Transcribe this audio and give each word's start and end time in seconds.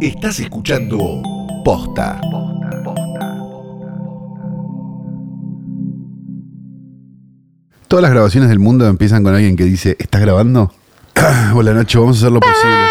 Estás 0.00 0.38
escuchando 0.40 1.22
Posta. 1.64 2.20
Todas 7.88 8.02
las 8.02 8.10
grabaciones 8.10 8.50
del 8.50 8.58
mundo 8.58 8.86
empiezan 8.86 9.24
con 9.24 9.34
alguien 9.34 9.56
que 9.56 9.64
dice, 9.64 9.96
¿estás 9.98 10.20
grabando? 10.20 10.72
Hola 11.54 11.72
Nacho, 11.72 12.02
vamos 12.02 12.18
a 12.18 12.20
hacer 12.20 12.32
lo 12.32 12.40
posible. 12.40 12.86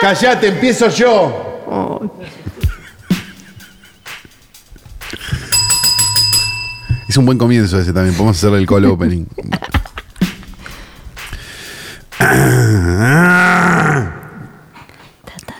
Callate, 0.00 0.48
empiezo 0.48 0.88
yo. 0.88 2.10
Es 7.08 7.16
un 7.16 7.24
buen 7.24 7.38
comienzo 7.38 7.78
ese 7.78 7.92
también, 7.92 8.14
podemos 8.14 8.36
hacerle 8.36 8.58
el 8.58 8.66
call 8.66 8.84
opening. 8.86 9.24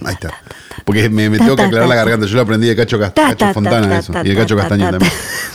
Ahí 0.05 0.15
está. 0.15 0.31
Porque 0.85 1.11
me, 1.11 1.29
me 1.29 1.39
tengo 1.39 1.55
que 1.57 1.63
aclarar 1.63 1.89
la 1.89 1.95
garganta. 1.95 2.27
Yo 2.27 2.37
lo 2.37 2.43
aprendí 2.43 2.67
de 2.67 2.75
Cacho, 2.77 2.99
Cacho 2.99 3.13
ta, 3.37 3.53
Fontana, 3.53 4.01
Y 4.25 4.29
de 4.31 4.35
Cacho 4.35 4.57
ta, 4.57 4.63
Castaña 4.63 4.87
ta, 4.87 4.91
también. 4.93 5.13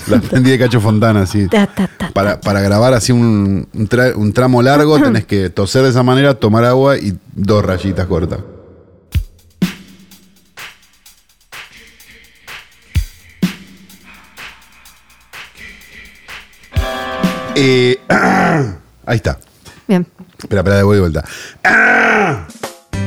Lo 0.07 0.17
aprendí 0.17 0.51
de 0.51 0.59
Cacho 0.59 0.79
Fontana, 0.79 1.25
sí. 1.25 1.47
Para, 2.13 2.39
para 2.39 2.61
grabar 2.61 2.93
así 2.93 3.11
un, 3.11 3.67
un 3.73 4.33
tramo 4.33 4.61
largo 4.61 4.99
tenés 5.01 5.25
que 5.25 5.49
toser 5.49 5.83
de 5.83 5.89
esa 5.89 6.03
manera, 6.03 6.35
tomar 6.35 6.65
agua 6.65 6.97
y 6.97 7.17
dos 7.33 7.65
rayitas 7.65 8.05
cortas. 8.05 8.39
Eh, 17.55 17.99
ahí 19.05 19.15
está. 19.15 19.39
Bien. 19.87 20.07
Espera, 20.43 20.61
espera, 20.61 20.77
de 20.77 20.83
vuelta. 20.83 21.23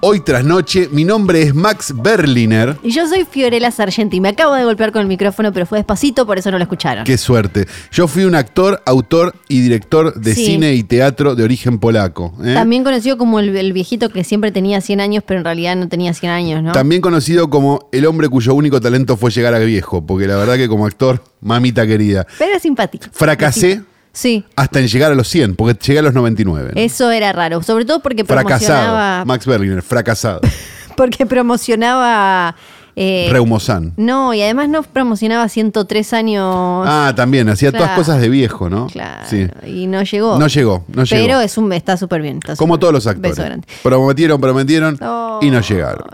Hoy 0.00 0.20
tras 0.20 0.44
noche, 0.44 0.88
mi 0.90 1.04
nombre 1.04 1.42
es 1.42 1.54
Max 1.54 1.94
Berliner. 1.96 2.76
Y 2.82 2.90
yo 2.90 3.06
soy 3.06 3.24
Fiorella 3.24 3.70
Sargenti. 3.70 4.20
Me 4.20 4.30
acabo 4.30 4.54
de 4.54 4.64
golpear 4.64 4.90
con 4.92 5.02
el 5.02 5.08
micrófono, 5.08 5.52
pero 5.52 5.64
fue 5.64 5.78
despacito, 5.78 6.26
por 6.26 6.38
eso 6.38 6.50
no 6.50 6.58
lo 6.58 6.62
escucharon. 6.64 7.04
Qué 7.04 7.16
suerte. 7.16 7.66
Yo 7.92 8.08
fui 8.08 8.24
un 8.24 8.34
actor, 8.34 8.82
autor 8.84 9.34
y 9.48 9.60
director 9.60 10.14
de 10.14 10.34
Sí. 10.34 10.46
cine 10.46 10.74
y 10.74 10.82
teatro 10.82 11.34
de 11.34 11.44
origen 11.44 11.78
polaco. 11.78 12.34
¿eh? 12.44 12.54
También 12.54 12.82
conocido 12.84 13.16
como 13.16 13.38
el, 13.38 13.56
el 13.56 13.72
viejito 13.72 14.08
que 14.08 14.24
siempre 14.24 14.50
tenía 14.50 14.80
100 14.80 15.00
años, 15.00 15.24
pero 15.26 15.38
en 15.38 15.44
realidad 15.44 15.76
no 15.76 15.88
tenía 15.88 16.12
100 16.14 16.32
años, 16.32 16.62
¿no? 16.62 16.72
También 16.72 17.00
conocido 17.00 17.48
como 17.50 17.88
el 17.92 18.06
hombre 18.06 18.28
cuyo 18.28 18.54
único 18.54 18.80
talento 18.80 19.16
fue 19.16 19.30
llegar 19.30 19.54
a 19.54 19.58
viejo, 19.60 20.04
porque 20.04 20.26
la 20.26 20.36
verdad 20.36 20.56
que 20.56 20.68
como 20.68 20.86
actor, 20.86 21.22
mamita 21.40 21.86
querida, 21.86 22.26
Pero 22.38 22.50
era 22.50 22.60
simpático. 22.60 23.06
fracasé 23.12 23.82
Sí, 24.12 24.44
hasta 24.56 24.78
en 24.78 24.88
llegar 24.88 25.10
a 25.10 25.14
los 25.14 25.26
100, 25.28 25.56
porque 25.56 25.78
llegué 25.86 26.00
a 26.00 26.02
los 26.02 26.12
99. 26.14 26.72
¿no? 26.74 26.80
eso 26.80 27.10
era 27.10 27.32
raro. 27.32 27.62
Sobre 27.62 27.84
todo 27.86 28.00
porque 28.00 28.24
fracasado. 28.24 28.80
promocionaba. 28.80 29.24
Max 29.24 29.46
Berliner, 29.46 29.82
fracasado. 29.82 30.40
Porque 30.96 31.24
promocionaba. 31.24 32.54
eh, 32.96 33.26
Reumosan. 33.32 33.94
no, 33.96 34.34
y 34.34 34.42
además 34.42 34.68
no 34.68 34.82
promocionaba 34.82 35.48
103 35.48 36.12
años. 36.12 36.84
Ah, 36.86 37.14
también, 37.16 37.48
hacía 37.48 37.72
todas 37.72 37.92
cosas 37.96 38.20
de 38.20 38.28
viejo, 38.28 38.68
¿no? 38.68 38.88
Claro. 38.88 39.26
Sí. 39.26 39.48
Y 39.66 39.86
no 39.86 40.02
llegó. 40.02 40.38
No 40.38 40.46
llegó, 40.48 40.84
no 40.88 41.04
llegó. 41.04 41.26
Pero 41.26 41.40
es 41.40 41.56
un, 41.56 41.72
está 41.72 41.96
súper 41.96 42.20
bien. 42.20 42.36
está 42.38 42.56
Como 42.56 42.78
todos 42.78 42.92
los 42.92 43.06
actores. 43.06 43.38
Prometieron, 43.82 44.38
prometieron 44.38 44.98
y 45.40 45.50
no 45.50 45.60
llegaron. 45.62 46.04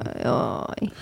ay. 0.80 0.92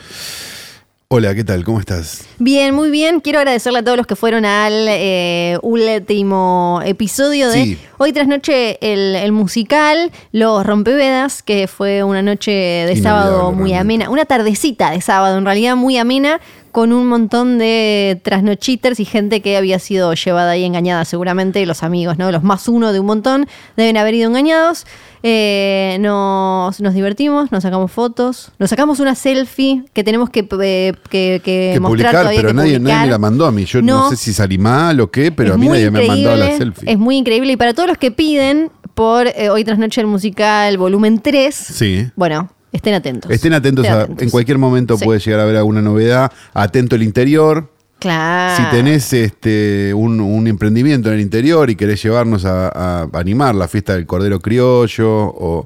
Hola, 1.08 1.36
¿qué 1.36 1.44
tal? 1.44 1.62
¿Cómo 1.62 1.78
estás? 1.78 2.24
Bien, 2.40 2.74
muy 2.74 2.90
bien. 2.90 3.20
Quiero 3.20 3.38
agradecerle 3.38 3.78
a 3.78 3.84
todos 3.84 3.96
los 3.96 4.08
que 4.08 4.16
fueron 4.16 4.44
al 4.44 4.72
eh, 4.88 5.56
último 5.62 6.80
episodio 6.84 7.48
de 7.48 7.62
Sí. 7.62 7.78
Hoy 7.98 8.12
tras 8.12 8.26
noche, 8.26 8.76
el, 8.80 9.14
el 9.14 9.30
musical 9.30 10.10
Los 10.32 10.66
Rompevedas, 10.66 11.44
que 11.44 11.68
fue 11.68 12.02
una 12.02 12.22
noche 12.22 12.50
de 12.50 13.00
sábado 13.00 13.52
muy 13.52 13.72
amena, 13.72 14.10
una 14.10 14.24
tardecita 14.24 14.90
de 14.90 15.00
sábado, 15.00 15.38
en 15.38 15.44
realidad 15.44 15.76
muy 15.76 15.96
amena, 15.96 16.40
con 16.76 16.92
un 16.92 17.06
montón 17.06 17.56
de 17.56 18.20
trasnochiters 18.22 19.00
y 19.00 19.06
gente 19.06 19.40
que 19.40 19.56
había 19.56 19.78
sido 19.78 20.12
llevada 20.12 20.58
y 20.58 20.64
engañada, 20.64 21.06
seguramente 21.06 21.64
los 21.64 21.82
amigos, 21.82 22.18
¿no? 22.18 22.30
Los 22.30 22.42
más 22.42 22.68
uno 22.68 22.92
de 22.92 23.00
un 23.00 23.06
montón 23.06 23.46
deben 23.78 23.96
haber 23.96 24.12
ido 24.12 24.28
engañados. 24.28 24.84
Eh, 25.22 25.96
nos, 26.00 26.78
nos 26.82 26.92
divertimos, 26.92 27.50
nos 27.50 27.62
sacamos 27.62 27.90
fotos, 27.90 28.52
nos 28.58 28.68
sacamos 28.68 29.00
una 29.00 29.14
selfie 29.14 29.84
que 29.94 30.04
tenemos 30.04 30.28
que, 30.28 30.40
eh, 30.40 30.92
que, 31.08 31.40
que 31.42 31.70
que 31.72 31.80
mostrar 31.80 31.88
publicar, 31.88 32.12
todavía, 32.12 32.40
pero 32.40 32.48
que 32.50 32.54
nadie, 32.54 32.72
publicar. 32.74 32.94
nadie 32.94 33.06
me 33.06 33.10
la 33.12 33.18
mandó 33.18 33.46
a 33.46 33.52
mí. 33.52 33.64
Yo 33.64 33.80
no, 33.80 34.00
No. 34.04 34.10
sé 34.10 34.16
si 34.18 34.34
salí 34.34 34.58
mal 34.58 35.00
o 35.00 35.10
qué, 35.10 35.32
pero 35.32 35.54
a 35.54 35.56
mí 35.56 35.68
nadie 35.68 35.90
me 35.90 36.04
ha 36.04 36.08
mandado 36.08 36.36
la 36.36 36.58
selfie. 36.58 36.92
Es 36.92 36.98
muy 36.98 37.16
increíble. 37.16 37.52
Y 37.52 37.56
para 37.56 37.72
todos 37.72 37.88
los 37.88 37.96
que 37.96 38.10
piden 38.10 38.70
por 38.92 39.28
eh, 39.28 39.48
Hoy 39.48 39.64
tras 39.64 39.78
Noche 39.78 40.02
el 40.02 40.08
Musical 40.08 40.76
volumen 40.76 41.20
3, 41.20 41.54
Sí. 41.54 42.06
bueno, 42.16 42.50
estén 42.72 42.94
atentos. 42.94 43.30
Estén 43.30 43.52
atentos, 43.54 43.84
Estén 43.84 43.98
a- 43.98 44.02
atentos. 44.04 44.22
en 44.22 44.30
cualquier 44.30 44.58
momento 44.58 44.96
Sí. 44.98 45.04
puede 45.04 45.20
llegar 45.20 45.40
a 45.40 45.42
haber 45.44 45.56
alguna 45.56 45.82
novedad. 45.82 46.30
Atento 46.54 46.96
el 46.96 47.02
interior. 47.02 47.70
Claro. 47.98 48.56
Si 48.62 48.70
tenés 48.76 49.10
este, 49.14 49.94
un, 49.94 50.20
un 50.20 50.46
emprendimiento 50.46 51.08
en 51.08 51.14
el 51.14 51.20
interior 51.22 51.70
y 51.70 51.76
querés 51.76 52.02
llevarnos 52.02 52.44
a, 52.44 52.68
a 52.68 53.08
animar 53.14 53.54
la 53.54 53.68
fiesta 53.68 53.94
del 53.94 54.04
cordero 54.06 54.38
criollo 54.40 55.08
o, 55.08 55.64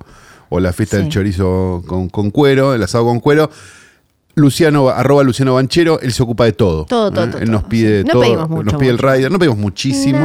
o 0.49 0.61
la 0.61 0.73
fiesta 0.73 0.97
Sí. 0.97 1.03
del 1.03 1.11
chorizo 1.13 1.83
con, 1.87 2.09
con 2.09 2.31
cuero, 2.31 2.73
el 2.75 2.83
asado 2.85 3.05
con 3.05 3.19
cuero, 3.19 3.51
Luciano, 4.37 4.89
arroba 4.89 5.25
Luciano 5.25 5.55
Banchero, 5.55 6.01
él 6.01 6.13
se 6.13 6.23
ocupa 6.23 6.45
de 6.45 6.53
todo. 6.53 6.85
Todo, 6.85 7.11
todo, 7.11 7.25
¿eh? 7.25 7.29
todo, 7.29 7.41
Él 7.43 7.51
nos 7.51 7.65
pide. 7.65 8.05
No 8.05 8.13
todo, 8.13 8.23
pedimos 8.23 8.49
mucho, 8.49 8.63
nos 8.71 8.75
pide 8.81 8.91
el 8.91 8.99
rider, 8.99 9.31
no 9.31 9.39
pedimos 9.39 9.59
muchísimo. 9.59 10.19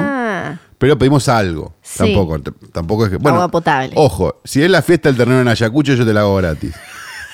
Pero 0.78 0.98
pedimos 0.98 1.28
algo. 1.30 1.74
Sí. 1.82 2.00
Tampoco, 2.00 2.40
tampoco 2.72 3.06
es 3.06 3.12
que. 3.12 3.18
Bueno, 3.18 3.38
Agua 3.38 3.50
potable. 3.52 3.94
Ojo, 3.96 4.42
si 4.44 4.62
es 4.62 4.70
la 4.70 4.82
fiesta 4.82 5.10
del 5.10 5.18
ternero 5.18 5.42
en 5.42 5.48
Ayacucho, 5.48 5.94
yo 5.94 6.06
te 6.06 6.14
la 6.14 6.22
hago 6.22 6.36
gratis. 6.36 6.74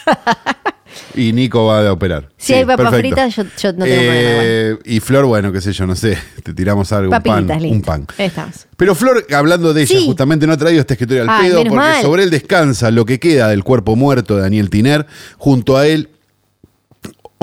y 1.16 1.34
Nico 1.34 1.66
va 1.66 1.88
a 1.88 1.92
operar. 1.92 2.30
Si 2.38 2.54
hay 2.54 2.66
papas 2.66 2.96
fritas, 2.96 3.36
yo, 3.36 3.44
yo 3.44 3.74
no 3.74 3.86
tengo 3.86 3.98
problema. 3.98 4.42
Eh, 4.44 4.78
Y 4.86 5.00
Flor, 5.00 5.26
bueno, 5.26 5.52
qué 5.52 5.62
sé 5.62 5.74
yo, 5.74 5.86
no 5.88 5.96
sé. 5.96 6.18
Te 6.44 6.54
tiramos 6.54 6.92
algo, 6.92 7.14
un 7.16 7.22
pan. 7.22 7.48
Listo. 7.48 7.68
Un 7.70 7.82
pan. 7.82 8.08
Ahí 8.18 8.28
estamos. 8.28 8.68
Pero 8.78 8.96
Flor, 8.96 9.26
hablando 9.34 9.74
de 9.74 9.82
ella, 9.84 10.00
Sí. 10.00 10.06
justamente 10.06 10.48
no 10.48 10.54
ha 10.54 10.58
traído 10.58 10.80
esta 10.82 10.94
escritorio 10.94 11.24
al 11.30 11.42
pedo, 11.42 11.58
porque 11.64 11.76
mal. 11.76 12.02
sobre 12.02 12.24
él 12.24 12.30
descansa 12.30 12.92
lo 12.92 13.06
que 13.06 13.20
queda 13.20 13.48
del 13.50 13.64
cuerpo 13.64 13.96
muerto 13.96 14.36
de 14.36 14.44
Daniel 14.44 14.70
Tiner. 14.70 15.06
Junto 15.38 15.78
a 15.78 15.88
él, 15.88 16.10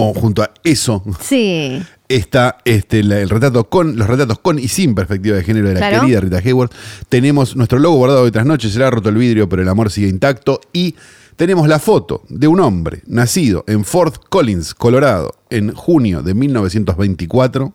o 0.00 0.14
junto 0.14 0.42
a 0.42 0.50
eso, 0.62 1.02
Sí. 1.20 1.82
está 2.08 2.58
este, 2.64 3.02
la- 3.02 3.18
el 3.20 3.28
retrato 3.28 3.64
con, 3.68 3.96
los 3.96 4.06
retratos 4.06 4.38
con 4.38 4.58
y 4.58 4.68
sin 4.68 4.94
perspectiva 4.94 5.36
de 5.36 5.42
género 5.42 5.68
de 5.68 5.74
la 5.74 5.80
Claro. 5.80 6.00
querida 6.02 6.20
Rita 6.20 6.38
Hayworth. 6.38 6.72
Tenemos 7.08 7.56
nuestro 7.56 7.80
logo 7.80 7.96
guardado 7.96 8.24
de 8.24 8.30
tras 8.30 8.46
noches, 8.46 8.72
se 8.72 8.78
le 8.78 8.84
ha 8.84 8.90
roto 8.90 9.08
el 9.08 9.16
vidrio, 9.16 9.48
pero 9.48 9.62
el 9.62 9.68
amor 9.68 9.90
sigue 9.90 10.06
intacto. 10.08 10.60
Y 10.72 10.94
tenemos 11.34 11.66
la 11.68 11.80
foto 11.80 12.22
de 12.28 12.46
un 12.46 12.60
hombre 12.60 13.02
nacido 13.06 13.64
en 13.66 13.84
Fort 13.84 14.22
Collins, 14.28 14.72
Colorado, 14.74 15.34
en 15.50 15.74
junio 15.74 16.22
de 16.22 16.32
1924. 16.34 17.74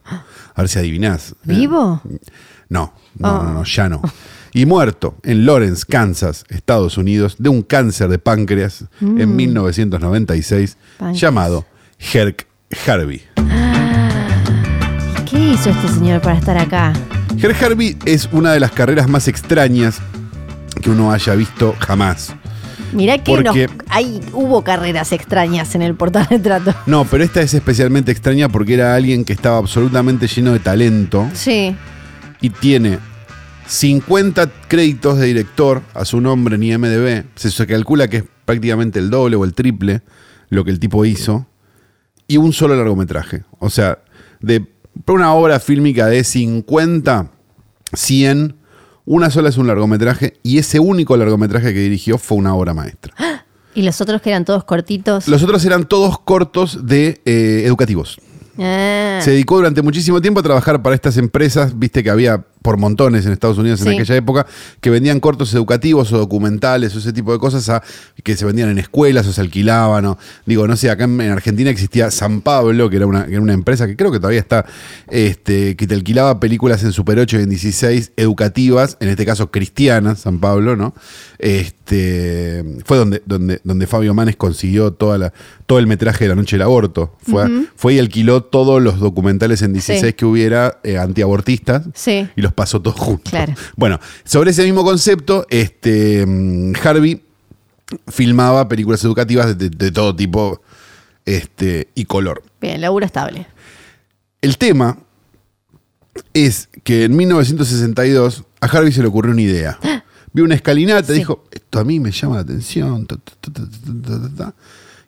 A 0.55 0.61
ver 0.61 0.69
si 0.69 0.79
adivinás. 0.79 1.31
¿eh? 1.31 1.35
¿Vivo? 1.43 2.01
No, 2.69 2.93
no, 3.17 3.43
no, 3.43 3.53
no, 3.53 3.59
Oh. 3.59 3.63
ya 3.65 3.89
no. 3.89 4.01
Y 4.53 4.65
muerto 4.65 5.15
en 5.23 5.45
Lawrence, 5.45 5.83
Kansas, 5.87 6.45
Estados 6.49 6.97
Unidos, 6.97 7.35
de 7.39 7.49
un 7.49 7.63
cáncer 7.63 8.07
de 8.07 8.19
páncreas 8.19 8.85
en 9.01 9.35
1996, 9.35 10.77
Mm. 10.77 10.99
Páncreas. 10.99 11.21
llamado 11.21 11.65
Herc 12.11 12.47
Harvey. 12.87 13.21
¿Qué 15.29 15.39
hizo 15.53 15.69
este 15.69 15.87
señor 15.89 16.21
para 16.21 16.37
estar 16.37 16.57
acá? 16.57 16.93
Herb 17.41 17.55
Harvey 17.63 17.97
es 18.05 18.29
una 18.31 18.51
de 18.53 18.59
las 18.59 18.71
carreras 18.71 19.07
más 19.07 19.27
extrañas 19.27 19.99
que 20.81 20.89
uno 20.89 21.11
haya 21.11 21.33
visto 21.35 21.75
jamás. 21.79 22.33
Mirá 22.91 23.17
que 23.17 23.41
nos- 23.41 23.55
hay, 23.89 24.21
hubo 24.33 24.63
carreras 24.63 25.11
extrañas 25.11 25.73
en 25.73 25.81
el 25.81 25.95
portal 25.95 26.27
de 26.29 26.37
trato. 26.39 26.75
No, 26.85 27.05
pero 27.05 27.23
esta 27.23 27.41
es 27.41 27.53
especialmente 27.53 28.11
extraña 28.11 28.49
porque 28.49 28.75
era 28.75 28.93
alguien 28.95 29.25
que 29.25 29.33
estaba 29.33 29.57
absolutamente 29.57 30.27
lleno 30.27 30.51
de 30.53 30.59
talento 30.59 31.27
Sí. 31.33 31.75
y 32.41 32.49
tiene 32.51 32.99
50 33.65 34.47
créditos 34.67 35.17
de 35.17 35.25
director 35.25 35.81
a 35.95 36.05
su 36.05 36.21
nombre 36.21 36.55
en 36.55 36.63
IMDB. 36.63 37.23
Se 37.35 37.65
calcula 37.65 38.07
que 38.07 38.17
es 38.17 38.23
prácticamente 38.45 38.99
el 38.99 39.09
doble 39.09 39.37
o 39.37 39.43
el 39.45 39.53
triple 39.55 40.01
lo 40.49 40.63
que 40.63 40.69
el 40.69 40.79
tipo 40.79 41.03
hizo. 41.05 41.47
Y 42.27 42.37
un 42.37 42.53
solo 42.53 42.75
largometraje. 42.75 43.43
O 43.59 43.69
sea, 43.69 43.99
de 44.39 44.65
una 45.07 45.33
obra 45.33 45.59
fílmica 45.59 46.07
de 46.07 46.23
50, 46.23 47.31
100, 47.93 48.55
una 49.05 49.29
sola 49.29 49.49
es 49.49 49.57
un 49.57 49.67
largometraje 49.67 50.39
y 50.43 50.57
ese 50.57 50.79
único 50.79 51.17
largometraje 51.17 51.73
que 51.73 51.79
dirigió 51.79 52.17
fue 52.17 52.37
una 52.37 52.55
obra 52.55 52.73
maestra. 52.73 53.13
Y 53.75 53.81
los 53.81 53.99
otros 54.01 54.21
que 54.21 54.29
eran 54.29 54.45
todos 54.45 54.65
cortitos. 54.65 55.27
Los 55.27 55.41
otros 55.41 55.65
eran 55.65 55.85
todos 55.85 56.19
cortos 56.19 56.85
de 56.85 57.21
eh, 57.25 57.63
educativos. 57.65 58.19
Ah, 58.59 59.19
Se 59.23 59.31
dedicó 59.31 59.55
durante 59.55 59.81
muchísimo 59.81 60.21
tiempo 60.21 60.41
a 60.41 60.43
trabajar 60.43 60.83
para 60.83 60.93
estas 60.93 61.17
empresas, 61.17 61.79
viste 61.79 62.03
que 62.03 62.11
había 62.11 62.45
por 62.63 62.77
montones 62.77 63.25
en 63.27 63.33
Estados 63.33 63.59
Unidos 63.59 63.81
en 63.83 63.89
aquella 63.89 64.15
época, 64.15 64.47
que 64.81 64.89
vendían 64.89 65.19
cortos 65.19 65.53
educativos 65.53 66.11
o 66.13 66.17
documentales 66.17 66.95
o 66.95 66.99
ese 66.99 67.13
tipo 67.13 67.31
de 67.31 67.37
cosas 67.37 67.69
a- 67.69 67.83
que 68.23 68.35
se 68.35 68.45
vendían 68.45 68.69
en 68.69 68.79
escuelas 68.79 69.27
o 69.27 69.33
se 69.33 69.41
alquilaban. 69.41 70.05
O, 70.05 70.17
digo, 70.47 70.67
no 70.67 70.75
sé, 70.75 70.89
acá 70.89 71.03
en, 71.03 71.21
en 71.21 71.31
Argentina 71.31 71.69
existía 71.69 72.09
San 72.09 72.41
Pablo, 72.41 72.89
que 72.89 72.95
era 72.95 73.05
una, 73.05 73.25
que 73.27 73.33
era 73.33 73.41
una 73.41 73.53
empresa 73.53 73.85
que 73.85 73.95
creo 73.95 74.11
que 74.11 74.17
todavía 74.19 74.39
está, 74.39 74.65
este, 75.11 75.75
que 75.75 75.85
te 75.85 75.93
alquilaba 75.93 76.39
películas 76.39 76.83
en 76.83 76.91
Super 76.93 77.19
8 77.19 77.37
y 77.39 77.43
en 77.43 77.49
16 77.49 78.13
educativas, 78.17 78.97
en 78.99 79.09
este 79.09 79.25
caso 79.25 79.51
cristianas, 79.51 80.19
San 80.21 80.39
Pablo, 80.39 80.75
¿no? 80.75 80.95
Este, 81.37 82.63
fue 82.85 82.97
donde, 82.97 83.21
donde, 83.25 83.59
donde 83.63 83.87
Fabio 83.87 84.13
Manes 84.13 84.35
consiguió 84.35 84.93
toda 84.93 85.17
la, 85.17 85.33
todo 85.65 85.79
el 85.79 85.87
metraje 85.87 86.25
de 86.25 86.29
La 86.29 86.35
Noche 86.35 86.55
del 86.55 86.63
Aborto. 86.63 87.15
Fue, 87.29 87.45
fue 87.75 87.95
y 87.95 87.99
alquiló 87.99 88.41
todos 88.43 88.81
los 88.81 88.99
documentales 88.99 89.61
en 89.61 89.73
16 89.73 90.01
Sí. 90.03 90.13
que 90.13 90.25
hubiera 90.25 90.79
eh, 90.83 90.97
antiabortistas 90.97 91.83
Sí. 91.93 92.27
y 92.35 92.41
los 92.41 92.52
pasó 92.53 92.81
todos 92.81 92.99
juntos. 92.99 93.29
Claro. 93.31 93.53
Bueno, 93.75 93.99
sobre 94.23 94.51
ese 94.51 94.63
mismo 94.63 94.83
concepto, 94.83 95.45
este, 95.49 96.25
mm, 96.25 96.73
Harvey 96.83 97.21
filmaba 98.07 98.67
películas 98.67 99.03
educativas 99.03 99.57
de, 99.57 99.69
de 99.69 99.91
todo 99.91 100.15
tipo 100.15 100.61
este, 101.25 101.89
y 101.95 102.05
color. 102.05 102.43
Bien, 102.61 102.81
laburo 102.81 103.05
estable. 103.05 103.47
El 104.41 104.57
tema 104.57 104.97
es 106.33 106.69
que 106.83 107.05
en 107.05 107.15
1962 107.15 108.43
a 108.61 108.65
Harvey 108.67 108.91
se 108.91 109.01
le 109.01 109.07
ocurrió 109.07 109.31
una 109.31 109.41
idea. 109.41 109.79
Vio 110.31 110.43
una 110.45 110.55
escalinata, 110.55 111.07
Sí. 111.07 111.13
dijo, 111.19 111.43
esto 111.51 111.79
a 111.79 111.83
mí 111.83 111.99
me 111.99 112.11
llama 112.11 112.35
la 112.35 112.41
atención. 112.41 113.05
ta, 113.05 113.17
ta, 113.17 113.33
ta, 113.39 113.51
ta, 113.53 113.61
ta, 113.61 114.19
ta, 114.29 114.35
ta". 114.35 114.53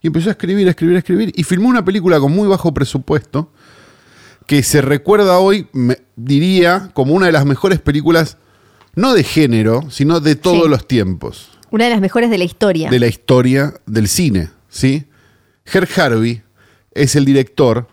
Y 0.01 0.07
empezó 0.07 0.29
a 0.29 0.33
escribir, 0.33 0.67
a 0.67 0.71
escribir, 0.71 0.95
a 0.95 0.99
escribir. 0.99 1.33
Y 1.35 1.43
filmó 1.43 1.67
una 1.69 1.83
película 1.83 2.19
con 2.19 2.31
muy 2.31 2.47
bajo 2.47 2.73
presupuesto 2.73 3.51
que 4.47 4.61
se 4.63 4.81
recuerda 4.81 5.39
hoy, 5.39 5.67
me- 5.73 5.97
diría, 6.15 6.89
como 6.93 7.13
una 7.13 7.25
de 7.27 7.31
las 7.31 7.45
mejores 7.45 7.79
películas, 7.79 8.37
no 8.95 9.13
de 9.13 9.23
género, 9.23 9.89
sino 9.89 10.19
de 10.19 10.35
todos 10.35 10.63
Sí. 10.63 10.69
los 10.69 10.87
tiempos 10.87 11.49
Una 11.71 11.85
de 11.85 11.89
las 11.89 12.01
mejores 12.01 12.29
de 12.29 12.37
la 12.37 12.43
historia. 12.45 12.89
de 12.89 12.99
la 12.99 13.07
historia 13.07 13.73
del 13.85 14.07
cine, 14.07 14.49
¿sí? 14.69 15.05
Herb 15.65 15.89
Harvey 15.97 16.43
es 16.93 17.15
el 17.15 17.25
director 17.25 17.87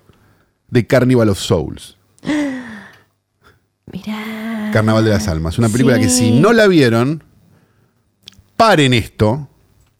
de 0.68 0.86
Carnival 0.86 1.28
of 1.30 1.38
Souls, 1.38 1.96
Mirá. 3.92 4.70
Carnaval 4.72 5.04
de 5.04 5.10
las 5.10 5.28
Almas. 5.28 5.58
Una 5.58 5.68
película 5.68 5.98
que 5.98 6.08
si 6.08 6.30
no 6.32 6.52
la 6.52 6.66
vieron, 6.66 7.24
paren 8.56 8.94
esto. 8.94 9.48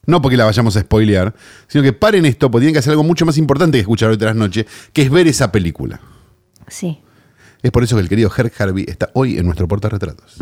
No 0.05 0.21
porque 0.21 0.35
la 0.35 0.43
vayamos 0.45 0.75
a 0.75 0.81
spoilear, 0.81 1.33
sino 1.67 1.81
que 1.83 1.93
paren 1.93 2.25
esto, 2.25 2.51
porque 2.51 2.63
tienen 2.63 2.73
que 2.73 2.79
hacer 2.79 2.91
algo 2.91 3.03
mucho 3.03 3.25
más 3.25 3.37
importante 3.37 3.77
que 3.77 3.81
escuchar 3.81 4.09
hoy 4.09 4.17
tras 4.17 4.35
noche, 4.35 4.65
que 4.91 5.01
es 5.03 5.09
ver 5.09 5.27
esa 5.27 5.49
película. 5.51 6.01
Sí. 6.67 6.99
Es 7.61 7.71
por 7.71 7.83
eso 7.83 7.95
que 7.95 8.01
el 8.01 8.09
querido 8.09 8.31
Herb 8.35 8.51
Harvey 8.57 8.85
está 8.87 9.09
hoy 9.13 9.37
en 9.37 9.45
nuestro 9.45 9.67
portarretratos. 9.67 10.37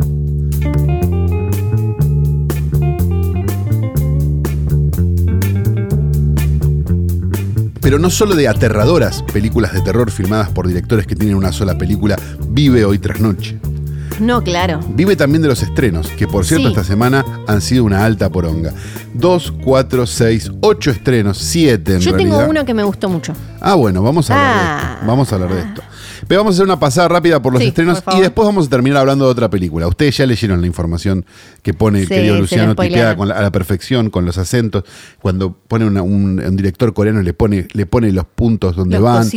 Pero 7.82 7.98
no 8.00 8.10
solo 8.10 8.36
de 8.36 8.48
aterradoras 8.48 9.24
películas 9.24 9.74
de 9.74 9.82
terror 9.82 10.12
filmadas 10.12 10.50
por 10.50 10.68
directores 10.68 11.08
que 11.08 11.16
tienen 11.16 11.36
una 11.36 11.52
sola 11.52 11.78
película, 11.78 12.16
vive 12.48 12.86
hoy 12.86 13.00
tras 13.00 13.20
noche. 13.20 13.58
No, 14.20 14.44
claro. 14.44 14.80
Vive 14.90 15.16
también 15.16 15.42
de 15.42 15.48
los 15.48 15.64
estrenos, 15.64 16.08
que 16.10 16.28
por 16.28 16.46
cierto 16.46 16.68
Sí. 16.68 16.74
esta 16.74 16.84
semana 16.84 17.26
han 17.48 17.60
sido 17.60 17.84
una 17.84 18.06
alta 18.06 18.30
poronga. 18.30 18.72
Dos, 19.16 19.52
cuatro, 19.64 20.06
seis, 20.06 20.52
ocho 20.62 20.92
estrenos, 20.92 21.40
siete 21.40 21.96
en 21.96 22.00
Yo 22.02 22.12
realidad. 22.12 22.38
tengo 22.38 22.50
uno 22.52 22.64
que 22.66 22.74
me 22.76 22.84
gustó 22.84 23.10
mucho. 23.10 23.34
Ah, 23.60 23.74
bueno, 23.74 24.04
vamos 24.04 24.30
a 24.30 24.34
hablar 24.36 24.54
de 24.56 24.62
Ah. 24.62 24.92
esto. 24.94 25.08
Vamos 25.08 25.32
a 25.32 25.36
hablar 25.36 25.54
de 25.56 25.60
esto. 25.62 25.82
Pero 26.28 26.42
vamos 26.42 26.54
a 26.54 26.56
hacer 26.56 26.66
una 26.66 26.80
pasada 26.80 27.08
rápida 27.08 27.42
por 27.42 27.54
los 27.54 27.62
Sí, 27.62 27.70
estrenos 27.70 28.02
por 28.02 28.16
y 28.16 28.22
después 28.22 28.46
vamos 28.46 28.68
a 28.68 28.70
terminar 28.70 29.00
hablando 29.00 29.26
de 29.26 29.32
otra 29.32 29.50
película. 29.50 29.88
Ustedes 29.88 30.18
ya 30.18 30.26
leyeron 30.26 30.62
la 30.62 30.68
información 30.68 31.26
que 31.62 31.74
pone 31.74 32.00
el 32.02 32.08
Sí, 32.08 32.14
querido 32.14 32.38
Luciano 32.40 32.76
tipeada 32.76 33.16
con 33.16 33.28
la- 33.28 33.36
a 33.36 33.42
la 33.42 33.52
perfección, 33.52 34.10
con 34.10 34.26
los 34.26 34.38
acentos. 34.38 34.84
Cuando 35.22 35.52
pone 35.54 35.86
una- 35.86 36.02
un, 36.02 36.40
un 36.40 36.56
director 36.56 36.94
coreano 36.94 37.22
le 37.22 37.34
pone, 37.34 37.68
le 37.74 37.86
pone 37.86 38.12
los 38.12 38.26
puntos 38.26 38.76
donde 38.76 38.98
Los 39.00 39.04
van. 39.04 39.28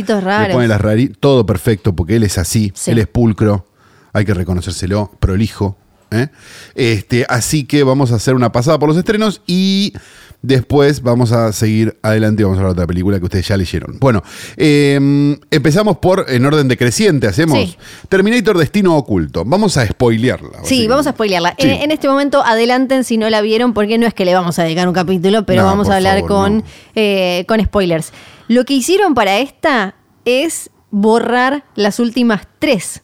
Le 0.47 0.53
pone 0.53 0.67
las 0.67 0.81
rari 0.81 1.09
todo 1.09 1.45
perfecto 1.45 1.95
porque 1.95 2.15
él 2.17 2.23
es 2.23 2.37
así, 2.37 2.71
Sí. 2.75 2.91
él 2.91 2.99
es 2.99 3.07
pulcro, 3.07 3.67
hay 4.13 4.25
que 4.25 4.33
reconocérselo, 4.33 5.11
prolijo. 5.19 5.77
¿Eh? 6.11 6.27
Este, 6.75 7.25
así 7.29 7.65
que 7.65 7.83
vamos 7.83 8.11
a 8.11 8.15
hacer 8.15 8.35
una 8.35 8.51
pasada 8.51 8.79
por 8.79 8.89
los 8.89 8.97
estrenos 8.97 9.41
y 9.47 9.93
después 10.41 11.01
vamos 11.01 11.31
a 11.31 11.51
seguir 11.53 11.97
adelante 12.03 12.41
y 12.41 12.43
vamos 12.43 12.57
a 12.57 12.61
hablar 12.61 12.75
de 12.75 12.81
otra 12.81 12.87
película 12.87 13.17
que 13.17 13.25
ustedes 13.25 13.47
ya 13.47 13.57
leyeron. 13.57 13.97
Bueno, 13.99 14.21
eh, 14.57 15.37
empezamos 15.49 15.97
por 15.97 16.25
en 16.29 16.45
orden 16.45 16.67
decreciente, 16.67 17.27
hacemos 17.27 17.57
Sí. 17.57 17.77
Terminator 18.09 18.57
Destino 18.57 18.95
Oculto. 18.95 19.43
Vamos 19.45 19.75
a 19.77 19.87
spoilearla. 19.87 20.59
Sí, 20.63 20.87
vamos 20.87 21.07
a 21.07 21.11
spoilearla. 21.11 21.55
Sí. 21.57 21.67
En, 21.67 21.81
en 21.81 21.91
este 21.91 22.07
momento, 22.07 22.43
adelanten 22.45 23.03
si 23.03 23.17
no 23.17 23.27
la 23.29 23.41
vieron, 23.41 23.73
porque 23.73 23.97
no 23.97 24.05
es 24.05 24.13
que 24.13 24.23
le 24.25 24.33
vamos 24.35 24.59
a 24.59 24.63
dedicar 24.63 24.87
un 24.87 24.93
capítulo, 24.93 25.45
pero 25.47 25.63
No, 25.63 25.67
vamos 25.67 25.89
a 25.89 25.95
hablar 25.95 26.19
favor, 26.19 26.27
con, 26.29 26.57
no. 26.57 26.63
eh, 26.95 27.45
con 27.47 27.63
spoilers. 27.63 28.11
Lo 28.47 28.65
que 28.65 28.75
hicieron 28.75 29.15
para 29.15 29.39
esta 29.39 29.95
es 30.25 30.69
borrar 30.91 31.63
las 31.75 31.99
últimas 31.99 32.47
tres. 32.59 33.01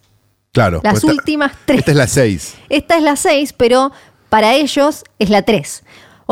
Claro. 0.53 0.81
Las 0.83 0.93
pues 0.93 1.03
esta- 1.03 1.13
últimas 1.13 1.51
tres. 1.65 1.79
Esta 1.79 1.91
es 1.91 1.97
la 1.97 2.07
6. 2.07 2.55
Esta 2.69 2.97
es 2.97 3.03
la 3.03 3.15
6, 3.15 3.53
pero 3.53 3.91
para 4.29 4.53
ellos 4.55 5.03
es 5.19 5.29
la 5.29 5.43
3. 5.43 5.83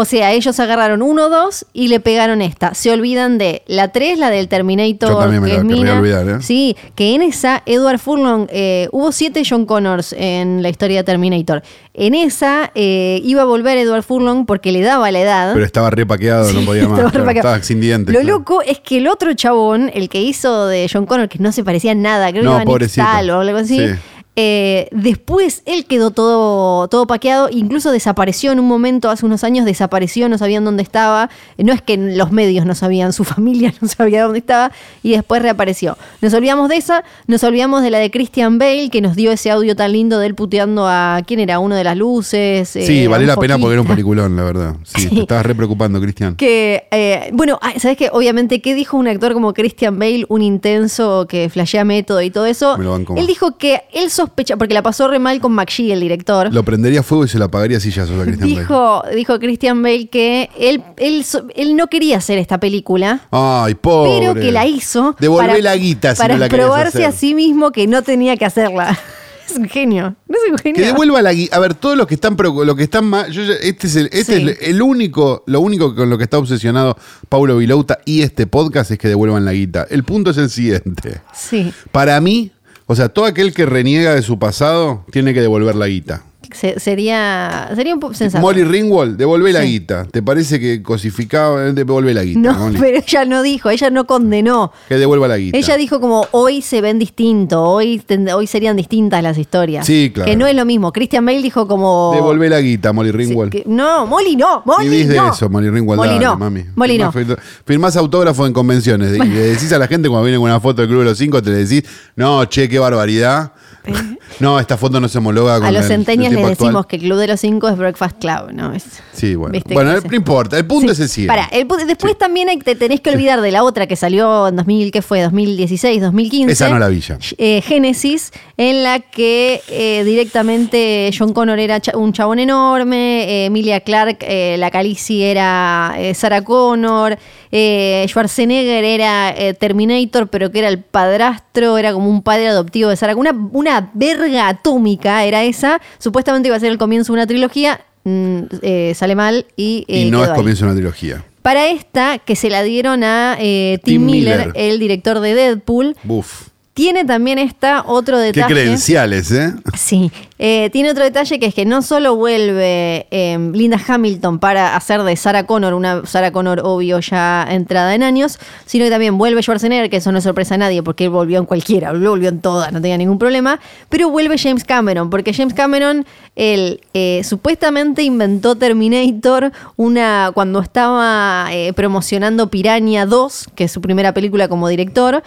O 0.02 0.06
sea, 0.06 0.32
ellos 0.32 0.58
agarraron 0.62 1.02
1, 1.02 1.28
2 1.28 1.66
y 1.74 1.90
le 1.90 2.00
pegaron 2.00 2.42
esta. 2.42 2.74
Se 2.74 2.90
olvidan 2.90 3.38
de 3.38 3.64
la 3.68 3.90
3, 3.90 4.18
la 4.18 4.30
del 4.30 4.48
Terminator. 4.48 5.10
Yo 5.10 5.18
también 5.20 5.42
me 5.44 5.50
que 5.50 5.56
la 5.56 5.62
es 5.62 5.68
querría 5.68 5.84
Mina. 5.84 6.00
olvidar, 6.00 6.30
¿eh? 6.30 6.42
Sí, 6.42 6.78
que 6.96 7.16
en 7.16 7.22
esa, 7.22 7.64
Edward 7.66 8.00
Furlong, 8.00 8.48
eh, 8.50 8.88
hubo 8.94 9.12
siete 9.12 9.44
John 9.46 9.66
Connors 9.66 10.14
en 10.14 10.64
la 10.64 10.70
historia 10.70 11.00
de 11.00 11.04
Terminator. 11.04 11.64
En 11.94 12.16
esa 12.16 12.72
eh, 12.76 13.20
iba 13.26 13.42
a 13.42 13.46
volver 13.46 13.78
Edward 13.78 14.04
Furlong 14.04 14.46
porque 14.46 14.72
le 14.72 14.80
daba 14.84 15.12
la 15.12 15.20
edad. 15.20 15.52
Pero 15.52 15.66
estaba 15.66 15.90
repaqueado, 15.90 16.54
no 16.54 16.62
podía 16.62 16.88
más. 16.88 16.98
Estaba 16.98 17.12
claro, 17.12 17.32
estaba 17.32 17.62
sin 17.64 17.82
dientes. 17.82 18.16
Lo 18.16 18.22
claro. 18.22 18.38
loco 18.38 18.62
es 18.62 18.80
que 18.80 19.00
el 19.00 19.08
otro 19.10 19.34
chabón, 19.34 19.92
el 19.94 20.08
que 20.08 20.22
hizo 20.22 20.68
de 20.68 20.90
John 20.90 21.08
Connor, 21.08 21.28
que 21.28 21.40
no 21.40 21.52
se 21.52 21.66
parecía 21.66 21.92
en 21.92 22.02
nada, 22.02 22.32
creo 22.32 22.44
No, 22.44 22.52
que 22.52 22.86
era 22.86 23.36
o 23.36 23.42
algo 23.42 23.58
así. 23.58 23.78
Sí. 23.78 23.96
Eh, 24.36 24.88
después 24.92 25.64
él 25.66 25.86
quedó 25.86 26.12
todo, 26.12 26.88
todo 26.88 27.08
paqueado, 27.08 27.50
incluso 27.52 27.92
desapareció 27.92 28.52
en 28.52 28.60
un 28.60 28.68
momento, 28.68 29.10
hace 29.10 29.26
unos 29.26 29.44
años 29.44 29.66
desapareció, 29.66 30.30
no 30.30 30.38
sabían 30.38 30.64
dónde 30.64 30.84
estaba. 30.84 31.30
No 31.58 31.74
es 31.74 31.82
que 31.82 31.98
los 31.98 32.32
medios 32.32 32.66
no 32.66 32.74
sabían, 32.76 33.12
su 33.12 33.24
familia 33.26 33.74
no 33.82 33.88
sabía 33.88 34.24
dónde 34.24 34.40
estaba, 34.40 34.72
y 35.04 35.12
después 35.12 35.42
reapareció. 35.42 35.98
Nos 36.22 36.34
olvidamos 36.34 36.70
de 36.70 36.78
esa, 36.78 37.04
nos 37.28 37.44
olvidamos 37.44 37.82
de 37.82 37.90
la 37.90 38.00
de 38.00 38.12
Christian 38.12 38.60
Bale, 38.60 38.90
que 38.90 39.02
nos 39.02 39.16
dio 39.16 39.32
ese 39.32 39.52
audio 39.52 39.76
tan 39.76 39.92
lindo 39.92 40.20
de 40.20 40.28
él 40.28 40.36
puteando 40.36 40.88
a 40.88 41.22
quién 41.28 41.40
era, 41.42 41.60
uno 41.60 41.76
de 41.76 41.84
las 41.84 41.98
luces. 41.98 42.70
Sí, 42.70 43.04
eh, 43.04 43.08
valió 43.08 43.28
la 43.28 43.36
pena 43.36 43.58
porque 43.58 43.74
era 43.74 43.82
un 43.82 43.88
peliculón, 43.88 44.36
la 44.36 44.44
verdad. 44.44 44.76
Sí, 44.84 45.02
Sí. 45.10 45.16
te 45.16 45.22
estabas 45.22 45.46
re 45.46 45.56
preocupando, 45.56 46.00
Cristian. 46.02 46.36
Que, 46.36 46.88
eh, 46.92 47.30
bueno, 47.34 47.60
ah, 47.62 47.74
¿sabes 47.78 47.98
qué? 47.98 48.10
Obviamente, 48.12 48.62
¿qué 48.62 48.74
dijo 48.76 48.98
un 48.98 49.08
actor 49.08 49.34
como 49.34 49.54
Christian 49.54 49.98
Bale, 49.98 50.26
un 50.30 50.42
intenso 50.42 51.26
que 51.28 51.50
flashea 51.50 51.84
método 51.84 52.22
y 52.22 52.30
todo 52.30 52.46
eso? 52.46 52.78
Me 52.78 52.84
lo. 52.86 52.96
Él 53.16 53.28
dijo 53.28 53.58
que 53.58 53.84
él 53.94 54.10
sospecha, 54.20 54.58
porque 54.58 54.74
la 54.74 54.84
pasó 54.84 55.08
re 55.08 55.18
mal 55.20 55.40
con 55.40 55.54
McGee, 55.54 55.92
el 55.92 56.02
director. 56.02 56.54
Lo 56.54 56.64
prendería 56.64 57.00
a 57.00 57.04
fuego 57.04 57.24
y 57.24 57.28
se 57.30 57.40
lo 57.40 57.46
apagaría 57.46 57.78
a 57.78 57.80
sillazos 57.80 58.20
a 58.20 58.24
Cristian 58.26 58.50
Bale. 58.50 58.60
Dijo, 58.62 59.04
dijo 59.16 59.40
Christian 59.40 59.82
Bale 59.82 60.08
que 60.10 60.50
él, 60.60 60.84
él, 60.98 61.26
él 61.56 61.76
no 61.76 61.88
quería 61.88 62.18
hacer 62.18 62.38
esta 62.38 62.60
película, 62.60 63.22
Ay, 63.32 63.76
pobre. 63.76 64.20
pero 64.20 64.34
que 64.34 64.52
la 64.52 64.66
hizo 64.66 65.16
Devolvé 65.20 65.62
la 65.62 65.76
guita 65.76 66.16
si 66.16 66.22
para 66.22 66.34
no 66.34 66.40
la 66.42 66.50
probarse 66.50 67.00
hacer. 67.00 67.06
a 67.06 67.12
sí 67.12 67.34
mismo 67.34 67.72
que 67.72 67.88
no 67.88 68.02
tenía 68.02 68.36
que 68.38 68.46
hacerla. 68.46 68.98
es 69.50 69.58
un 69.58 69.68
genio. 69.68 70.16
No 70.28 70.38
es 70.46 70.52
un 70.52 70.58
genio. 70.58 70.76
Que 70.82 70.86
devuelva 70.88 71.22
la 71.22 71.34
guita. 71.34 71.56
A 71.56 71.60
ver, 71.60 71.74
todos 71.74 71.98
los 71.98 72.08
que 72.08 72.16
están 72.16 72.36
los 72.38 72.76
que 72.76 72.84
están 72.84 73.06
más. 73.06 73.30
yo 73.30 73.42
este 73.44 73.88
es 73.88 73.96
el, 73.96 74.10
este 74.12 74.38
Sí. 74.38 74.50
es 74.50 74.68
el 74.70 74.82
único, 74.82 75.44
lo 75.48 75.62
único 75.62 75.96
con 75.96 76.10
lo 76.10 76.18
que 76.18 76.26
está 76.26 76.38
obsesionado 76.38 76.98
Paulo 77.30 77.58
Vilouta 77.58 78.00
y 78.06 78.22
este 78.22 78.48
podcast 78.48 78.92
es 78.92 78.98
que 78.98 79.08
devuelvan 79.08 79.46
la 79.46 79.54
guita. 79.54 79.88
El 79.90 80.04
punto 80.04 80.32
es 80.32 80.38
el 80.38 80.50
siguiente. 80.50 81.22
Sí. 81.34 81.74
Para 81.92 82.20
mí, 82.22 82.52
o 82.92 82.96
sea, 82.96 83.10
todo 83.10 83.26
aquel 83.26 83.54
que 83.54 83.68
reniega 83.68 84.16
de 84.16 84.24
su 84.24 84.40
pasado 84.40 85.06
tiene 85.12 85.36
que 85.36 85.42
devolver 85.42 85.76
la 85.76 85.86
guita. 85.86 86.24
Se- 86.52 86.80
sería, 86.80 87.70
sería 87.76 87.94
un 87.94 88.00
poco 88.00 88.14
sensato. 88.16 88.42
Molly 88.42 88.64
Ringwald, 88.64 89.18
devolvé 89.18 89.52
la 89.54 89.62
Sí. 89.62 89.68
guita. 89.68 90.06
¿Te 90.06 90.24
parece 90.24 90.60
que 90.60 90.82
cosificaba? 90.82 91.68
Eh, 91.68 91.74
Devolvé 91.74 92.14
la 92.14 92.24
guita. 92.24 92.40
No, 92.40 92.54
Molly. 92.58 92.78
pero 92.80 92.98
ella 92.98 93.26
no 93.26 93.44
dijo, 93.44 93.70
ella 93.70 93.90
no 93.92 94.08
condenó. 94.08 94.72
Que 94.88 94.96
devuelva 94.96 95.28
la 95.28 95.38
guita. 95.38 95.58
Ella 95.58 95.78
dijo 95.78 96.00
como 96.00 96.26
hoy 96.32 96.62
se 96.64 96.82
ven 96.82 96.98
distinto, 96.98 97.62
hoy, 97.62 98.00
ten- 98.00 98.28
hoy 98.30 98.48
serían 98.48 98.76
distintas 98.78 99.22
las 99.22 99.38
historias. 99.38 99.86
Sí, 99.86 100.12
claro. 100.14 100.30
Que 100.32 100.36
no 100.38 100.48
es 100.48 100.56
lo 100.56 100.66
mismo. 100.66 100.92
Christian 100.92 101.24
Bale 101.26 101.42
dijo 101.44 101.68
como... 101.68 102.14
Devolvé 102.16 102.50
la 102.50 102.62
guita, 102.62 102.94
Molly 102.94 103.12
Sí, 103.12 103.18
Ringwald. 103.18 103.52
que- 103.52 103.64
no, 103.68 104.08
Molly 104.08 104.36
no, 104.36 104.64
Molly 104.66 104.90
Vivís 104.90 105.08
de 105.10 105.18
no. 105.18 105.32
eso, 105.32 105.50
Molly 105.50 105.70
Ringwald. 105.70 105.98
Molly 106.00 106.14
dale, 106.16 106.26
no, 106.26 106.38
mami. 106.38 106.64
Molly 106.76 106.98
no. 106.98 107.12
Firmás, 107.12 107.38
firmás 107.66 107.96
autógrafo 107.98 108.48
en 108.48 108.54
convenciones. 108.54 109.14
Y 109.16 109.20
le 109.20 109.40
decís 109.42 109.72
a 109.74 109.78
la 109.78 109.88
gente 109.88 110.10
cuando 110.10 110.24
viene 110.26 110.38
con 110.40 110.46
una 110.50 110.60
foto 110.60 110.82
del 110.82 110.90
Club 110.90 111.02
de 111.02 111.06
los 111.10 111.18
Cinco, 111.18 111.44
te 111.44 111.52
le 111.52 111.58
decís, 111.66 111.84
no, 112.16 112.44
che, 112.46 112.68
qué 112.68 112.80
barbaridad. 112.80 113.52
No, 114.40 114.58
esta 114.60 114.78
foto 114.78 115.00
no 115.02 115.10
se 115.10 115.18
homologa 115.18 115.58
con 115.58 115.66
A 115.66 115.72
los 115.72 115.86
centenias 115.86 116.30
tiempo 116.30 116.48
decimos 116.50 116.86
que 116.86 116.96
el 116.98 117.02
Club 117.02 117.18
de 117.18 117.28
los 117.28 117.40
Cinco 117.42 117.68
es 117.68 117.78
Breakfast 117.78 118.20
Club, 118.20 118.54
¿no? 118.54 118.74
Es, 118.74 118.86
Sí, 119.12 119.36
bueno. 119.36 119.60
Bueno, 119.74 120.00
no 120.00 120.16
importa. 120.16 120.58
El 120.58 120.66
punto 120.66 120.92
es 120.94 121.00
el 121.00 121.10
siguiente. 121.10 121.36
Para, 121.42 121.48
el 121.48 121.68
pu- 121.68 121.86
después 121.86 122.18
también 122.18 122.48
hay- 122.48 122.60
te 122.60 122.76
tenés 122.76 123.02
que 123.02 123.10
olvidar 123.10 123.42
de 123.42 123.52
la 123.52 123.64
otra 123.64 123.86
que 123.88 123.96
salió 123.98 124.48
en 124.48 124.56
2000, 124.56 124.92
¿qué 124.92 125.02
fue? 125.02 125.22
2016, 125.24 126.02
2015. 126.02 126.54
Esa 126.54 126.70
no 126.70 126.80
la 126.80 126.88
vi 126.88 127.02
ya. 127.02 127.18
eh, 127.38 127.62
Génesis, 127.66 128.32
en 128.56 128.84
la 128.84 129.00
que 129.00 129.62
eh, 129.68 130.04
directamente 130.06 131.12
John 131.18 131.34
Connor 131.34 131.60
era 131.60 131.82
cha- 131.82 131.98
un 131.98 132.14
chabón 132.14 132.40
enorme, 132.40 133.24
eh, 133.24 133.46
Emilia 133.48 133.82
Clark, 133.82 134.20
eh, 134.22 134.56
la 134.58 134.72
Calici 134.72 135.22
era 135.24 135.96
Sarah 136.14 136.44
Connor, 136.44 137.18
eh, 137.52 138.06
Schwarzenegger 138.08 138.84
era 138.84 139.32
eh, 139.36 139.54
Terminator, 139.54 140.28
pero 140.28 140.52
que 140.52 140.60
era 140.60 140.68
el 140.68 140.80
padrastro, 140.80 141.78
era 141.78 141.94
como 141.94 142.10
un 142.10 142.22
padre 142.22 142.48
adoptivo 142.50 142.90
de 142.90 142.96
Sarah. 142.96 143.16
Una, 143.16 143.32
una 143.52 143.92
verga 143.94 144.48
atómica 144.48 145.24
era 145.26 145.44
esa. 145.44 145.82
Supuestamente 145.98 146.48
iba 146.48 146.58
a 146.58 146.60
ser 146.60 146.72
el 146.72 146.78
comienzo 146.78 147.14
de 147.14 147.20
una 147.20 147.28
trilogía. 147.28 147.82
mm, 148.04 148.40
eh, 148.62 148.94
sale 148.96 149.16
mal 149.16 149.46
y, 149.56 149.84
y 149.88 150.10
no 150.12 150.24
es 150.24 150.30
comienzo 150.30 150.66
de 150.66 150.72
una 150.72 150.76
trilogía. 150.80 151.26
Para 151.42 151.70
esta, 151.70 152.20
que 152.20 152.36
se 152.36 152.50
la 152.50 152.64
dieron 152.64 153.04
a 153.04 153.38
Tim, 153.40 153.80
Tim 153.84 154.06
Miller, 154.06 154.38
Miller. 154.40 154.54
el 154.56 154.80
director 154.80 155.20
de 155.20 155.36
Deadpool, 155.36 155.96
Buf. 156.04 156.50
Tiene 156.80 157.04
también 157.04 157.40
esta 157.40 157.84
otro 157.86 158.16
Qué 158.16 158.24
detalle. 158.28 158.54
credenciales, 158.54 159.30
¿eh? 159.34 159.54
Sí, 159.78 160.14
eh, 160.38 160.70
tiene 160.72 160.92
otro 160.92 161.04
detalle 161.04 161.38
que 161.38 161.48
es 161.48 161.54
que 161.54 161.66
no 161.66 161.82
solo 161.82 162.16
vuelve 162.16 163.06
eh, 163.12 163.38
Linda 163.52 163.78
Hamilton 163.86 164.40
para 164.40 164.78
hacer 164.78 165.04
de 165.04 165.18
Sarah 165.18 165.46
Connor, 165.46 165.74
una 165.74 166.06
Sarah 166.06 166.32
Connor 166.32 166.62
obvio 166.64 167.02
ya 167.02 167.46
entrada 167.50 167.94
en 167.96 168.04
años, 168.04 168.40
sino 168.66 168.86
que 168.86 168.92
también 168.92 169.18
vuelve 169.18 169.44
Schwarzenegger, 169.44 169.90
que 169.90 169.98
eso 169.98 170.14
no 170.14 170.20
es 170.20 170.24
sorpresa 170.24 170.56
a 170.56 170.58
nadie 170.58 170.82
porque 170.82 171.04
él 171.04 171.10
volvió 171.10 171.40
en 171.40 171.46
cualquiera, 171.46 171.92
volvió 171.92 172.30
en 172.30 172.40
todas, 172.40 172.72
no 172.72 172.80
tenía 172.80 172.98
ningún 172.98 173.20
problema, 173.20 173.60
pero 173.90 174.10
vuelve 174.10 174.38
James 174.38 174.64
Cameron, 174.64 175.10
porque 175.10 175.34
James 175.34 175.54
Cameron, 175.54 176.06
él 176.38 176.80
eh, 176.94 177.24
supuestamente 177.26 178.04
inventó 178.04 178.56
Terminator 178.56 179.52
una 179.76 180.32
cuando 180.34 180.62
estaba 180.62 181.50
promocionando 181.76 182.50
Piranha 182.50 183.06
2, 183.06 183.50
que 183.54 183.66
es 183.66 183.72
su 183.74 183.82
primera 183.82 184.14
película 184.14 184.48
como 184.48 184.70
director, 184.70 185.22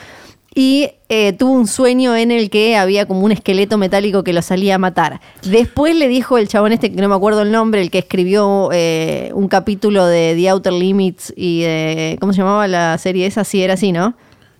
y 0.54 0.90
eh, 1.08 1.32
tuvo 1.32 1.52
un 1.52 1.66
sueño 1.66 2.14
en 2.14 2.30
el 2.30 2.50
que 2.50 2.76
había 2.76 3.06
como 3.06 3.20
un 3.20 3.32
esqueleto 3.32 3.78
metálico 3.78 4.22
que 4.22 4.32
lo 4.32 4.42
salía 4.42 4.74
a 4.74 4.78
matar. 4.78 5.20
Después 5.44 5.96
le 5.96 6.08
dijo 6.08 6.36
el 6.38 6.48
chabón 6.48 6.72
este, 6.72 6.92
que 6.92 7.00
no 7.00 7.08
me 7.08 7.14
acuerdo 7.14 7.42
el 7.42 7.50
nombre, 7.52 7.80
el 7.80 7.90
que 7.90 7.98
escribió 7.98 8.68
eh, 8.72 9.30
un 9.34 9.48
capítulo 9.48 10.04
de 10.06 10.34
The 10.36 10.48
Outer 10.50 10.72
Limits 10.74 11.32
y 11.36 11.62
de... 11.62 12.16
¿Cómo 12.20 12.32
se 12.32 12.38
llamaba 12.38 12.68
la 12.68 12.98
serie 12.98 13.26
esa? 13.26 13.44
Sí, 13.44 13.62
era 13.62 13.74
así, 13.74 13.92
¿no? 13.92 14.14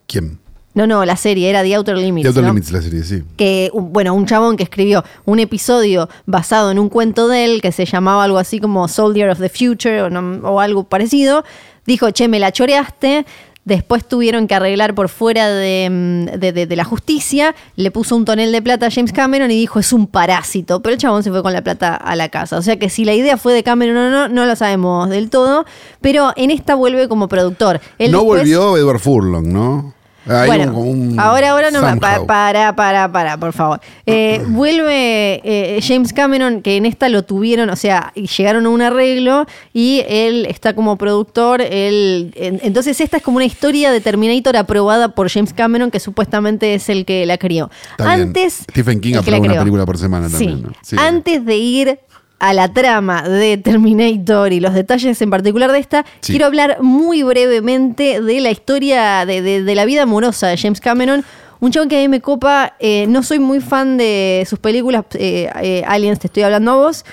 ¿Quién? 0.07 0.39
No, 0.75 0.87
no, 0.87 1.05
la 1.05 1.15
serie 1.15 1.47
era 1.51 1.61
The 1.61 1.75
Outer 1.75 1.95
Limits. 1.97 2.23
The 2.23 2.27
Outer 2.29 2.43
¿no? 2.43 2.49
Limits, 2.49 2.71
la 2.71 2.81
serie, 2.81 3.03
sí. 3.03 3.21
que, 3.37 3.69
bueno, 3.75 4.15
un 4.15 4.25
chabón 4.25 4.57
que 4.57 4.63
escribió 4.63 5.03
un 5.25 5.37
episodio 5.39 6.09
basado 6.25 6.71
en 6.71 6.79
un 6.79 6.89
cuento 6.89 7.27
de 7.27 7.45
él 7.45 7.61
que 7.61 7.71
se 7.71 7.85
llamaba 7.85 8.23
algo 8.23 8.39
así 8.39 8.59
como 8.59 8.87
Soldier 8.87 9.29
of 9.29 9.39
the 9.39 9.49
Future 9.49 10.01
o, 10.01 10.09
no- 10.09 10.39
o 10.49 10.59
algo 10.59 10.85
parecido, 10.85 11.43
dijo, 11.85 12.09
che, 12.09 12.27
me 12.27 12.39
la 12.39 12.51
choreaste. 12.51 13.25
Después 13.65 14.05
tuvieron 14.05 14.47
que 14.47 14.55
arreglar 14.55 14.93
por 14.93 15.07
fuera 15.07 15.47
de, 15.49 15.87
mm, 15.89 16.37
de- 16.39 16.51
de- 16.51 16.65
de 16.67 16.75
la 16.75 16.83
justicia, 16.83 17.55
le 17.77 17.91
puso 17.91 18.15
un 18.17 18.25
tonel 18.25 18.51
de 18.51 18.61
plata 18.61 18.87
a 18.87 18.91
James 18.91 19.13
Cameron 19.13 19.49
y 19.51 19.55
dijo, 19.55 19.79
es 19.79 19.93
un 19.93 20.05
parásito, 20.07 20.81
pero 20.81 20.93
el 20.93 20.99
chabón 20.99 21.23
se 21.23 21.31
fue 21.31 21.41
con 21.41 21.53
la 21.53 21.61
plata 21.61 21.95
a 21.95 22.15
la 22.17 22.27
casa. 22.29 22.57
O 22.57 22.61
sea 22.61 22.77
que 22.77 22.89
si 22.89 23.05
la 23.05 23.13
idea 23.13 23.37
fue 23.37 23.53
de 23.53 23.63
Cameron 23.63 23.95
o 23.97 24.09
no, 24.09 24.27
no 24.27 24.45
lo 24.45 24.55
sabemos 24.57 25.09
del 25.09 25.29
todo, 25.29 25.65
pero 26.01 26.33
en 26.35 26.51
esta 26.51 26.75
vuelve 26.75 27.07
como 27.07 27.29
productor. 27.29 27.79
Él 27.99 28.11
no 28.11 28.19
después- 28.19 28.41
volvió 28.41 28.77
Edward 28.77 28.99
Furlong, 28.99 29.47
¿no? 29.47 29.92
Hay 30.25 30.47
bueno, 30.47 30.73
un- 30.77 31.11
un 31.13 31.19
ahora, 31.19 31.51
ahora 31.51 31.69
no 31.71 31.81
me. 31.81 31.97
pa- 31.97 32.25
para, 32.25 32.75
para, 32.75 33.11
para, 33.11 33.37
por 33.37 33.51
favor. 33.53 33.81
Eh, 34.05 34.41
vuelve 34.47 35.41
eh, 35.43 35.79
James 35.85 36.13
Cameron, 36.13 36.61
que 36.61 36.77
en 36.77 36.85
esta 36.85 37.09
lo 37.09 37.23
tuvieron, 37.23 37.69
o 37.69 37.75
sea, 37.75 38.13
llegaron 38.13 38.65
a 38.65 38.69
un 38.69 38.81
arreglo 38.81 39.45
y 39.73 40.03
él 40.07 40.45
está 40.49 40.73
como 40.73 40.97
productor. 40.97 41.61
Él, 41.61 42.31
en- 42.35 42.59
entonces, 42.63 42.99
esta 43.01 43.17
es 43.17 43.23
como 43.23 43.37
una 43.37 43.45
historia 43.45 43.91
de 43.91 44.01
Terminator 44.01 44.55
aprobada 44.57 45.09
por 45.09 45.29
James 45.29 45.53
Cameron, 45.53 45.91
que 45.91 45.99
supuestamente 45.99 46.73
es 46.73 46.89
el 46.89 47.05
que 47.05 47.25
la 47.25 47.37
crió. 47.37 47.69
Está 47.91 48.15
bien. 48.15 48.27
Antes. 48.29 48.63
Stephen 48.71 49.01
King 49.01 49.15
aprueba 49.15 49.39
una 49.45 49.59
película 49.59 49.85
por 49.85 49.97
semana 49.97 50.29
también, 50.29 50.57
Sí. 50.57 50.61
¿no? 50.63 50.71
Sí. 50.81 50.95
Antes 50.99 51.45
de 51.45 51.57
ir 51.57 51.99
a 52.45 52.53
la 52.53 52.73
trama 52.73 53.21
de 53.29 53.55
Terminator 53.57 54.51
y 54.51 54.59
los 54.59 54.73
detalles 54.73 55.21
en 55.21 55.29
particular 55.29 55.71
de 55.71 55.79
esta, 55.79 56.03
Sí. 56.19 56.33
quiero 56.33 56.45
hablar 56.45 56.77
muy 56.81 57.23
brevemente 57.23 58.19
de 58.21 58.41
la 58.41 58.51
historia 58.51 59.25
de, 59.25 59.41
de- 59.41 59.63
de 59.63 59.75
la 59.75 59.85
vida 59.85 60.03
amorosa 60.03 60.47
de 60.49 60.57
James 60.57 60.81
Cameron. 60.81 61.23
Un 61.61 61.71
chabón 61.71 61.87
que 61.87 61.95
a 61.97 62.01
mí 62.01 62.09
me 62.09 62.19
copa, 62.19 62.73
eh, 62.81 63.05
no 63.07 63.23
soy 63.23 63.39
muy 63.39 63.61
fan 63.61 63.95
de 63.97 64.45
sus 64.49 64.59
películas, 64.59 65.05
eh, 65.13 65.49
eh, 65.61 65.83
Aliens, 65.87 66.19
te 66.19 66.27
estoy 66.27 66.43
hablando 66.43 66.71
a 66.71 66.75
vos, 66.75 67.05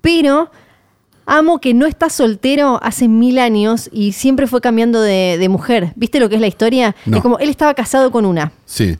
pero 0.00 0.52
amo 1.26 1.60
que 1.60 1.74
no 1.74 1.86
está 1.86 2.08
soltero 2.08 2.78
hace 2.80 3.08
mil 3.08 3.40
años 3.40 3.90
y 3.92 4.12
siempre 4.12 4.46
fue 4.46 4.60
cambiando 4.60 5.00
de, 5.00 5.36
de 5.36 5.48
mujer. 5.48 5.94
¿Viste 5.96 6.20
lo 6.20 6.28
que 6.28 6.36
es 6.36 6.40
la 6.40 6.46
historia? 6.46 6.94
No. 7.06 7.16
Es 7.16 7.22
como 7.24 7.40
él 7.40 7.48
estaba 7.48 7.74
casado 7.74 8.12
con 8.12 8.24
una. 8.24 8.52
Sí. 8.64 8.96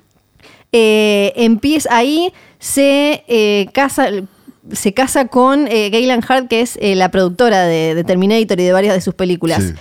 Eh, 0.73 1.33
empieza 1.37 1.97
ahí, 1.97 2.33
se 2.59 3.69
casa. 3.73 4.09
Se 4.73 4.95
casa 4.95 5.27
con 5.27 5.69
eh, 5.69 5.91
Gaylan 5.91 6.23
Hart, 6.27 6.49
que 6.49 6.61
es 6.61 6.79
eh, 6.81 6.95
la 6.95 7.11
productora 7.11 7.65
de, 7.65 7.95
de 7.95 8.05
Terminator 8.05 8.59
y 8.61 8.65
de 8.65 8.73
varias 8.73 8.95
de 8.95 9.01
sus 9.01 9.15
películas. 9.15 9.63
Sí. 9.63 9.75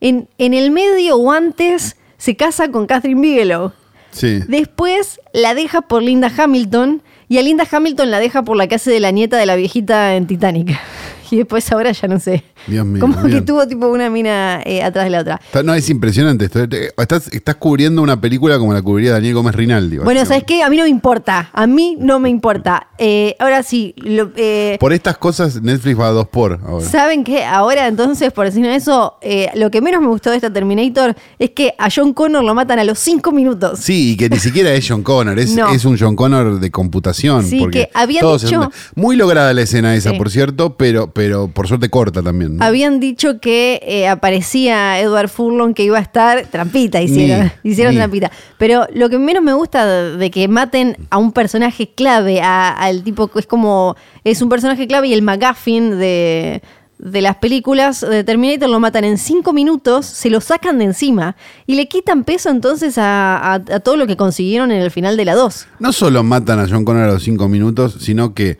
En, 0.00 0.28
en 0.38 0.54
el 0.54 0.70
medio 0.70 1.16
o 1.16 1.30
antes 1.30 1.96
se 2.16 2.36
casa 2.36 2.70
con 2.70 2.86
Catherine 2.86 3.20
Bigelow. 3.20 3.72
Sí. 4.12 4.40
Después 4.48 5.20
la 5.32 5.54
deja 5.54 5.82
por 5.82 6.02
Linda 6.02 6.32
Hamilton 6.36 7.02
y 7.28 7.38
a 7.38 7.42
Linda 7.42 7.66
Hamilton 7.70 8.10
la 8.10 8.18
deja 8.18 8.42
por 8.42 8.56
la 8.56 8.66
que 8.66 8.74
hace 8.74 8.90
de 8.90 9.00
la 9.00 9.10
nieta 9.10 9.36
de 9.36 9.46
la 9.46 9.56
viejita 9.56 10.16
en 10.16 10.26
Titanic. 10.26 10.78
Y 11.32 11.36
después 11.36 11.70
ahora 11.72 11.92
ya 11.92 12.08
no 12.08 12.18
sé. 12.18 12.42
Dios 12.66 12.84
mío, 12.84 13.00
Como 13.00 13.22
que 13.22 13.40
tuvo 13.42 13.66
tipo 13.68 13.86
una 13.88 14.10
mina 14.10 14.60
eh, 14.64 14.82
atrás 14.82 15.04
de 15.04 15.10
la 15.10 15.20
otra. 15.20 15.40
No, 15.64 15.74
es 15.74 15.88
impresionante 15.88 16.46
esto. 16.46 16.68
Te- 16.68 16.90
Estás, 17.00 17.28
estás 17.32 17.54
cubriendo 17.56 18.02
una 18.02 18.20
película 18.20 18.58
como 18.58 18.72
la 18.72 18.82
cubriría 18.82 19.12
Daniel 19.12 19.34
Gómez 19.34 19.54
Rinaldi. 19.54 19.98
Bueno, 19.98 20.24
¿sabes 20.26 20.44
qué? 20.44 20.62
A 20.62 20.68
mí 20.70 20.76
no 20.76 20.82
me 20.84 20.88
importa. 20.88 21.50
A 21.52 21.66
mí 21.66 21.96
no 21.98 22.18
me 22.20 22.28
importa. 22.28 22.88
Eh, 22.98 23.36
ahora 23.38 23.62
sí, 23.62 23.94
lo- 23.96 24.30
eh, 24.36 24.76
Por 24.80 24.92
estas 24.92 25.16
cosas, 25.18 25.62
Netflix 25.62 25.98
va 25.98 26.08
a 26.08 26.10
dos 26.10 26.28
por 26.28 26.60
ahora. 26.64 26.84
¿saben 26.84 27.24
qué? 27.24 27.44
Ahora 27.44 27.86
entonces, 27.86 28.32
por 28.32 28.46
decirme 28.46 28.74
eso, 28.74 29.16
eh, 29.22 29.48
lo 29.54 29.70
que 29.70 29.80
menos 29.80 30.00
me 30.02 30.08
gustó 30.08 30.30
de 30.30 30.36
esta 30.36 30.52
Terminator 30.52 31.14
es 31.38 31.50
que 31.50 31.74
a 31.78 31.88
John 31.94 32.12
Connor 32.12 32.42
lo 32.44 32.54
matan 32.54 32.78
a 32.78 32.84
los 32.84 32.98
cinco 32.98 33.32
minutos. 33.32 33.78
Sí, 33.80 34.12
y 34.12 34.16
que 34.16 34.28
ni 34.28 34.38
siquiera 34.40 34.72
es 34.72 34.86
John 34.88 35.02
Connor, 35.02 35.38
es, 35.38 35.54
No. 35.54 35.70
es 35.72 35.84
un 35.84 35.96
John 35.98 36.16
Connor 36.16 36.60
de 36.60 36.70
computación. 36.70 37.44
Sí, 37.44 37.58
porque 37.60 37.88
que 38.08 38.18
todos 38.20 38.42
dicho- 38.42 38.70
muy 38.94 39.16
lograda 39.16 39.52
la 39.54 39.62
escena 39.62 39.94
esa, 39.94 40.10
Sí. 40.10 40.18
por 40.18 40.30
cierto, 40.30 40.76
pero, 40.76 41.12
pero 41.20 41.48
por 41.48 41.68
suerte 41.68 41.90
corta 41.90 42.22
también. 42.22 42.56
¿no? 42.56 42.64
Habían 42.64 42.98
dicho 42.98 43.40
que 43.40 43.78
eh, 43.84 44.08
aparecía 44.08 44.98
Edward 45.00 45.28
Furlong 45.28 45.74
que 45.74 45.84
iba 45.84 45.98
a 45.98 46.00
estar 46.00 46.46
trampita, 46.46 47.02
hicieron, 47.02 47.52
Ni, 47.62 47.70
hicieron 47.72 47.92
ni. 47.92 47.98
trampita. 47.98 48.30
Pero 48.56 48.86
lo 48.94 49.10
que 49.10 49.18
menos 49.18 49.42
me 49.42 49.52
gusta 49.52 49.84
de, 49.84 50.16
de 50.16 50.30
que 50.30 50.48
maten 50.48 50.96
a 51.10 51.18
un 51.18 51.32
personaje 51.32 51.90
clave, 51.94 52.40
a- 52.40 52.70
al 52.72 53.02
tipo 53.02 53.28
que 53.28 53.40
es 53.40 53.46
como, 53.46 53.96
es 54.24 54.40
un 54.40 54.48
personaje 54.48 54.86
clave 54.86 55.08
y 55.08 55.12
el 55.12 55.20
McGuffin 55.20 55.98
de, 55.98 56.62
de 56.98 57.20
las 57.20 57.36
películas 57.36 58.00
de 58.00 58.24
Terminator 58.24 58.70
lo 58.70 58.80
matan 58.80 59.04
en 59.04 59.18
cinco 59.18 59.52
minutos, 59.52 60.06
se 60.06 60.30
lo 60.30 60.40
sacan 60.40 60.78
de 60.78 60.84
encima 60.86 61.36
y 61.66 61.74
le 61.74 61.86
quitan 61.86 62.24
peso 62.24 62.48
entonces 62.48 62.96
a, 62.96 63.36
a- 63.36 63.54
a 63.56 63.80
todo 63.80 63.98
lo 63.98 64.06
que 64.06 64.16
consiguieron 64.16 64.72
en 64.72 64.80
el 64.80 64.90
final 64.90 65.18
de 65.18 65.26
la 65.26 65.34
2. 65.34 65.66
No 65.80 65.92
solo 65.92 66.22
matan 66.22 66.60
a 66.60 66.66
John 66.66 66.86
Connor 66.86 67.02
a 67.10 67.12
los 67.12 67.22
cinco 67.24 67.46
minutos, 67.46 67.98
sino 68.00 68.32
que 68.32 68.56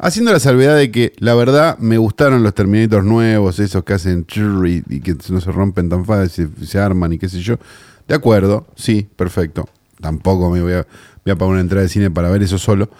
haciendo 0.00 0.32
la 0.32 0.40
salvedad 0.40 0.76
de 0.76 0.90
que 0.90 1.12
la 1.18 1.34
verdad 1.34 1.78
me 1.78 1.98
gustaron 1.98 2.42
los 2.42 2.54
Terminators 2.54 3.04
nuevos, 3.04 3.58
esos 3.58 3.84
que 3.84 3.92
hacen 3.92 4.26
churr 4.26 4.66
y, 4.66 4.82
y 4.88 5.00
que 5.00 5.14
no 5.28 5.40
se 5.40 5.52
rompen 5.52 5.88
tan 5.88 6.04
fácil, 6.04 6.50
se, 6.58 6.66
se 6.66 6.78
arman 6.78 7.12
y 7.12 7.18
qué 7.18 7.28
sé 7.28 7.40
yo. 7.40 7.58
De 8.08 8.14
acuerdo, 8.14 8.66
sí, 8.74 9.08
perfecto. 9.14 9.68
Tampoco 10.00 10.50
me 10.50 10.62
voy 10.62 10.72
a, 10.72 10.86
voy 11.24 11.32
a 11.32 11.36
pagar 11.36 11.52
una 11.52 11.60
entrada 11.60 11.82
de 11.82 11.88
cine 11.88 12.10
para 12.10 12.30
ver 12.30 12.42
eso 12.42 12.58
solo. 12.58 12.90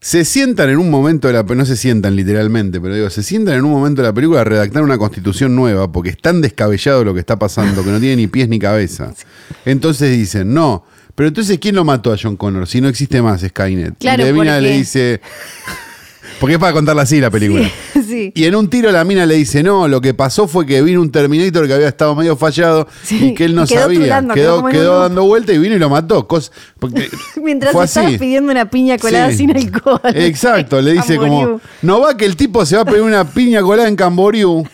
se 0.00 0.24
sientan 0.24 0.68
en 0.70 0.78
un 0.78 0.90
momento 0.90 1.28
de 1.28 1.34
la 1.34 1.42
no 1.44 1.64
se 1.64 1.76
sientan 1.76 2.16
literalmente, 2.16 2.80
pero 2.80 2.94
digo, 2.94 3.08
se 3.08 3.22
sientan 3.22 3.54
en 3.54 3.64
un 3.64 3.70
momento 3.70 4.02
de 4.02 4.08
la 4.08 4.12
película 4.12 4.40
a 4.40 4.44
redactar 4.44 4.82
una 4.82 4.98
constitución 4.98 5.54
nueva, 5.54 5.90
porque 5.90 6.10
es 6.10 6.18
tan 6.18 6.40
descabellado 6.40 7.04
lo 7.04 7.14
que 7.14 7.20
está 7.20 7.38
pasando 7.38 7.84
que 7.84 7.90
no 7.90 8.00
tiene 8.00 8.16
ni 8.16 8.26
pies 8.26 8.48
ni 8.48 8.58
cabeza. 8.58 9.14
Entonces 9.64 10.10
dicen, 10.10 10.52
no, 10.52 10.84
pero 11.14 11.28
entonces 11.28 11.58
¿quién 11.58 11.74
lo 11.74 11.84
mató 11.84 12.12
a 12.12 12.16
John 12.20 12.36
Connor 12.36 12.66
si 12.66 12.80
no 12.80 12.88
existe 12.88 13.20
más 13.22 13.42
Skynet? 13.42 13.98
Claro, 13.98 14.22
y 14.22 14.26
la 14.26 14.32
mina 14.32 14.52
porque- 14.54 14.60
le 14.62 14.70
dice, 14.76 15.20
porque 16.40 16.54
es 16.54 16.58
para 16.60 16.72
contarla 16.72 17.02
así 17.02 17.20
la 17.20 17.30
película. 17.30 17.68
Sí. 17.94 18.32
Y 18.34 18.44
en 18.44 18.54
un 18.56 18.68
tiro 18.68 18.90
la 18.90 19.04
mina 19.04 19.24
le 19.26 19.36
dice, 19.36 19.62
no, 19.62 19.86
lo 19.88 20.00
que 20.00 20.12
pasó 20.12 20.46
fue 20.48 20.66
que 20.66 20.82
vino 20.82 21.00
un 21.00 21.10
Terminator 21.10 21.66
que 21.66 21.72
había 21.74 21.88
estado 21.88 22.14
medio 22.14 22.36
fallado 22.36 22.86
Sí, 23.04 23.28
y 23.28 23.34
que 23.34 23.44
él 23.44 23.54
no 23.54 23.66
quedó 23.66 23.82
sabía. 23.82 23.98
trulando, 24.00 24.34
quedó 24.34 24.64
quedó 24.66 25.00
dando 25.00 25.24
vuelta 25.24 25.52
y 25.52 25.58
vino 25.58 25.74
y 25.76 25.78
lo 25.78 25.88
mató. 25.88 26.26
Cos- 26.28 26.50
Mientras 27.42 27.74
así. 27.74 28.18
pidiendo 28.18 28.50
una 28.52 28.68
piña 28.68 28.98
colada 28.98 29.32
sin 29.32 29.56
alcohol. 29.56 30.00
Exacto, 30.14 30.80
le 30.82 30.92
dice 30.94 31.16
como, 31.18 31.60
no 31.82 32.00
va 32.00 32.16
que 32.16 32.24
el 32.26 32.36
tipo 32.36 32.66
se 32.66 32.76
va 32.76 32.82
a 32.82 32.84
pedir 32.84 33.02
una 33.02 33.24
piña 33.24 33.62
colada 33.62 33.88
en 33.88 33.96
Camboriú. 33.96 34.66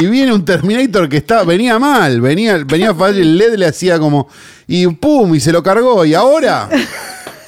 Y 0.00 0.06
viene 0.06 0.32
un 0.32 0.44
Terminator 0.44 1.08
que 1.08 1.18
está, 1.18 1.42
venía 1.44 1.78
mal, 1.78 2.20
venía, 2.20 2.58
venía 2.66 2.94
fácil, 2.94 3.20
el 3.22 3.38
LED 3.38 3.54
le 3.54 3.66
hacía 3.66 3.98
como, 3.98 4.28
y 4.66 4.86
pum, 4.88 5.34
y 5.34 5.40
se 5.40 5.52
lo 5.52 5.62
cargó, 5.62 6.04
y 6.04 6.12
ahora, 6.14 6.68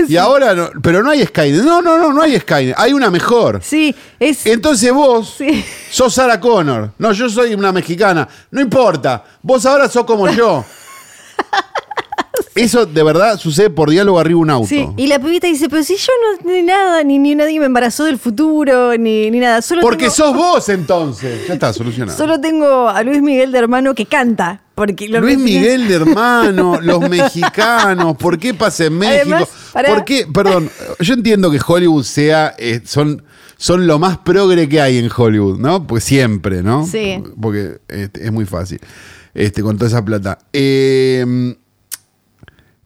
y 0.09 0.17
ahora, 0.17 0.55
no, 0.55 0.71
pero 0.83 1.03
no 1.03 1.11
hay 1.11 1.25
Skynet, 1.27 1.63
no, 1.63 1.83
no, 1.83 1.99
no, 1.99 2.13
no 2.13 2.23
hay 2.23 2.39
Skynet, 2.39 2.75
hay 2.79 2.93
una 2.93 3.11
mejor. 3.11 3.61
Sí, 3.63 3.95
es. 4.19 4.47
Entonces 4.47 4.93
vos 4.93 5.35
Sí. 5.37 5.65
sos 5.91 6.15
Sarah 6.15 6.41
Connor, 6.41 6.93
no, 6.99 7.13
yo 7.13 7.29
soy 7.29 7.55
una 7.55 7.73
mexicana, 7.73 8.27
no 8.51 8.61
importa, 8.61 9.25
vos 9.43 9.67
ahora 9.67 9.89
sos 9.89 10.05
como 10.05 10.29
yo. 10.31 10.65
Eso 12.55 12.87
de 12.87 13.03
verdad 13.03 13.39
sucede 13.39 13.71
por 13.71 13.91
diálogo 13.91 14.19
arriba 14.19 14.39
de 14.39 14.43
un 14.43 14.51
auto. 14.51 14.69
Sí, 14.69 14.89
y 14.97 15.07
la 15.07 15.19
pibita 15.19 15.47
dice, 15.47 15.69
pero 15.69 15.83
si 15.83 15.97
yo 15.97 16.13
no 16.23 16.51
ni 16.53 16.63
nada, 16.63 17.05
ni, 17.05 17.19
ni 17.19 17.35
nadie 17.35 17.61
me 17.61 17.67
embarazó 17.67 18.05
del 18.05 18.19
futuro, 18.19 18.97
ni, 18.97 19.31
ni 19.31 19.39
nada. 19.39 19.63
Solo 19.63 19.83
Porque 19.83 20.05
tengo, 20.05 20.15
sos 20.15 20.35
vos 20.35 20.69
entonces. 20.69 21.47
Ya 21.47 21.55
está, 21.55 21.73
solucionado. 21.73 22.17
Solo 22.17 22.41
tengo 22.41 22.89
a 22.89 23.03
Luis 23.03 23.23
Miguel 23.23 23.53
de 23.53 23.59
hermano 23.59 23.95
que 23.95 24.07
canta. 24.07 24.63
Porque 24.75 25.09
Luis 25.09 25.39
Miguel 25.39 25.89
de 25.89 25.95
hermano, 25.95 26.81
los 26.83 27.09
mexicanos, 27.09 28.17
¿por 28.17 28.39
qué 28.39 28.55
pasa 28.55 28.85
en 28.87 28.99
México? 28.99 29.35
Además. 29.35 29.49
¿Por 29.89 30.05
qué? 30.05 30.27
Perdón, 30.33 30.71
yo 31.01 31.15
entiendo 31.15 31.51
que 31.51 31.59
Hollywood 31.65 32.05
sea, 32.05 32.55
eh, 32.59 32.81
son, 32.85 33.23
son 33.57 33.87
lo 33.89 33.99
más 33.99 34.19
progre 34.19 34.69
que 34.69 34.81
hay 34.81 34.99
en 34.99 35.11
Hollywood, 35.15 35.59
¿no? 35.59 35.85
Pues 35.85 36.05
siempre, 36.05 36.63
¿no? 36.63 36.87
Sí. 36.87 37.21
Porque 37.41 37.79
este, 37.89 38.25
es 38.25 38.33
muy 38.33 38.45
fácil, 38.45 38.79
este, 39.35 39.63
con 39.63 39.77
toda 39.77 39.89
esa 39.89 40.05
plata. 40.05 40.39
Eh, 40.53 41.57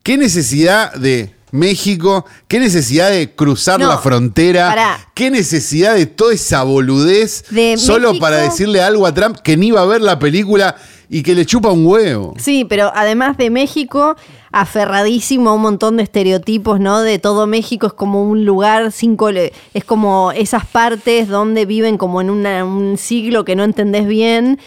¿Qué 0.03 0.17
necesidad 0.17 0.93
de 0.95 1.33
México? 1.53 2.25
¿Qué 2.49 2.59
necesidad 2.59 3.11
de 3.11 3.35
cruzar 3.35 3.79
No, 3.79 3.89
la 3.89 3.99
frontera? 3.99 4.69
pará. 4.71 5.09
¿Qué 5.15 5.31
necesidad 5.31 5.95
de 5.95 6.07
toda 6.07 6.35
esa 6.35 6.63
boludez 6.65 7.45
De 7.51 7.77
solo 7.77 8.09
México- 8.09 8.23
para 8.23 8.39
decirle 8.39 8.83
algo 8.83 9.07
a 9.07 9.15
Trump 9.15 9.37
que 9.39 9.57
ni 9.57 9.69
iba 9.69 9.81
a 9.81 9.87
ver 9.87 10.01
la 10.01 10.19
película 10.19 10.75
y 11.09 11.23
que 11.23 11.35
le 11.35 11.47
chupa 11.47 11.71
un 11.71 11.87
huevo? 11.87 12.35
Sí, 12.39 12.65
pero 12.65 12.91
además 12.95 13.37
de 13.37 13.51
México, 13.51 14.17
aferradísimo 14.51 15.51
a 15.51 15.55
un 15.55 15.63
montón 15.63 15.97
de 15.99 16.03
estereotipos, 16.03 16.81
¿no? 16.81 17.01
De 17.03 17.19
todo 17.19 17.47
México 17.47 17.87
es 17.87 17.93
como 17.93 18.23
un 18.25 18.45
lugar 18.45 18.91
sin 18.93 19.17
cole- 19.17 19.53
es 19.75 19.85
como 19.85 20.33
esas 20.33 20.67
partes 20.67 21.29
donde 21.29 21.65
viven 21.65 21.97
como 21.97 22.21
en 22.21 22.29
una- 22.31 22.65
un 22.65 22.97
siglo 22.99 23.45
que 23.45 23.55
no 23.57 23.63
entendés 23.65 24.07
bien. 24.07 24.59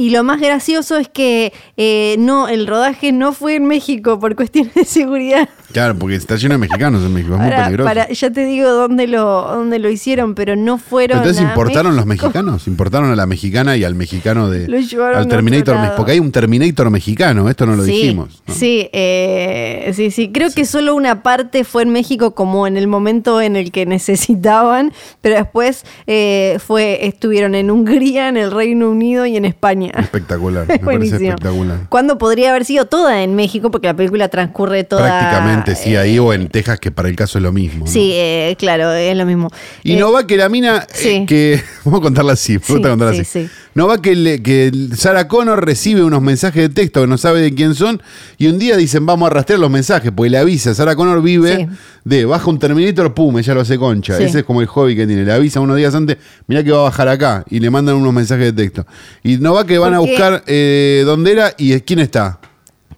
Y 0.00 0.10
lo 0.10 0.24
más 0.24 0.40
gracioso 0.40 0.96
es 0.96 1.08
que 1.08 1.52
eh, 1.76 2.16
no, 2.18 2.48
el 2.48 2.66
rodaje 2.66 3.12
no 3.12 3.32
fue 3.32 3.56
en 3.56 3.66
México 3.66 4.18
por 4.18 4.34
cuestiones 4.34 4.72
de 4.74 4.84
seguridad. 4.84 5.48
Claro, 5.72 5.94
porque 5.96 6.16
está 6.16 6.34
lleno 6.36 6.54
de 6.54 6.58
mexicanos 6.58 7.04
en 7.04 7.12
México, 7.14 7.34
es 7.34 7.40
muy 7.40 7.50
peligroso. 7.50 7.84
para- 7.88 8.08
ya 8.08 8.30
te 8.30 8.44
digo 8.44 8.70
dónde 8.70 9.06
lo, 9.06 9.22
dónde 9.42 9.78
lo 9.78 9.88
hicieron, 9.88 10.34
pero 10.34 10.56
no 10.56 10.78
fueron. 10.78 11.18
Entonces 11.18 11.42
a 11.44 11.48
importaron 11.48 11.94
los 11.96 12.06
mexicanos, 12.06 12.66
importaron 12.66 13.10
a 13.12 13.16
la 13.16 13.26
mexicana 13.26 13.76
y 13.76 13.84
al 13.84 13.94
mexicano 13.94 14.50
de 14.50 14.66
Lo 14.66 14.80
llevaron 14.80 15.18
al 15.18 15.28
Terminator, 15.28 15.74
otro 15.74 15.74
mex- 15.76 15.82
lado. 15.84 15.96
porque 15.96 16.12
hay 16.12 16.18
un 16.18 16.32
Terminator 16.32 16.90
mexicano, 16.90 17.48
esto 17.48 17.66
no 17.66 17.76
lo 17.76 17.84
sí, 17.84 17.92
dijimos. 17.92 18.42
¿no? 18.48 18.54
Sí, 18.54 18.88
eh, 18.92 19.92
sí, 19.94 20.10
sí. 20.10 20.30
Creo 20.32 20.50
que 20.52 20.64
solo 20.64 20.94
una 20.96 21.22
parte 21.22 21.62
fue 21.64 21.82
en 21.82 21.90
México 21.90 22.34
como 22.34 22.66
en 22.66 22.76
el 22.76 22.88
momento 22.88 23.40
en 23.40 23.54
el 23.54 23.70
que 23.70 23.86
necesitaban, 23.86 24.92
pero 25.20 25.36
después 25.36 25.84
eh, 26.08 26.58
fue 26.66 27.06
estuvieron 27.06 27.54
en 27.54 27.70
Hungría, 27.70 28.28
en 28.28 28.36
el 28.36 28.50
Reino 28.50 28.90
Unido 28.90 29.24
y 29.26 29.36
en 29.36 29.44
España. 29.44 29.89
Espectacular, 29.98 30.66
me 30.68 30.74
Es 30.74 30.80
parece 30.80 30.98
buenísimo. 31.10 31.30
espectacular. 31.30 31.78
Cuando 31.88 32.18
podría 32.18 32.50
haber 32.50 32.64
sido 32.64 32.86
toda 32.86 33.22
en 33.22 33.34
México, 33.34 33.70
porque 33.70 33.86
la 33.88 33.94
película 33.94 34.28
transcurre 34.28 34.84
toda. 34.84 35.02
Prácticamente, 35.02 35.74
sí, 35.76 35.94
eh, 35.94 35.98
ahí 35.98 36.18
o 36.18 36.32
en 36.32 36.48
Texas, 36.48 36.78
que 36.80 36.90
para 36.90 37.08
el 37.08 37.16
caso 37.16 37.38
es 37.38 37.42
lo 37.42 37.52
mismo. 37.52 37.84
¿no? 37.86 37.90
Sí, 37.90 38.12
eh, 38.14 38.54
claro, 38.58 38.92
es 38.92 39.16
lo 39.16 39.26
mismo. 39.26 39.50
Y 39.82 39.94
Eh, 39.94 39.96
no 39.98 40.12
va 40.12 40.26
que 40.26 40.36
la 40.36 40.48
mina, 40.48 40.86
eh, 40.88 40.92
sí. 40.92 41.26
que, 41.26 41.62
vamos 41.84 42.00
a 42.00 42.02
contarla 42.02 42.32
así, 42.34 42.52
me 42.52 42.58
gusta 42.58 42.74
Sí, 42.74 42.82
contarla 42.82 43.14
sí, 43.14 43.20
así. 43.20 43.48
No 43.74 43.86
va 43.86 44.02
que, 44.02 44.16
le- 44.16 44.42
que 44.42 44.72
Sarah 44.96 45.28
Connor 45.28 45.64
recibe 45.64 46.02
unos 46.02 46.20
mensajes 46.22 46.62
de 46.62 46.68
texto 46.70 47.02
que 47.02 47.06
no 47.06 47.16
sabe 47.18 47.40
de 47.40 47.54
quién 47.54 47.74
son 47.76 48.02
y 48.36 48.48
un 48.48 48.58
día 48.58 48.76
dicen 48.76 49.06
vamos 49.06 49.28
a 49.28 49.32
rastrear 49.32 49.60
los 49.60 49.70
mensajes, 49.70 50.10
porque 50.14 50.30
le 50.30 50.38
avisa, 50.38 50.74
Sarah 50.74 50.96
Connor 50.96 51.22
vive 51.22 51.56
Sí. 51.56 51.66
de 52.04 52.24
baja 52.24 52.50
un 52.50 52.58
Terminator, 52.58 53.14
pum, 53.14 53.38
ella 53.38 53.54
lo 53.54 53.60
hace 53.60 53.78
concha. 53.78 54.16
Sí. 54.16 54.24
Ese 54.24 54.40
es 54.40 54.44
como 54.44 54.60
el 54.60 54.66
hobby 54.66 54.96
que 54.96 55.06
tiene, 55.06 55.24
le 55.24 55.32
avisa 55.32 55.60
unos 55.60 55.76
días 55.76 55.94
antes, 55.94 56.16
mira 56.48 56.64
que 56.64 56.72
va 56.72 56.80
a 56.80 56.82
bajar 56.82 57.08
acá 57.08 57.44
y 57.48 57.60
le 57.60 57.70
mandan 57.70 57.94
unos 57.94 58.12
mensajes 58.12 58.46
de 58.46 58.52
texto. 58.64 58.86
Y 59.22 59.36
no 59.38 59.54
va 59.54 59.64
que 59.64 59.78
van 59.78 59.94
a 59.94 60.00
buscar 60.00 60.42
eh, 60.48 61.02
dónde 61.06 61.30
era 61.32 61.52
y 61.56 61.78
quién 61.82 62.00
está. 62.00 62.40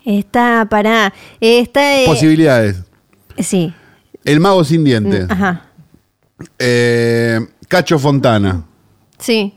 Está 0.05 0.67
para. 0.71 1.13
Está. 1.41 2.01
eh, 2.01 2.07
Posibilidades. 2.07 2.79
sí. 3.39 3.73
El 4.25 4.39
mago 4.41 4.63
sin 4.65 4.85
dientes. 4.85 5.27
Ajá. 5.29 5.65
Eh, 6.59 7.41
Cacho 7.69 7.99
Fontana. 7.99 8.65
Sí. 9.19 9.55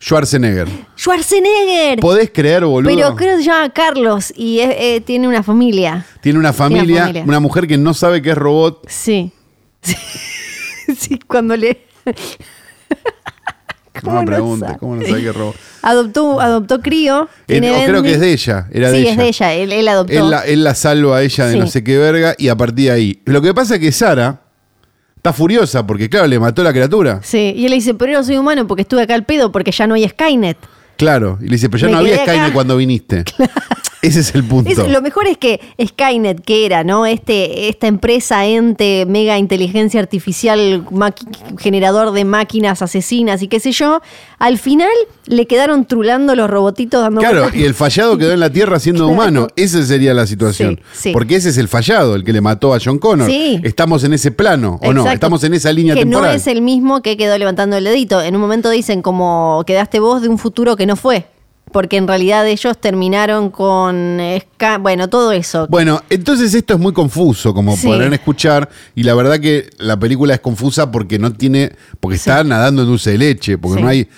Schwarzenegger. 0.00 0.66
Schwarzenegger. 0.96 2.00
¿Podés 2.00 2.30
creer, 2.30 2.64
boludo? 2.64 2.90
Pero 2.94 3.14
creo 3.16 3.36
que 3.36 3.42
se 3.44 3.50
llama 3.50 3.68
Carlos 3.70 4.32
y 4.34 4.60
es- 4.60 4.74
eh, 4.78 5.00
tiene 5.04 5.28
una 5.28 5.42
familia. 5.42 6.06
Tiene 6.22 6.38
una 6.38 6.52
familia, 6.54 7.02
familia. 7.02 7.24
una 7.26 7.38
mujer 7.40 7.66
que 7.66 7.76
no 7.76 7.92
sabe 7.94 8.22
que 8.22 8.30
es 8.30 8.36
robot. 8.38 8.84
Sí. 8.88 9.32
Sí, 10.98 11.20
cuando 11.24 11.56
le. 11.56 11.86
No 14.02 14.02
¿Cómo 14.02 14.16
me 14.16 14.20
no 14.24 14.26
pregunte, 14.26 14.66
sabe? 14.66 14.78
¿cómo 14.78 14.96
no 14.96 15.02
sabe 15.06 15.20
que 15.20 15.28
es 15.28 15.36
robot? 15.36 15.56
Adoptó, 15.82 16.40
adoptó 16.40 16.80
crío. 16.80 17.28
Tiene 17.46 17.70
o 17.70 17.84
creo 17.84 18.02
que 18.02 18.12
es 18.12 18.20
de 18.20 18.32
ella, 18.32 18.66
era 18.72 18.90
sí, 18.90 18.96
de 18.96 19.02
es 19.02 19.08
ella. 19.12 19.22
de 19.22 19.28
ella. 19.28 19.52
Él, 19.54 19.72
él 19.72 19.88
adoptó. 19.88 20.12
Él 20.12 20.30
la, 20.30 20.40
él 20.46 20.64
la 20.64 20.74
salva 20.74 21.18
a 21.18 21.22
ella 21.22 21.46
de 21.46 21.52
Sí. 21.52 21.58
no 21.58 21.66
sé 21.66 21.84
qué 21.84 21.98
verga 21.98 22.34
y 22.38 22.48
a 22.48 22.56
partir 22.56 22.86
de 22.86 22.90
ahí. 22.92 23.22
Lo 23.26 23.42
que 23.42 23.52
pasa 23.52 23.74
es 23.74 23.80
que 23.80 23.92
Sara 23.92 24.40
está 25.20 25.34
furiosa 25.34 25.86
porque, 25.86 26.08
claro, 26.08 26.26
le 26.26 26.40
mató 26.40 26.62
a 26.62 26.64
la 26.64 26.72
criatura. 26.72 27.20
Sí, 27.22 27.52
y 27.54 27.64
él 27.64 27.70
le 27.70 27.76
dice, 27.76 27.92
pero 27.92 28.12
yo 28.12 28.18
no 28.18 28.24
soy 28.24 28.38
humano 28.38 28.66
porque 28.66 28.82
estuve 28.82 29.02
acá 29.02 29.14
al 29.14 29.24
pedo 29.26 29.52
porque 29.52 29.70
ya 29.70 29.86
no 29.86 29.92
hay 29.94 30.08
Skynet. 30.08 30.56
Claro. 30.96 31.36
Y 31.42 31.44
le 31.44 31.50
dice, 31.52 31.68
pero 31.68 31.82
ya 31.82 31.86
Me 31.88 31.92
no 31.92 31.98
había 31.98 32.12
quedé 32.12 32.22
acá. 32.22 32.32
Skynet 32.32 32.52
cuando 32.54 32.76
viniste. 32.78 33.24
Ese 34.02 34.20
es 34.20 34.34
el 34.34 34.44
punto. 34.44 34.70
Es- 34.70 34.78
lo 34.78 35.02
mejor 35.02 35.26
es 35.26 35.36
que 35.36 35.60
Skynet, 35.84 36.42
que 36.44 36.64
era, 36.64 36.84
¿no? 36.84 37.04
Este, 37.06 37.68
esta 37.68 37.86
empresa, 37.86 38.46
ente, 38.46 39.04
mega 39.06 39.36
inteligencia 39.38 40.00
artificial, 40.00 40.86
generador 41.58 42.12
de 42.12 42.24
máquinas 42.24 42.82
asesinas 42.82 43.42
y 43.42 43.48
qué 43.48 43.60
sé 43.60 43.72
yo, 43.72 44.00
al 44.38 44.58
final 44.58 44.88
le 45.26 45.46
quedaron 45.46 45.84
trulando 45.86 46.34
los 46.34 46.48
robotitos 46.48 47.02
dando 47.02 47.20
Claro, 47.20 47.40
vueltas. 47.42 47.60
y 47.60 47.64
el 47.64 47.74
fallado 47.74 48.16
quedó 48.16 48.32
en 48.32 48.40
la 48.40 48.50
Tierra 48.50 48.78
siendo 48.80 49.04
Claro. 49.06 49.12
humano. 49.14 49.48
Esa 49.56 49.84
sería 49.84 50.14
la 50.14 50.26
situación. 50.26 50.80
Sí, 50.92 51.00
sí. 51.08 51.12
Porque 51.12 51.36
ese 51.36 51.50
es 51.50 51.58
el 51.58 51.68
fallado, 51.68 52.14
el 52.14 52.24
que 52.24 52.32
le 52.32 52.40
mató 52.40 52.72
a 52.74 52.78
John 52.82 52.98
Connor. 52.98 53.28
Sí. 53.28 53.60
Estamos 53.62 54.02
en 54.04 54.14
ese 54.14 54.30
plano, 54.30 54.78
¿o 54.82 54.92
no? 54.92 55.00
Exacto. 55.02 55.14
Estamos 55.14 55.44
en 55.44 55.54
esa 55.54 55.72
línea 55.72 55.94
que 55.94 56.00
temporal. 56.00 56.30
no 56.30 56.36
es 56.36 56.46
el 56.46 56.62
mismo 56.62 57.02
que 57.02 57.16
quedó 57.16 57.36
levantando 57.38 57.76
el 57.76 57.84
dedito. 57.84 58.22
En 58.22 58.34
un 58.34 58.40
momento 58.40 58.70
dicen 58.70 59.02
como 59.02 59.62
quedaste 59.66 60.00
vos 60.00 60.22
de 60.22 60.28
un 60.28 60.38
futuro 60.38 60.76
que 60.76 60.86
no 60.86 60.96
fue. 60.96 61.26
Porque 61.72 61.96
en 61.98 62.08
realidad 62.08 62.46
ellos 62.48 62.76
terminaron 62.78 63.50
con... 63.50 64.18
Bueno, 64.80 65.08
todo 65.08 65.32
eso. 65.32 65.66
Bueno, 65.68 66.02
entonces 66.10 66.52
esto 66.54 66.74
es 66.74 66.80
muy 66.80 66.92
confuso, 66.92 67.54
como 67.54 67.76
Sí. 67.76 67.86
podrán 67.86 68.12
escuchar, 68.12 68.68
y 68.94 69.04
la 69.04 69.14
verdad 69.14 69.38
que 69.40 69.70
la 69.78 69.98
película 69.98 70.34
es 70.34 70.40
confusa 70.40 70.90
porque 70.90 71.18
no 71.18 71.32
tiene, 71.32 71.72
porque 72.00 72.16
está 72.16 72.42
nadando 72.44 72.82
en 72.82 72.88
dulce 72.88 73.12
de 73.12 73.18
leche, 73.18 73.56
porque 73.58 73.78
Sí. 73.78 73.82
no 73.82 73.88
hay 73.88 74.08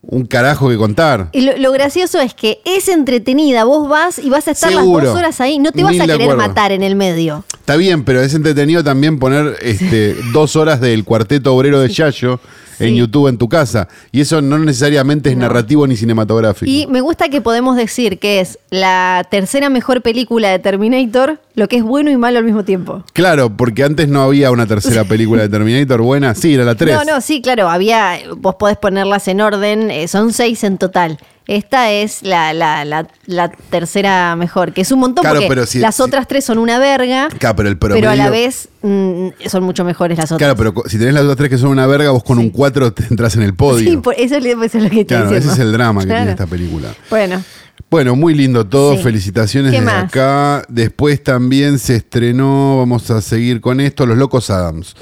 un 0.00 0.24
carajo 0.24 0.68
que 0.70 0.76
contar. 0.76 1.28
Y 1.32 1.40
lo, 1.42 1.56
lo 1.58 1.72
gracioso 1.72 2.20
es 2.20 2.32
que 2.32 2.60
es 2.64 2.88
entretenida. 2.88 3.64
Vos 3.64 3.88
vas 3.88 4.18
y 4.20 4.30
vas 4.30 4.46
a 4.48 4.52
estar 4.52 4.70
Seguro. 4.70 4.98
las 5.04 5.12
dos 5.12 5.18
horas 5.18 5.40
ahí. 5.40 5.58
No 5.58 5.72
te 5.72 5.82
vas 5.82 5.98
a 5.98 6.06
querer 6.06 6.22
acuerdo. 6.22 6.36
matar 6.36 6.70
en 6.72 6.82
el 6.84 6.94
medio. 6.94 7.44
Está 7.58 7.74
bien, 7.76 8.04
pero 8.04 8.22
es 8.22 8.32
entretenido 8.32 8.82
también 8.84 9.18
poner 9.18 9.56
este, 9.60 10.14
dos 10.32 10.54
horas 10.56 10.80
del 10.80 11.04
cuarteto 11.04 11.54
obrero 11.54 11.80
de 11.80 11.88
Yayo 11.88 12.40
en. 12.86 12.94
YouTube 12.96 13.28
en 13.28 13.38
tu 13.38 13.48
casa. 13.48 13.88
Y 14.12 14.20
eso 14.20 14.40
no 14.40 14.58
necesariamente 14.58 15.30
es 15.30 15.36
narrativo 15.36 15.86
ni 15.86 15.96
cinematográfico. 15.96 16.70
Y 16.70 16.86
me 16.86 17.00
gusta 17.00 17.28
que 17.28 17.40
podemos 17.40 17.76
decir 17.76 18.18
que 18.18 18.40
es 18.40 18.58
la 18.70 19.26
tercera 19.30 19.68
mejor 19.70 20.02
película 20.02 20.50
de 20.50 20.58
Terminator, 20.58 21.40
lo 21.54 21.68
que 21.68 21.76
es 21.76 21.82
bueno 21.82 22.10
y 22.10 22.16
malo 22.16 22.38
al 22.38 22.44
mismo 22.44 22.64
tiempo. 22.64 23.04
Claro, 23.12 23.56
porque 23.56 23.84
antes 23.84 24.08
no 24.08 24.22
había 24.22 24.50
una 24.50 24.66
tercera 24.66 25.04
película 25.04 25.42
de 25.42 25.48
Terminator 25.48 26.02
buena. 26.02 26.34
Sí, 26.34 26.54
era 26.54 26.64
la 26.64 26.74
3. 26.74 26.96
No, 26.96 27.04
no, 27.04 27.20
sí, 27.20 27.42
claro, 27.42 27.68
había, 27.68 28.18
vos 28.36 28.56
podés 28.56 28.76
ponerlas 28.76 29.28
en 29.28 29.40
orden, 29.40 29.90
eh, 29.90 30.08
son 30.08 30.32
seis 30.32 30.64
en 30.64 30.78
total. 30.78 31.18
Esta 31.48 31.90
es 31.90 32.22
la, 32.22 32.52
la, 32.52 32.84
la, 32.84 33.08
la 33.26 33.48
tercera 33.50 34.36
mejor, 34.36 34.74
que 34.74 34.82
es 34.82 34.92
un 34.92 35.00
montón 35.00 35.22
Claro, 35.22 35.36
porque 35.36 35.48
pero 35.48 35.64
si- 35.66 35.78
las 35.78 35.96
si- 35.96 36.02
otras 36.02 36.28
tres 36.28 36.44
son 36.44 36.58
una 36.58 36.78
verga, 36.78 37.28
Claro, 37.38 37.56
pero 37.56 37.68
el 37.70 37.78
pero 37.78 38.10
a 38.10 38.14
la 38.16 38.28
vez 38.28 38.68
mm, 38.82 39.28
son 39.48 39.64
mucho 39.64 39.82
mejores 39.82 40.18
las 40.18 40.26
otras. 40.30 40.38
Claro, 40.38 40.56
pero 40.56 40.74
si 40.88 40.98
tenés 40.98 41.14
las 41.14 41.22
otras 41.24 41.38
tres 41.38 41.48
que 41.50 41.56
son 41.58 41.70
una 41.70 41.86
verga, 41.86 42.10
vos 42.10 42.22
con 42.22 42.36
Sí. 42.38 42.44
un 42.44 42.50
4 42.50 42.92
te 42.92 43.04
entras 43.10 43.34
en 43.36 43.42
el 43.42 43.54
podio. 43.54 43.78
Sí, 43.90 43.96
por- 43.96 44.14
eso, 44.18 44.36
es 44.36 44.44
eso 44.44 44.78
es 44.78 44.84
lo 44.84 44.90
que 44.90 45.06
claro, 45.06 45.24
diciendo. 45.30 45.36
ese 45.36 45.48
es 45.52 45.58
el 45.58 45.72
drama 45.72 46.02
que 46.02 46.06
tiene 46.08 46.30
esta 46.32 46.46
película. 46.46 46.88
Bueno, 47.10 47.42
Bueno, 47.90 48.14
muy 48.16 48.34
lindo 48.34 48.66
todo, 48.66 48.96
Sí. 48.96 49.02
felicitaciones 49.02 49.70
¿Qué 49.72 49.80
desde 49.80 49.90
más? 49.90 50.04
acá. 50.04 50.62
Después 50.68 51.24
también 51.24 51.78
se 51.78 51.96
estrenó, 51.96 52.76
vamos 52.76 53.10
a 53.10 53.22
seguir 53.22 53.62
con 53.62 53.80
esto, 53.80 54.04
Los 54.04 54.18
Locos 54.18 54.50
Adams. 54.50 54.94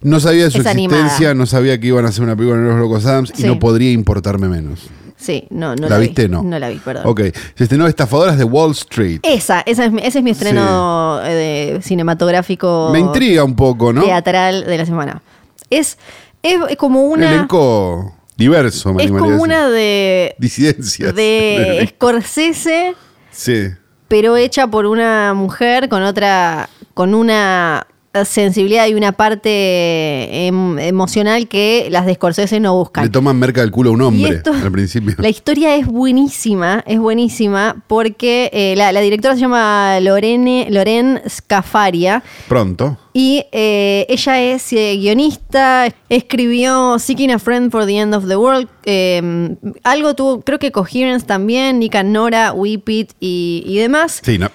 No 0.00 0.18
sabía 0.18 0.44
de 0.44 0.50
su 0.50 0.58
Es 0.58 0.66
existencia, 0.66 1.06
animada. 1.28 1.34
no 1.34 1.46
sabía 1.46 1.78
que 1.78 1.86
iban 1.86 2.04
a 2.04 2.08
hacer 2.08 2.24
una 2.24 2.34
película 2.34 2.60
de 2.60 2.68
Los 2.70 2.78
Locos 2.80 3.06
Adams 3.06 3.32
y 3.38 3.44
no 3.44 3.60
podría 3.60 3.92
importarme 3.92 4.48
menos. 4.48 4.80
Sí, 5.26 5.46
no, 5.50 5.74
no 5.76 5.88
¿La 5.88 5.98
vi. 5.98 6.06
viste? 6.06 6.28
No. 6.28 6.42
No 6.42 6.58
la 6.58 6.68
vi, 6.68 6.76
perdón. 6.76 7.02
Ok, 7.06 7.20
se 7.54 7.64
estrenó 7.64 7.86
Estafadoras 7.86 8.38
de 8.38 8.44
Wall 8.44 8.70
Street. 8.72 9.20
Esa, 9.22 9.60
esa 9.66 9.84
es 9.86 9.92
ese 10.02 10.18
es 10.18 10.24
mi 10.24 10.30
estreno 10.30 11.20
eh, 11.24 11.74
de 11.74 11.82
cinematográfico 11.82 12.90
Me 12.92 13.00
intriga 13.00 13.44
un 13.44 13.56
poco, 13.56 13.92
¿no? 13.92 14.02
teatral 14.02 14.64
de 14.64 14.78
la 14.78 14.86
semana. 14.86 15.20
Es, 15.68 15.98
es, 16.42 16.56
es 16.70 16.76
como 16.76 17.02
Un 17.02 17.18
una. 17.18 17.32
elenco 17.34 18.14
diverso, 18.36 18.92
me 18.94 19.04
Es 19.04 19.10
como 19.10 19.42
una 19.42 19.68
de. 19.68 20.34
Disidencias. 20.38 21.14
de 21.14 21.86
Scorsese, 21.94 22.94
sí. 23.30 23.68
pero 24.08 24.36
hecha 24.36 24.66
por 24.68 24.86
una 24.86 25.34
mujer 25.34 25.88
con 25.88 26.02
otra. 26.02 26.68
con 26.94 27.14
una 27.14 27.86
sensibilidad 28.24 28.86
y 28.86 28.94
una 28.94 29.12
parte 29.12 30.46
em, 30.46 30.78
emocional 30.78 31.48
que 31.48 31.88
las 31.90 32.06
de 32.06 32.14
Scorsese 32.14 32.60
no 32.60 32.74
buscan. 32.76 33.04
Le 33.04 33.10
toman 33.10 33.38
merca 33.38 33.60
del 33.60 33.70
culo 33.70 33.90
a 33.90 33.92
un 33.94 34.02
hombre 34.02 34.36
esto- 34.36 34.52
al 34.52 34.72
principio. 34.72 35.14
La 35.18 35.28
historia 35.28 35.74
es 35.76 35.86
buenísima, 35.86 36.82
es 36.86 36.98
buenísima 36.98 37.82
porque 37.86 38.50
eh, 38.52 38.74
la, 38.76 38.92
la 38.92 39.00
directora 39.00 39.34
se 39.34 39.40
llama 39.40 39.98
Lorene, 40.00 40.66
Loren 40.70 41.20
Scafaria 41.28 42.22
Pronto. 42.48 42.96
y 43.12 43.44
eh, 43.52 44.06
ella 44.08 44.40
es 44.42 44.72
eh, 44.72 44.96
guionista, 44.98 45.88
escribió 46.08 46.98
Seeking 46.98 47.30
a 47.32 47.38
Friend 47.38 47.70
for 47.70 47.86
the 47.86 47.98
End 47.98 48.14
of 48.14 48.26
the 48.28 48.36
World, 48.36 48.68
eh, 48.84 49.56
algo 49.84 50.14
tuvo, 50.14 50.40
creo 50.42 50.58
que 50.58 50.72
Coherence 50.72 51.26
también, 51.26 51.78
Nick 51.78 51.94
and 51.96 52.10
Nora, 52.12 52.52
Whip 52.52 52.88
It 52.88 53.12
y, 53.20 53.62
y 53.66 53.76
demás. 53.78 54.20
Sí, 54.24 54.38
no. 54.38 54.50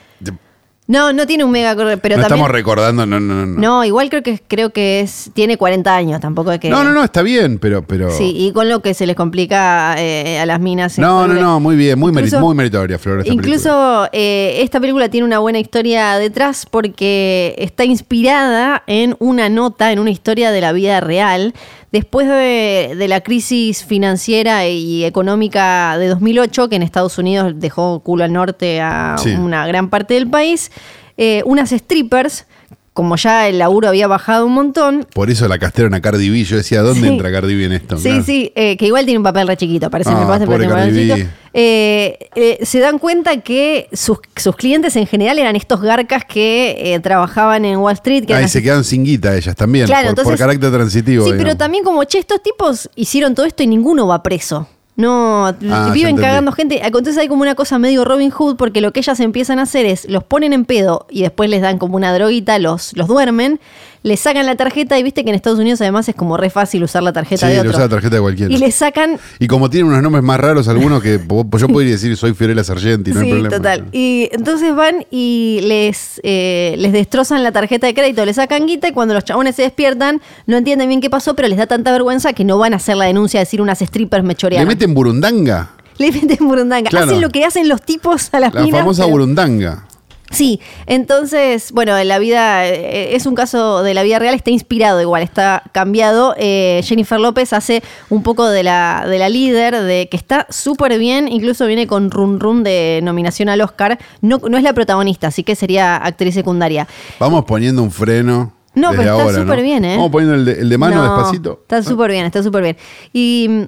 No, 0.92 1.14
no 1.14 1.26
tiene 1.26 1.46
un 1.46 1.52
mega 1.52 1.74
pero 1.74 1.88
no 1.88 2.02
también... 2.02 2.22
estamos 2.22 2.52
recordando, 2.52 3.06
no, 3.06 3.18
no, 3.18 3.46
no. 3.46 3.60
No, 3.60 3.86
igual 3.86 4.10
creo 4.10 4.24
que 4.24 4.42
creo 4.46 4.72
que 4.72 5.00
es 5.00 5.32
tiene 5.34 5.56
40 5.56 5.96
años, 5.96 6.20
tampoco 6.20 6.52
es 6.52 6.60
que 6.60 6.70
no, 6.70 6.84
no, 6.84 6.92
no, 6.92 7.02
está 7.02 7.22
bien, 7.22 7.60
pero. 7.60 7.82
pero... 7.82 8.12
Sí, 8.12 8.34
y 8.36 8.52
con 8.52 8.68
lo 8.68 8.82
que 8.82 8.94
se 8.94 9.06
les 9.06 9.16
complica 9.16 9.96
eh, 9.98 10.38
a 10.38 10.46
las 10.46 10.60
minas. 10.60 11.00
No, 11.00 11.28
no, 11.30 11.36
no, 11.36 11.62
muy 11.62 11.78
bien, 11.78 11.98
muy, 11.98 12.12
Incluso- 12.12 12.42
muy 12.42 12.56
meritoria, 12.56 13.00
Flor. 13.00 13.20
esta. 13.20 13.32
Incluso 13.32 14.10
eh, 14.12 14.58
esta 14.60 14.82
película 14.82 15.08
tiene 15.08 15.26
una 15.26 15.40
buena 15.40 15.60
historia 15.60 16.18
detrás 16.18 16.66
porque 16.70 17.56
está 17.58 17.86
inspirada 17.86 18.84
en 18.86 19.16
una 19.20 19.48
nota, 19.48 19.94
en 19.94 20.00
una 20.00 20.10
historia 20.12 20.52
de 20.52 20.60
la 20.60 20.74
vida 20.74 21.00
real. 21.00 21.54
Después 21.92 22.28
de, 22.28 22.94
de 22.98 23.08
la 23.10 23.20
crisis 23.22 23.84
financiera 23.84 24.66
y 24.68 25.04
económica 25.04 25.98
de 25.98 26.08
2008, 26.08 26.70
que 26.70 26.78
en 26.78 26.84
Estados 26.84 27.18
Unidos 27.18 27.54
dejó 27.58 28.00
culo 28.00 28.24
al 28.24 28.32
norte 28.32 28.80
a 28.80 29.16
Sí. 29.18 29.32
una 29.32 29.68
gran 29.68 29.90
parte 29.90 30.14
del 30.14 30.30
país, 30.30 30.72
eh, 31.18 31.42
unas 31.46 31.72
strippers, 31.72 32.46
como 32.94 33.16
ya 33.16 33.48
el 33.48 33.58
laburo 33.60 33.88
había 33.88 34.08
bajado 34.08 34.46
un 34.46 34.54
montón, 34.54 35.08
Por 35.14 35.30
eso 35.30 35.48
la 35.48 35.58
castraron 35.58 35.94
a 35.94 36.02
Cardi 36.02 36.30
B. 36.30 36.44
Yo 36.44 36.58
decía, 36.58 36.82
¿dónde 36.82 37.02
Sí. 37.02 37.08
entra 37.08 37.32
Cardi 37.32 37.56
B 37.56 37.66
en 37.66 37.72
esto? 37.74 37.98
Sí, 37.98 38.04
Claro. 38.10 38.24
sí, 38.24 38.52
eh, 38.56 38.76
que 38.76 38.86
igual 38.88 39.06
tiene 39.06 39.18
un 39.20 39.24
papel 39.24 39.48
re 39.48 39.56
chiquito, 39.56 39.90
parece 39.90 40.10
Ah, 40.10 40.38
me 40.40 40.46
pobre 40.46 40.68
Cardi 40.68 40.92
B. 40.92 41.08
chiquito. 41.14 41.30
Eh, 41.54 42.30
eh, 42.36 42.60
se 42.66 42.80
dan 42.80 42.98
cuenta 43.00 43.38
que 43.42 43.88
sus, 43.94 44.20
sus 44.36 44.56
clientes 44.56 44.96
en 44.96 45.06
general 45.08 45.38
eran 45.40 45.56
estos 45.56 45.82
garcas 45.82 46.24
que 46.26 47.00
trabajaban 47.04 47.66
en 47.66 47.78
Wall 47.80 47.94
Street. 47.94 48.26
Que 48.26 48.34
Ahí 48.34 48.48
se 48.48 48.62
quedan 48.62 48.84
sin 48.84 49.04
guita 49.06 49.36
ellas 49.36 49.56
también, 49.56 49.86
Claro, 49.86 50.08
por, 50.10 50.16
por 50.16 50.22
entonces- 50.34 50.40
carácter 50.40 50.72
transitivo. 50.72 51.26
Sí, 51.26 51.34
pero 51.38 51.56
también 51.56 51.84
como, 51.84 52.04
che, 52.06 52.20
estos 52.20 52.42
tipos 52.44 52.90
hicieron 52.96 53.36
todo 53.36 53.46
esto 53.46 53.64
y 53.64 53.68
ninguno 53.68 54.08
va 54.08 54.22
preso. 54.24 54.68
No, 54.96 55.48
Ah, 55.48 55.92
viven 55.94 56.18
cagando 56.18 56.52
gente. 56.52 56.86
Entonces 56.86 57.18
hay 57.18 57.28
como 57.28 57.42
una 57.42 57.56
cosa 57.56 57.80
medio 57.80 58.04
Robin 58.06 58.30
Hood, 58.30 58.58
porque 58.58 58.82
lo 58.82 58.92
que 58.92 59.00
ellas 59.00 59.20
empiezan 59.20 59.60
a 59.60 59.64
hacer 59.64 59.86
es, 59.86 60.08
los 60.08 60.24
ponen 60.24 60.54
en 60.54 60.66
pedo 60.66 61.08
y 61.10 61.22
después 61.22 61.50
les 61.50 61.62
dan 61.62 61.78
como 61.78 61.96
una 61.96 62.14
droguita, 62.14 62.60
los, 62.60 62.96
los 62.96 63.08
duermen, 63.08 63.60
les 64.04 64.20
sacan 64.20 64.46
la 64.46 64.56
tarjeta 64.56 64.98
y 64.98 65.04
viste 65.04 65.24
que 65.24 65.30
en 65.30 65.36
Estados 65.36 65.60
Unidos 65.60 65.80
además 65.82 66.10
es 66.10 66.16
como 66.16 66.36
re 66.38 66.50
fácil 66.50 66.84
usar 66.84 67.04
la 67.04 67.14
tarjeta 67.14 67.46
Sí, 67.46 67.50
de 67.50 67.54
le 67.54 67.60
otro. 67.60 67.72
usa 67.72 67.82
la 67.82 67.90
tarjeta 67.90 68.16
de 68.16 68.22
cualquiera. 68.22 68.52
Y 68.54 68.58
le 68.58 68.72
sacan 68.72 69.20
Y 69.38 69.48
como 69.48 69.70
tienen 69.70 69.90
unos 69.92 70.02
nombres 70.02 70.24
más 70.24 70.40
raros 70.40 70.68
algunos 70.68 71.04
que 71.04 71.20
yo 71.58 71.68
podría 71.68 71.92
decir 71.92 72.18
soy 72.18 72.34
Fiorella 72.34 72.64
Sargenti, 72.64 73.12
no 73.12 73.20
hay 73.20 73.26
sí, 73.28 73.32
problema. 73.32 73.56
total. 73.56 73.86
Y 73.92 74.30
entonces 74.32 74.76
van 74.76 75.06
y 75.12 75.60
les, 75.64 76.20
eh, 76.24 76.76
les 76.80 76.92
destrozan 76.94 77.44
la 77.44 77.52
tarjeta 77.52 77.86
de 77.88 77.94
crédito, 77.94 78.26
le 78.26 78.34
sacan 78.34 78.66
guita 78.66 78.88
y 78.88 78.92
cuando 78.92 79.14
los 79.14 79.24
chabones 79.24 79.56
se 79.56 79.62
despiertan 79.62 80.22
no 80.48 80.58
entienden 80.58 80.88
bien 80.90 81.02
qué 81.02 81.10
pasó, 81.10 81.36
pero 81.36 81.48
les 81.48 81.58
da 81.58 81.68
tanta 81.68 81.92
vergüenza 81.92 82.34
que 82.34 82.44
no 82.44 82.58
van 82.58 82.74
a 82.74 82.78
hacer 82.78 82.98
la 82.98 83.06
denuncia 83.06 83.40
de 83.40 83.46
decir 83.46 83.62
unas 83.62 83.80
strippers 83.80 84.24
me 84.24 84.36
¿Le 84.50 84.66
meten 84.66 84.94
burundanga? 84.94 85.70
Le 85.98 86.12
meten 86.12 86.48
burundanga. 86.48 86.90
Claro. 86.90 87.06
Hacen 87.08 87.22
lo 87.22 87.30
que 87.30 87.46
hacen 87.46 87.70
los 87.70 87.82
tipos 87.84 88.30
a 88.34 88.40
las 88.40 88.54
La 88.54 88.64
minas, 88.64 88.80
famosa 88.80 89.04
pero- 89.04 89.12
burundanga. 89.12 89.86
Sí, 90.32 90.62
entonces, 90.86 91.72
bueno, 91.74 91.98
en 91.98 92.08
la 92.08 92.18
vida, 92.18 92.66
eh, 92.66 93.16
es 93.16 93.26
un 93.26 93.36
caso 93.36 93.84
de 93.84 93.94
la 93.94 94.02
vida 94.02 94.18
real, 94.18 94.34
está 94.34 94.50
inspirado 94.50 95.02
igual, 95.02 95.24
está 95.24 95.64
cambiado. 95.74 96.34
Eh, 96.38 96.82
Jennifer 96.84 97.20
López 97.20 97.52
hace 97.54 97.84
un 98.10 98.24
poco 98.24 98.48
de 98.48 98.64
la, 98.64 99.06
de 99.08 99.20
la 99.20 99.28
líder, 99.28 99.82
de 99.84 100.08
que 100.10 100.16
está 100.16 100.48
súper 100.50 100.98
bien, 100.98 101.28
incluso 101.28 101.68
viene 101.68 101.86
con 101.86 102.10
run 102.10 102.40
run 102.40 102.64
de 102.64 103.02
nominación 103.04 103.50
al 103.50 103.62
Oscar. 103.62 104.00
No, 104.22 104.40
no 104.50 104.58
es 104.58 104.64
la 104.64 104.74
protagonista, 104.74 105.28
así 105.28 105.44
que 105.44 105.56
sería 105.56 105.98
actriz 105.98 106.34
secundaria. 106.34 106.88
Vamos 107.20 107.44
poniendo 107.46 107.84
un 107.84 107.92
freno. 107.92 108.54
No, 108.74 108.92
desde 108.92 109.04
pero 109.04 109.16
está 109.16 109.24
ahora, 109.24 109.38
¿no? 109.38 109.44
súper 109.44 109.64
bien, 109.64 109.84
¿eh? 109.84 109.98
Vamos 109.98 110.12
poniendo 110.12 110.36
el 110.36 110.46
de, 110.46 110.54
el 110.54 110.70
de 110.70 110.78
mano 110.78 110.96
No, 110.96 111.04
despacito. 111.04 111.60
Está 111.64 111.84
súper 111.84 112.12
bien, 112.12 112.26
está 112.26 112.42
súper 112.42 112.64
bien. 112.64 112.78
Y 113.12 113.48
mm, 113.50 113.64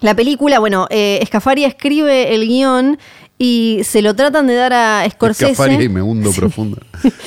la 0.00 0.14
película, 0.14 0.58
bueno, 0.58 0.86
eh, 0.90 1.18
Escafaria 1.20 1.68
escribe 1.68 2.34
el 2.34 2.46
guion 2.46 2.98
y 3.44 3.80
se 3.84 4.00
lo 4.02 4.14
tratan 4.14 4.46
de 4.46 4.54
dar 4.54 4.72
a 4.72 5.08
Scorsese. 5.10 5.82
Y 5.82 5.88
me 5.88 6.00
hundo 6.02 6.30
profundo. 6.36 6.78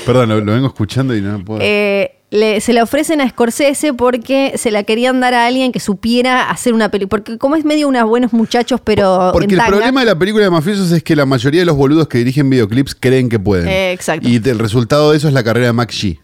Perdón, 0.06 0.30
lo, 0.30 0.42
lo 0.42 0.54
vengo 0.54 0.68
escuchando 0.68 1.16
y 1.16 1.22
no 1.22 1.44
puedo. 1.46 1.60
Eh, 1.62 2.12
le- 2.30 2.60
se 2.60 2.74
la 2.74 2.84
ofrecen 2.84 3.22
a 3.22 3.30
Scorsese 3.30 3.94
porque 3.94 4.54
se 4.58 4.72
la 4.72 4.84
querían 4.84 5.20
dar 5.20 5.34
a 5.34 5.46
alguien 5.46 5.72
que 5.72 5.80
supiera 5.80 6.50
hacer 6.50 6.74
una 6.74 6.90
película. 6.90 7.10
Porque 7.22 7.38
como 7.38 7.56
es 7.56 7.64
medio 7.66 7.88
unos 7.88 8.04
buenos 8.06 8.34
muchachos, 8.34 8.82
pero. 8.84 9.30
Porque 9.32 9.46
en 9.46 9.52
el 9.52 9.58
tanga, 9.58 9.70
problema 9.72 10.00
de 10.02 10.06
la 10.08 10.18
película 10.18 10.44
de 10.44 10.50
mafiosos 10.50 10.92
es 10.92 11.04
que 11.04 11.16
la 11.16 11.26
mayoría 11.26 11.62
de 11.62 11.66
los 11.66 11.76
boludos 11.78 12.08
que 12.08 12.18
dirigen 12.18 12.50
videoclips 12.50 12.96
creen 13.00 13.30
que 13.30 13.40
pueden. 13.40 13.68
Eh, 13.68 13.92
exacto. 13.94 14.28
Y 14.28 14.36
el 14.38 14.60
resultado 14.60 15.12
de 15.12 15.18
eso 15.18 15.28
es 15.28 15.34
la 15.34 15.44
carrera 15.44 15.68
de 15.68 15.74
Max 15.74 16.04
G. 16.04 16.20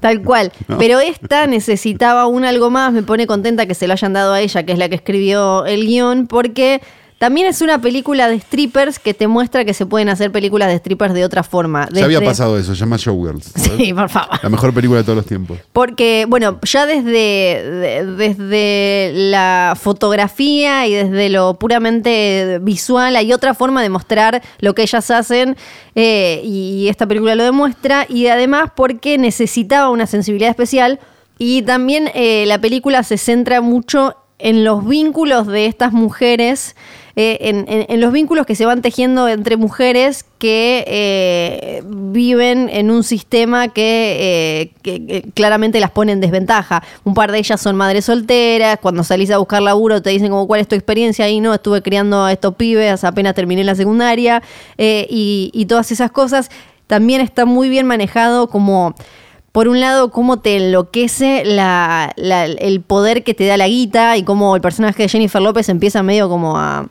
Tal 0.00 0.22
cual. 0.22 0.52
No. 0.68 0.78
Pero 0.78 1.00
esta 1.00 1.46
necesitaba 1.46 2.26
un 2.26 2.44
algo 2.44 2.70
más. 2.70 2.92
Me 2.92 3.02
pone 3.02 3.26
contenta 3.26 3.66
que 3.66 3.74
se 3.74 3.86
lo 3.86 3.92
hayan 3.94 4.12
dado 4.12 4.32
a 4.32 4.40
ella, 4.40 4.62
que 4.64 4.72
es 4.72 4.78
la 4.78 4.88
que 4.88 4.94
escribió 4.94 5.66
el 5.66 5.86
guion, 5.86 6.26
porque. 6.26 6.80
También 7.20 7.46
es 7.48 7.60
una 7.60 7.78
película 7.82 8.30
de 8.30 8.40
strippers 8.40 8.98
que 8.98 9.12
te 9.12 9.28
muestra 9.28 9.66
que 9.66 9.74
se 9.74 9.84
pueden 9.84 10.08
hacer 10.08 10.32
películas 10.32 10.70
de 10.70 10.78
strippers 10.78 11.12
de 11.12 11.22
otra 11.22 11.42
forma. 11.42 11.86
Ya 11.92 12.06
había 12.06 12.18
Desde- 12.18 12.30
pasado 12.30 12.58
eso, 12.58 12.74
se 12.74 12.80
llama 12.80 12.96
Showgirls. 12.96 13.52
Sí, 13.76 13.92
por 13.92 14.08
favor. 14.08 14.38
La 14.42 14.48
mejor 14.48 14.72
película 14.72 15.00
de 15.00 15.04
todos 15.04 15.16
los 15.16 15.26
tiempos. 15.26 15.58
Porque, 15.74 16.24
bueno, 16.26 16.58
ya 16.62 16.86
desde, 16.86 17.10
de- 17.12 18.06
desde 18.16 19.10
la 19.12 19.76
fotografía 19.78 20.86
y 20.86 20.94
desde 20.94 21.28
lo 21.28 21.58
puramente 21.58 22.58
visual 22.62 23.14
hay 23.16 23.34
otra 23.34 23.52
forma 23.52 23.82
de 23.82 23.90
mostrar 23.90 24.40
lo 24.60 24.74
que 24.74 24.80
ellas 24.80 25.10
hacen 25.10 25.58
eh, 25.94 26.40
y 26.42 26.88
esta 26.88 27.06
película 27.06 27.34
lo 27.34 27.44
demuestra 27.44 28.06
y 28.08 28.28
además 28.28 28.70
porque 28.74 29.18
necesitaba 29.18 29.90
una 29.90 30.06
sensibilidad 30.06 30.48
especial 30.48 30.98
y 31.36 31.60
también 31.62 32.10
eh, 32.14 32.44
la 32.46 32.58
película 32.62 33.02
se 33.02 33.18
centra 33.18 33.60
mucho 33.60 34.16
en 34.38 34.64
los 34.64 34.86
vínculos 34.86 35.46
de 35.46 35.66
estas 35.66 35.92
mujeres, 35.92 36.74
eh, 37.16 37.86
en, 37.88 38.00
los 38.00 38.12
vínculos 38.12 38.46
que 38.46 38.54
se 38.54 38.64
van 38.64 38.82
tejiendo 38.82 39.28
entre 39.28 39.56
mujeres 39.56 40.24
que 40.38 40.84
eh, 40.86 41.82
viven 41.84 42.68
en 42.68 42.90
un 42.90 43.02
sistema 43.02 43.68
que, 43.68 44.16
eh, 44.20 44.72
que- 44.82 45.30
claramente 45.34 45.80
las 45.80 45.90
pone 45.90 46.12
en 46.12 46.20
desventaja. 46.20 46.82
Un 47.04 47.14
par 47.14 47.32
de 47.32 47.38
ellas 47.38 47.60
son 47.60 47.76
madres 47.76 48.04
solteras, 48.04 48.78
cuando 48.80 49.04
salís 49.04 49.30
a 49.30 49.38
buscar 49.38 49.62
laburo 49.62 50.00
te 50.02 50.10
dicen 50.10 50.30
como 50.30 50.46
cuál 50.46 50.60
es 50.60 50.68
tu 50.68 50.76
experiencia 50.76 51.28
y 51.28 51.40
no, 51.40 51.52
estuve 51.52 51.82
criando 51.82 52.24
a 52.24 52.32
estos 52.32 52.54
pibes, 52.54 53.04
apenas 53.04 53.34
terminé 53.34 53.64
la 53.64 53.74
secundaria 53.74 54.42
y, 54.78 55.66
todas 55.68 55.92
esas 55.92 56.10
cosas. 56.10 56.50
También 56.86 57.20
está 57.20 57.44
muy 57.44 57.68
bien 57.68 57.86
manejado 57.86 58.48
como 58.48 58.94
por 59.52 59.68
un 59.68 59.80
lado, 59.80 60.10
cómo 60.10 60.38
te 60.38 60.56
enloquece 60.56 61.42
el 61.42 62.80
poder 62.82 63.24
que 63.24 63.34
te 63.34 63.46
da 63.46 63.56
la 63.56 63.68
guita 63.68 64.16
y 64.16 64.22
cómo 64.22 64.56
el 64.56 64.62
personaje 64.62 65.04
de 65.04 65.08
Jennifer 65.08 65.42
López 65.42 65.68
empieza 65.68 66.02
medio 66.02 66.28
como 66.28 66.56
a, 66.56 66.88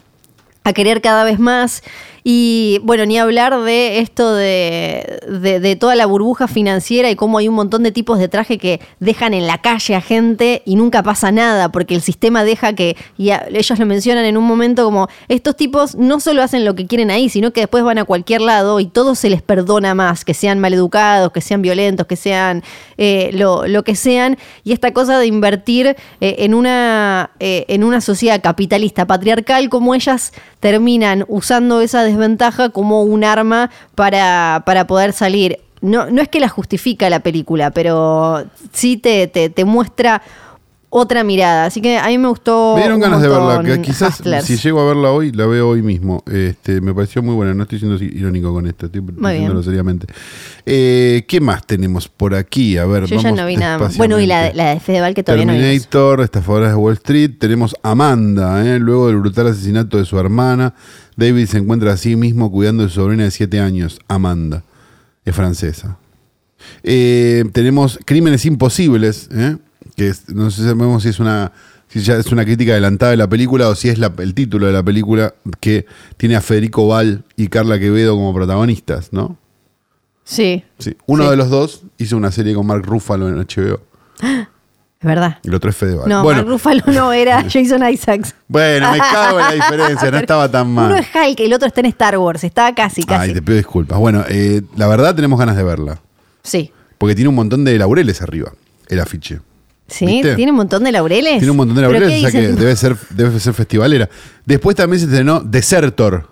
a 0.69 0.73
querer 0.73 1.01
cada 1.01 1.23
vez 1.23 1.39
más. 1.39 1.83
Y 2.23 2.79
bueno, 2.83 3.05
ni 3.05 3.17
hablar 3.17 3.59
de 3.61 3.99
esto 3.99 4.33
de, 4.33 5.19
de- 5.61 5.75
toda 5.75 5.95
la 5.95 6.05
burbuja 6.05 6.47
financiera 6.47 7.09
y 7.09 7.15
cómo 7.15 7.37
hay 7.37 7.47
un 7.47 7.55
montón 7.55 7.83
de 7.83 7.91
tipos 7.91 8.19
de 8.19 8.27
traje 8.27 8.57
que 8.57 8.81
dejan 8.99 9.33
en 9.33 9.47
la 9.47 9.59
calle 9.59 9.95
a 9.95 10.01
gente 10.01 10.61
y 10.65 10.75
nunca 10.75 11.03
pasa 11.03 11.31
nada 11.31 11.71
porque 11.71 11.95
el 11.95 12.01
sistema 12.01 12.43
deja 12.43 12.73
que, 12.73 12.97
y 13.17 13.29
a- 13.29 13.45
ellos 13.53 13.79
lo 13.79 13.85
mencionan 13.85 14.25
en 14.25 14.35
un 14.37 14.43
momento 14.45 14.83
como, 14.83 15.07
estos 15.27 15.55
tipos 15.55 15.95
no 15.95 16.19
solo 16.19 16.41
hacen 16.43 16.65
lo 16.65 16.75
que 16.75 16.85
quieren 16.87 17.11
ahí, 17.11 17.29
sino 17.29 17.51
que 17.51 17.61
después 17.61 17.83
van 17.83 17.97
a 17.99 18.03
cualquier 18.05 18.41
lado 18.41 18.79
y 18.79 18.87
todo 18.87 19.15
se 19.15 19.29
les 19.29 19.41
perdona 19.41 19.95
más, 19.95 20.25
que 20.25 20.33
sean 20.33 20.59
maleducados, 20.59 21.31
que 21.31 21.41
sean 21.41 21.61
violentos, 21.61 22.07
que 22.07 22.15
sean 22.15 22.63
eh, 22.97 23.29
lo, 23.33 23.67
lo 23.67 23.83
que 23.83 23.95
sean. 23.95 24.37
Y 24.63 24.73
esta 24.73 24.91
cosa 24.91 25.17
de 25.19 25.27
invertir 25.27 25.87
eh, 25.87 25.95
en, 26.39 26.53
una, 26.53 27.31
eh, 27.39 27.65
en 27.69 27.83
una 27.83 28.01
sociedad 28.01 28.41
capitalista, 28.41 29.05
patriarcal, 29.07 29.69
como 29.69 29.95
ellas 29.95 30.33
terminan 30.59 31.23
usando 31.27 31.79
esa 31.81 32.03
desventaja 32.09 32.69
como 32.69 33.03
un 33.03 33.23
arma 33.23 33.69
para, 33.95 34.63
para 34.65 34.87
poder 34.87 35.13
salir. 35.13 35.59
No, 35.81 36.09
no 36.09 36.21
es 36.21 36.27
que 36.27 36.39
la 36.39 36.49
justifica 36.49 37.09
la 37.09 37.21
película, 37.21 37.71
pero 37.71 38.43
sí 38.73 38.97
te, 38.97 39.27
te, 39.27 39.49
te 39.49 39.65
muestra 39.65 40.21
otra 40.91 41.23
mirada. 41.23 41.65
Así 41.65 41.81
que 41.81 41.97
a 41.97 42.07
mí 42.07 42.17
me 42.17 42.27
gustó. 42.27 42.73
Me 42.75 42.81
dieron 42.81 42.99
ganas 42.99 43.21
de 43.21 43.27
verla, 43.29 43.61
que 43.63 43.81
quizás 43.81 44.19
Hustlers. 44.19 44.45
si 44.45 44.57
llego 44.57 44.79
a 44.81 44.85
verla 44.85 45.11
hoy, 45.11 45.31
la 45.31 45.45
veo 45.45 45.69
hoy 45.69 45.81
mismo. 45.81 46.23
Este, 46.31 46.81
me 46.81 46.93
pareció 46.93 47.21
muy 47.21 47.35
buena, 47.35 47.53
no 47.53 47.63
estoy 47.63 47.79
siendo 47.79 48.03
irónico 48.03 48.51
con 48.53 48.65
esto, 48.67 48.87
estoy 48.87 49.01
diciéndolo 49.01 49.61
seriamente. 49.63 50.07
Eh, 50.65 51.25
¿Qué 51.27 51.39
más 51.41 51.65
tenemos 51.65 52.07
por 52.07 52.33
aquí? 52.35 52.77
A 52.77 52.85
ver, 52.85 53.05
Yo 53.05 53.21
ya 53.21 53.31
no 53.31 53.45
vi 53.45 53.55
nada 53.57 53.77
más. 53.77 53.97
Bueno, 53.97 54.19
y 54.19 54.25
la, 54.25 54.41
de- 54.43 54.53
la 54.53 54.69
de 54.73 54.79
Fedeval 54.79 55.13
que 55.13 55.23
todavía 55.23 55.45
no 55.45 55.53
vimos. 55.53 55.65
Terminator, 55.65 56.21
Estafadoras 56.21 56.69
de 56.71 56.75
Wall 56.75 56.93
Street, 56.93 57.31
tenemos 57.39 57.75
Amanda, 57.83 58.65
¿eh? 58.65 58.79
luego 58.79 59.07
del 59.07 59.17
brutal 59.17 59.47
asesinato 59.47 59.97
de 59.97 60.05
su 60.05 60.19
hermana, 60.19 60.73
David 61.15 61.45
se 61.47 61.57
encuentra 61.59 61.93
a 61.93 61.97
sí 61.97 62.15
mismo 62.15 62.51
cuidando 62.51 62.83
de 62.83 62.89
su 62.89 62.95
sobrina 62.95 63.23
de 63.25 63.31
7 63.31 63.59
años, 63.59 63.99
Amanda, 64.07 64.63
es 65.25 65.35
francesa. 65.35 65.97
Eh, 66.83 67.43
tenemos 67.53 67.99
Crímenes 68.05 68.45
Imposibles, 68.45 69.29
¿eh? 69.33 69.57
Que 69.99 70.07
es- 70.09 70.29
no 70.29 70.49
sé 70.49 70.61
si 70.61 70.67
sabemos 70.67 71.03
si 71.03 71.09
es 71.09 71.19
una 71.19 71.51
si 71.89 72.01
ya 72.01 72.15
es 72.17 72.31
una 72.31 72.45
crítica 72.45 72.73
adelantada 72.73 73.09
de 73.11 73.17
la 73.17 73.27
película 73.27 73.67
o 73.67 73.73
si 73.75 73.89
es 73.89 73.97
la- 73.97 74.13
el 74.19 74.33
título 74.35 74.67
de 74.67 74.73
la 74.73 74.83
película 74.83 75.33
que 75.59 75.85
tiene 76.17 76.35
a 76.35 76.41
Federico 76.41 76.87
Val 76.87 77.23
y 77.35 77.47
Carla 77.47 77.79
Quevedo 77.79 78.15
como 78.15 78.31
protagonistas, 78.33 79.11
¿no? 79.11 79.37
Sí, 80.23 80.63
Sí. 80.77 80.95
Uno 81.07 81.23
Sí. 81.23 81.29
de 81.31 81.35
los 81.37 81.49
dos 81.49 81.81
hizo 81.97 82.15
una 82.15 82.31
serie 82.31 82.53
con 82.53 82.67
Mark 82.67 82.85
Ruffalo 82.85 83.27
en 83.27 83.39
HBO. 83.39 83.81
es 84.21 84.47
verdad. 85.07 85.39
El 85.43 85.55
otro 85.55 85.71
es 85.71 85.75
Fedeval. 85.77 86.07
No, 86.07 86.21
bueno, 86.23 86.41
Mark 86.41 86.49
Ruffalo 86.51 86.83
no 86.87 87.11
era 87.11 87.41
Jason 87.49 87.81
Isaacs. 87.89 88.35
bueno, 88.47 88.91
me 88.91 88.97
cago 89.11 89.39
en 89.39 89.45
la 89.47 89.51
diferencia, 89.53 90.11
no 90.11 90.17
estaba 90.19 90.47
tan 90.51 90.71
mal. 90.71 90.91
Uno 90.91 90.95
es 90.97 91.07
Hulk 91.07 91.39
y 91.39 91.43
el 91.45 91.53
otro 91.53 91.67
está 91.67 91.79
en 91.79 91.87
Star 91.87 92.17
Wars. 92.19 92.43
Estaba 92.43 92.75
casi, 92.75 93.01
casi. 93.03 93.29
Ay, 93.29 93.33
te 93.33 93.41
pido 93.41 93.57
disculpas. 93.57 93.97
Bueno, 93.97 94.23
eh, 94.29 94.61
la 94.77 94.87
verdad 94.87 95.15
tenemos 95.15 95.39
ganas 95.39 95.57
de 95.57 95.63
verla. 95.63 95.99
Sí. 96.43 96.71
Porque 96.99 97.15
tiene 97.15 97.29
un 97.29 97.35
montón 97.35 97.63
de 97.65 97.77
laureles 97.79 98.21
arriba, 98.21 98.51
el 98.89 98.99
afiche. 98.99 99.39
Sí, 99.89 100.05
¿Viste? 100.05 100.35
tiene 100.35 100.51
un 100.51 100.57
montón 100.57 100.83
de 100.83 100.91
laureles. 100.91 101.37
Tiene 101.39 101.51
un 101.51 101.57
montón 101.57 101.75
de 101.75 101.81
¿Pero 101.83 101.93
laureles, 101.99 102.17
o 102.25 102.29
sea 102.29 102.41
que 102.41 102.47
debe 102.49 102.75
ser, 102.75 102.95
debe 103.11 103.39
ser 103.39 103.53
festivalera. 103.53 104.09
Después 104.45 104.75
también 104.75 104.99
se 104.99 105.05
estrenó 105.05 105.39
Desertor. 105.41 106.27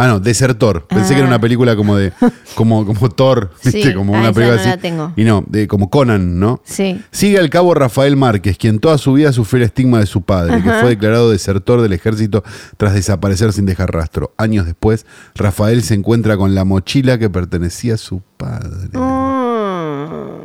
Ah, 0.00 0.06
no, 0.06 0.20
Desertor. 0.20 0.86
Pensé 0.86 1.06
Ah. 1.06 1.08
que 1.08 1.18
era 1.18 1.26
una 1.26 1.40
película 1.40 1.74
como 1.74 1.96
de. 1.96 2.12
como, 2.54 2.86
como 2.86 3.08
Thor, 3.10 3.50
¿viste? 3.64 3.82
Sí, 3.82 3.94
como 3.94 4.14
ah, 4.14 4.20
una 4.20 4.32
película 4.32 4.54
no 4.54 4.60
así. 4.60 4.70
la 4.70 4.76
tengo. 4.76 5.12
Y 5.16 5.24
no, 5.24 5.44
de, 5.48 5.66
como 5.66 5.90
Conan, 5.90 6.38
¿no? 6.38 6.60
Sí. 6.64 7.02
Sigue 7.10 7.36
al 7.40 7.50
cabo 7.50 7.74
Rafael 7.74 8.16
Márquez, 8.16 8.56
quien 8.58 8.78
toda 8.78 8.96
su 8.96 9.14
vida 9.14 9.32
sufrió 9.32 9.56
el 9.64 9.64
estigma 9.66 9.98
de 9.98 10.06
su 10.06 10.22
padre, 10.22 10.62
que 10.62 10.70
fue 10.70 10.90
declarado 10.90 11.30
desertor 11.32 11.82
del 11.82 11.92
ejército 11.94 12.44
tras 12.76 12.94
desaparecer 12.94 13.52
sin 13.52 13.66
dejar 13.66 13.92
rastro. 13.92 14.32
Años 14.36 14.66
después, 14.66 15.04
Rafael 15.34 15.82
se 15.82 15.94
encuentra 15.94 16.36
con 16.36 16.54
la 16.54 16.62
mochila 16.64 17.18
que 17.18 17.28
pertenecía 17.28 17.94
a 17.94 17.98
su 17.98 18.22
padre. 18.36 18.96
Mm, 18.96 20.37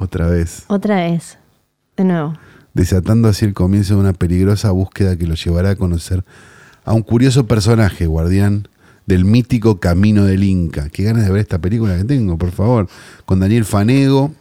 Otra 0.00 0.26
vez, 0.28 0.64
otra 0.68 0.96
vez. 0.96 1.36
De 1.94 2.04
nuevo. 2.04 2.34
desatando 2.72 3.28
así 3.28 3.44
el 3.44 3.52
comienzo 3.52 3.94
de 3.94 4.00
una 4.00 4.12
peligrosa 4.14 4.70
búsqueda 4.70 5.16
que 5.18 5.26
lo 5.26 5.34
llevará 5.34 5.70
a 5.70 5.76
conocer 5.76 6.24
a 6.86 6.94
un 6.94 7.02
curioso 7.02 7.46
personaje, 7.46 8.06
guardián 8.06 8.66
del 9.04 9.26
mítico 9.26 9.78
Camino 9.78 10.24
del 10.24 10.42
Inca. 10.42 10.88
Qué 10.88 11.02
ganas 11.02 11.26
de 11.26 11.30
ver 11.30 11.40
esta 11.40 11.58
película 11.58 11.98
que 11.98 12.04
tengo, 12.04 12.38
por 12.38 12.50
favor. 12.50 12.88
Con 13.26 13.40
Daniel 13.40 13.66
Fanego 13.66 14.32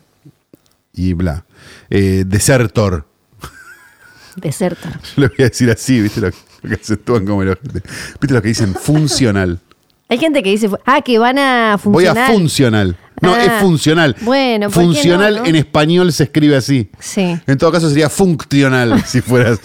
y 0.93 1.13
bla. 1.13 1.43
Eh, 1.89 2.23
Desertor. 2.25 3.05
Desertor. 4.37 4.93
Yo 4.93 4.99
lo 5.23 5.27
voy 5.27 5.37
a 5.39 5.49
decir 5.49 5.69
así, 5.69 5.99
¿viste? 6.01 6.21
Lo, 6.21 6.31
que 6.31 6.75
acentúan 6.75 7.25
como 7.25 7.43
los. 7.43 7.57
¿Viste 7.61 8.33
lo 8.33 8.41
que 8.41 8.47
dicen? 8.47 8.73
Funcional. 8.75 9.59
Hay 10.07 10.17
gente 10.17 10.41
que 10.41 10.49
dice, 10.51 10.69
ah, 10.85 11.01
que 11.01 11.19
van 11.19 11.37
a 11.37 11.77
Voy 11.83 12.05
funcionar. 12.05 12.31
a 12.31 12.33
funcional. 12.33 12.97
No, 13.21 13.33
Ah, 13.33 13.43
es 13.43 13.51
funcional. 13.61 14.15
bueno, 14.21 14.69
¿por 14.69 14.81
qué 14.81 14.87
funcional 14.87 15.35
no, 15.35 15.39
no? 15.41 15.45
en 15.47 15.55
español 15.55 16.11
se 16.13 16.23
escribe 16.23 16.55
así. 16.55 16.89
Sí. 16.99 17.37
En 17.47 17.57
todo 17.57 17.71
caso 17.71 17.89
sería 17.89 18.09
funcional 18.09 19.03
si 19.07 19.21
fueras 19.21 19.59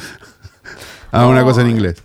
a 1.13 1.27
una 1.27 1.43
cosa 1.45 1.61
en 1.63 1.71
inglés. 1.71 1.97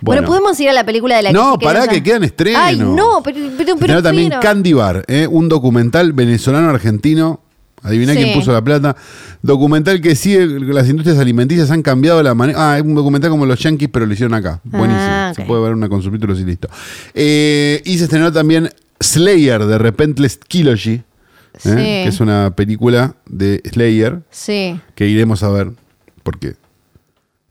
Bueno, 0.00 0.26
podemos 0.26 0.58
ir 0.60 0.68
a 0.68 0.72
la 0.74 0.84
película 0.84 1.16
de 1.16 1.22
la 1.22 1.32
No, 1.32 1.58
que 1.58 1.64
pará, 1.64 1.88
que 1.88 2.02
quedan 2.02 2.24
estrenos. 2.24 2.60
Ay, 2.62 2.76
no, 2.78 3.22
pero, 3.24 3.38
pero, 3.56 3.76
pero, 3.78 4.02
también 4.02 4.28
pero- 4.28 4.40
Candy 4.40 4.72
Bar, 4.74 5.04
¿eh? 5.08 5.26
un 5.30 5.48
documental 5.48 6.12
venezolano-argentino. 6.12 7.40
Adivina 7.82 8.12
Sí. 8.14 8.18
quién 8.22 8.38
puso 8.38 8.50
la 8.52 8.62
plata. 8.64 8.96
Documental 9.42 10.00
que 10.00 10.14
sigue 10.16 10.46
las 10.46 10.88
industrias 10.88 11.18
alimenticias 11.18 11.70
han 11.70 11.82
cambiado 11.82 12.22
la 12.22 12.34
manera. 12.34 12.72
Ah, 12.72 12.78
es 12.78 12.82
un 12.84 12.94
documental 12.94 13.30
como 13.30 13.44
los 13.44 13.58
Yankees, 13.60 13.90
pero 13.92 14.06
lo 14.06 14.12
hicieron 14.14 14.32
acá. 14.32 14.60
Buenísimo. 14.64 15.06
Ah, 15.06 15.32
Se 15.36 15.42
puede 15.42 15.62
ver 15.62 15.72
una 15.74 15.88
con 15.90 16.02
subtítulos 16.02 16.40
y 16.40 16.44
listo. 16.44 16.68
Eh, 17.12 17.82
y 17.84 17.98
se 17.98 18.04
estrenó 18.04 18.32
también 18.32 18.70
Slayer 19.00 19.64
de 19.64 19.78
Repentless 19.78 20.38
Trilogy, 20.40 20.92
¿eh? 20.94 21.04
Sí. 21.58 21.70
que 21.70 22.06
es 22.08 22.20
una 22.20 22.54
película 22.56 23.16
de 23.26 23.60
Slayer 23.70 24.22
Sí, 24.30 24.80
que 24.94 25.06
iremos 25.08 25.42
a 25.42 25.50
ver 25.50 25.70
porque 26.22 26.54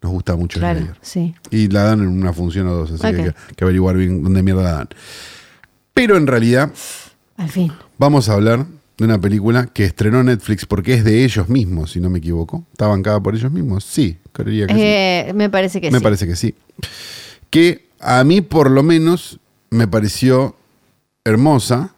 nos 0.01 0.11
gusta 0.11 0.35
mucho 0.35 0.59
claro, 0.59 0.79
Slayer. 0.79 0.97
sí. 1.01 1.35
Y 1.51 1.67
la 1.69 1.83
dan 1.83 1.99
en 2.01 2.07
una 2.07 2.33
función 2.33 2.67
o 2.67 2.73
dos, 2.75 2.91
así 2.91 3.01
que 3.01 3.21
hay 3.21 3.33
que, 3.55 3.63
averiguar 3.63 3.95
bien 3.95 4.23
dónde 4.23 4.43
mierda 4.43 4.63
la 4.63 4.71
dan. 4.73 4.89
Pero 5.93 6.17
en 6.17 6.27
realidad 6.27 6.71
Al 7.37 7.49
fin. 7.49 7.71
vamos 7.97 8.27
a 8.29 8.33
hablar 8.33 8.65
de 8.97 9.05
una 9.05 9.19
película 9.19 9.67
que 9.67 9.85
estrenó 9.85 10.23
Netflix 10.23 10.65
porque 10.65 10.93
es 10.95 11.03
de 11.03 11.23
ellos 11.23 11.49
mismos, 11.49 11.91
si 11.91 11.99
no 11.99 12.09
me 12.09 12.19
equivoco. 12.19 12.65
¿Está 12.71 12.87
bancada 12.87 13.19
por 13.21 13.35
ellos 13.35 13.51
mismos? 13.51 13.83
Sí, 13.85 14.17
creería 14.31 14.67
que 14.67 14.73
sí. 14.73 14.79
Eh, 14.81 15.31
me 15.35 15.49
parece 15.49 15.79
que 15.81 15.89
Me 15.91 15.99
sí. 15.99 16.03
parece 16.03 16.27
que 16.27 16.35
sí. 16.35 16.55
Que 17.49 17.85
a 17.99 18.23
mí 18.23 18.41
por 18.41 18.69
lo 18.69 18.83
menos 18.83 19.39
me 19.69 19.87
pareció 19.87 20.55
hermosa 21.25 21.93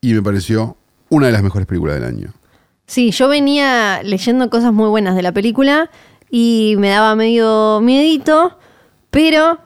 y 0.00 0.14
me 0.14 0.22
pareció 0.22 0.76
una 1.08 1.26
de 1.26 1.32
las 1.32 1.42
mejores 1.42 1.66
películas 1.66 1.96
del 1.96 2.04
año. 2.04 2.32
Sí, 2.86 3.10
yo 3.12 3.28
venía 3.28 4.02
leyendo 4.02 4.50
cosas 4.50 4.72
muy 4.72 4.88
buenas 4.88 5.16
de 5.16 5.22
la 5.22 5.32
película 5.32 5.90
y 6.30 6.74
me 6.78 6.88
daba 6.88 7.14
medio 7.14 7.80
miedito, 7.80 8.58
pero 9.10 9.58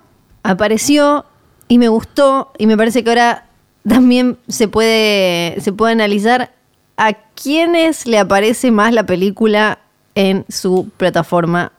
apareció 0.42 1.25
y 1.66 1.79
me 1.79 1.88
gustó 1.88 2.53
y 2.59 2.66
me 2.66 2.77
parece 2.77 3.03
que 3.03 3.11
ahora 3.11 3.47
también 3.87 4.38
se 4.49 4.68
puede, 4.68 5.61
se 5.61 5.73
puede 5.73 5.92
analizar 5.92 6.55
a 6.97 7.14
quiénes 7.35 8.07
le 8.07 8.18
aparece 8.18 8.71
más 8.71 8.92
la 8.92 9.07
película 9.07 9.79
en 10.14 10.44
su 10.49 10.90
plataforma 10.97 11.73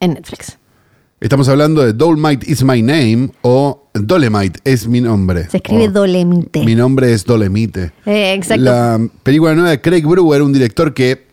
en 0.00 0.14
Netflix. 0.14 0.58
Estamos 1.20 1.48
hablando 1.48 1.82
de 1.82 1.92
Dolomite 1.92 2.50
is 2.50 2.62
my 2.62 2.80
name 2.80 3.30
o 3.42 3.77
Dolemite 3.94 4.60
es 4.64 4.86
mi 4.86 5.00
nombre. 5.00 5.48
Se 5.48 5.58
escribe 5.58 5.88
O 5.88 5.90
Dolemite. 5.90 6.64
Mi 6.64 6.74
nombre 6.74 7.12
es 7.12 7.24
Dolemite. 7.24 7.92
Eh, 8.06 8.34
exacto. 8.34 8.64
La 8.64 9.00
película 9.22 9.54
nueva 9.54 9.70
de 9.70 9.80
Craig 9.80 10.02
Brewer, 10.02 10.42
un 10.42 10.52
director 10.52 10.94
que 10.94 11.26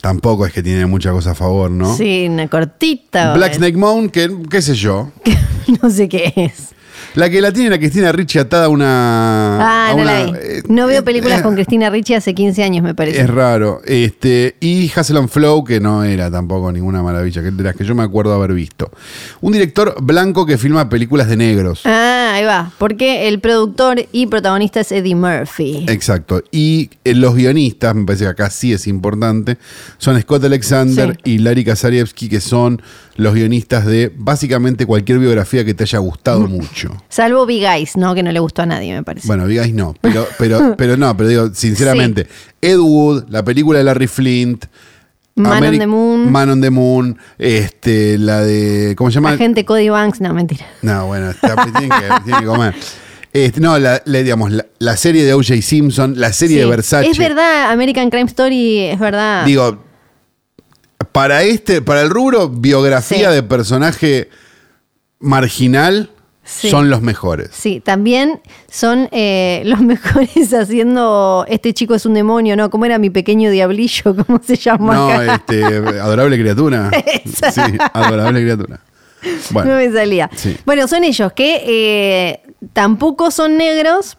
tampoco 0.00 0.46
es 0.46 0.52
que 0.52 0.62
tiene 0.62 0.86
mucha 0.86 1.10
cosa 1.10 1.32
a 1.32 1.34
favor, 1.34 1.70
¿no? 1.70 1.96
Sí, 1.96 2.26
una 2.28 2.48
cortita. 2.48 3.34
Black 3.34 3.54
Snake 3.54 3.76
Mountain, 3.76 4.10
que 4.42 4.48
qué 4.48 4.62
sé 4.62 4.74
yo. 4.74 5.10
no 5.82 5.90
sé 5.90 6.08
qué 6.08 6.32
es. 6.36 6.75
La 7.14 7.30
que 7.30 7.40
la 7.40 7.52
tiene 7.52 7.70
la 7.70 7.78
Cristina 7.78 8.12
Ricci 8.12 8.38
atada 8.38 8.66
a 8.66 8.68
una. 8.68 9.58
Ah, 9.60 9.90
a 9.90 9.94
no 9.94 10.02
una- 10.02 10.12
la 10.12 10.24
vi. 10.26 10.32
eh, 10.42 10.62
No 10.68 10.86
veo 10.86 11.00
eh, 11.00 11.02
películas 11.02 11.40
eh, 11.40 11.42
con 11.42 11.54
Cristina 11.54 11.88
Ricci 11.88 12.14
hace 12.14 12.34
15 12.34 12.62
años, 12.62 12.82
me 12.84 12.94
parece. 12.94 13.20
Es 13.20 13.30
raro. 13.30 13.80
Este, 13.86 14.56
y 14.60 14.90
Hustle 14.94 15.18
and 15.20 15.28
Flow, 15.28 15.64
que 15.64 15.80
no 15.80 16.04
era 16.04 16.30
tampoco 16.30 16.70
ninguna 16.72 17.02
maravilla, 17.02 17.42
que 17.42 17.50
de 17.50 17.62
las 17.62 17.74
que 17.76 17.84
yo 17.84 17.94
me 17.94 18.02
acuerdo 18.02 18.34
haber 18.34 18.52
visto. 18.52 18.90
Un 19.40 19.52
director 19.52 19.96
blanco 20.02 20.44
que 20.44 20.58
filma 20.58 20.88
películas 20.88 21.28
de 21.28 21.36
negros. 21.36 21.80
Ah, 21.84 22.32
ahí 22.34 22.44
va. 22.44 22.70
Porque 22.78 23.28
el 23.28 23.40
productor 23.40 24.04
y 24.12 24.26
protagonista 24.26 24.80
es 24.80 24.92
Eddie 24.92 25.14
Murphy. 25.14 25.86
Exacto. 25.88 26.42
Y 26.50 26.90
eh, 27.04 27.14
los 27.14 27.34
guionistas, 27.34 27.94
me 27.94 28.04
parece 28.04 28.24
que 28.24 28.30
acá 28.30 28.50
sí 28.50 28.72
es 28.72 28.86
importante, 28.86 29.56
son 29.98 30.20
Scott 30.20 30.44
Alexander 30.44 31.16
Sí. 31.24 31.32
y 31.32 31.38
Larry 31.38 31.64
Kazarievsky, 31.64 32.28
que 32.28 32.40
son 32.40 32.82
los 33.16 33.34
guionistas 33.34 33.86
de 33.86 34.12
básicamente 34.14 34.84
cualquier 34.86 35.18
biografía 35.18 35.64
que 35.64 35.72
te 35.74 35.84
haya 35.84 35.98
gustado 35.98 36.40
mucho. 36.48 36.90
Salvo 37.08 37.46
Big 37.46 37.64
Eyes, 37.64 37.96
¿no? 37.96 38.14
Que 38.14 38.22
no 38.22 38.32
le 38.32 38.38
gustó 38.40 38.62
a 38.62 38.66
nadie, 38.66 38.94
me 38.94 39.02
parece. 39.02 39.26
Bueno, 39.26 39.46
digáis 39.46 39.72
no, 39.74 39.94
pero, 40.00 40.26
pero, 40.38 40.74
pero 40.78 40.96
no, 40.96 41.16
pero 41.16 41.28
digo, 41.28 41.50
sinceramente, 41.54 42.26
Ed 42.60 42.78
Wood, 42.78 43.24
la 43.28 43.44
película 43.44 43.78
de 43.78 43.84
Larry 43.84 44.06
Flint, 44.06 44.64
Man 45.36 45.52
on 45.52 45.58
Ameri- 45.64 45.78
the 45.78 45.86
Moon. 45.86 46.32
Man 46.32 46.50
on 46.50 46.60
the 46.62 46.70
Moon, 46.70 47.18
este, 47.38 48.16
la 48.18 48.40
de. 48.40 48.94
¿Cómo 48.96 49.10
se 49.10 49.16
llama? 49.16 49.32
Agente 49.32 49.64
Cody 49.64 49.88
Banks, 49.90 50.20
no, 50.20 50.32
mentira. 50.32 50.66
No, 50.82 51.06
bueno, 51.08 51.30
está- 51.30 51.54
que, 52.24 52.46
comer. 52.46 52.74
Este, 53.32 53.60
no, 53.60 53.78
la, 53.78 54.00
la- 54.06 54.22
digamos, 54.22 54.50
la, 54.50 54.64
la 54.78 54.96
serie 54.96 55.24
de 55.24 55.34
O.J. 55.34 55.60
Simpson, 55.60 56.14
la 56.16 56.32
serie 56.32 56.56
de 56.56 56.62
Sí. 56.64 56.70
Versace. 56.70 57.10
Es 57.10 57.18
verdad, 57.18 57.70
American 57.70 58.08
Crime 58.08 58.24
Story, 58.28 58.78
es 58.84 58.98
verdad. 58.98 59.44
Digo, 59.44 59.84
para 61.12 61.42
este, 61.42 61.82
para 61.82 62.00
el 62.00 62.08
rubro, 62.08 62.48
biografía 62.48 63.28
Sí. 63.28 63.34
de 63.34 63.42
personaje 63.42 64.30
marginal 65.18 66.10
Sí. 66.46 66.70
son 66.70 66.88
los 66.88 67.02
mejores. 67.02 67.50
Sí, 67.52 67.80
también 67.80 68.40
son 68.70 69.08
eh, 69.10 69.62
los 69.66 69.80
mejores 69.80 70.54
haciendo 70.54 71.44
Este 71.48 71.74
chico 71.74 71.94
es 71.96 72.06
un 72.06 72.14
demonio, 72.14 72.56
¿no? 72.56 72.70
¿Cómo 72.70 72.84
era 72.84 72.98
mi 72.98 73.10
pequeño 73.10 73.50
diablillo? 73.50 74.14
¿Cómo 74.26 74.40
se 74.42 74.54
llama? 74.56 74.94
No, 74.94 75.10
acá? 75.10 75.34
este, 75.34 75.64
adorable 75.64 76.38
criatura. 76.38 76.90
Sí, 77.26 77.60
adorable 77.92 78.40
criatura. 78.40 78.80
Bueno, 79.50 79.72
no 79.72 79.76
me 79.76 79.92
salía. 79.92 80.30
sí. 80.34 80.56
Bueno, 80.64 80.86
son 80.86 81.02
ellos 81.04 81.32
que 81.32 81.62
eh, 81.66 82.42
tampoco 82.72 83.30
son 83.30 83.56
negros, 83.56 84.16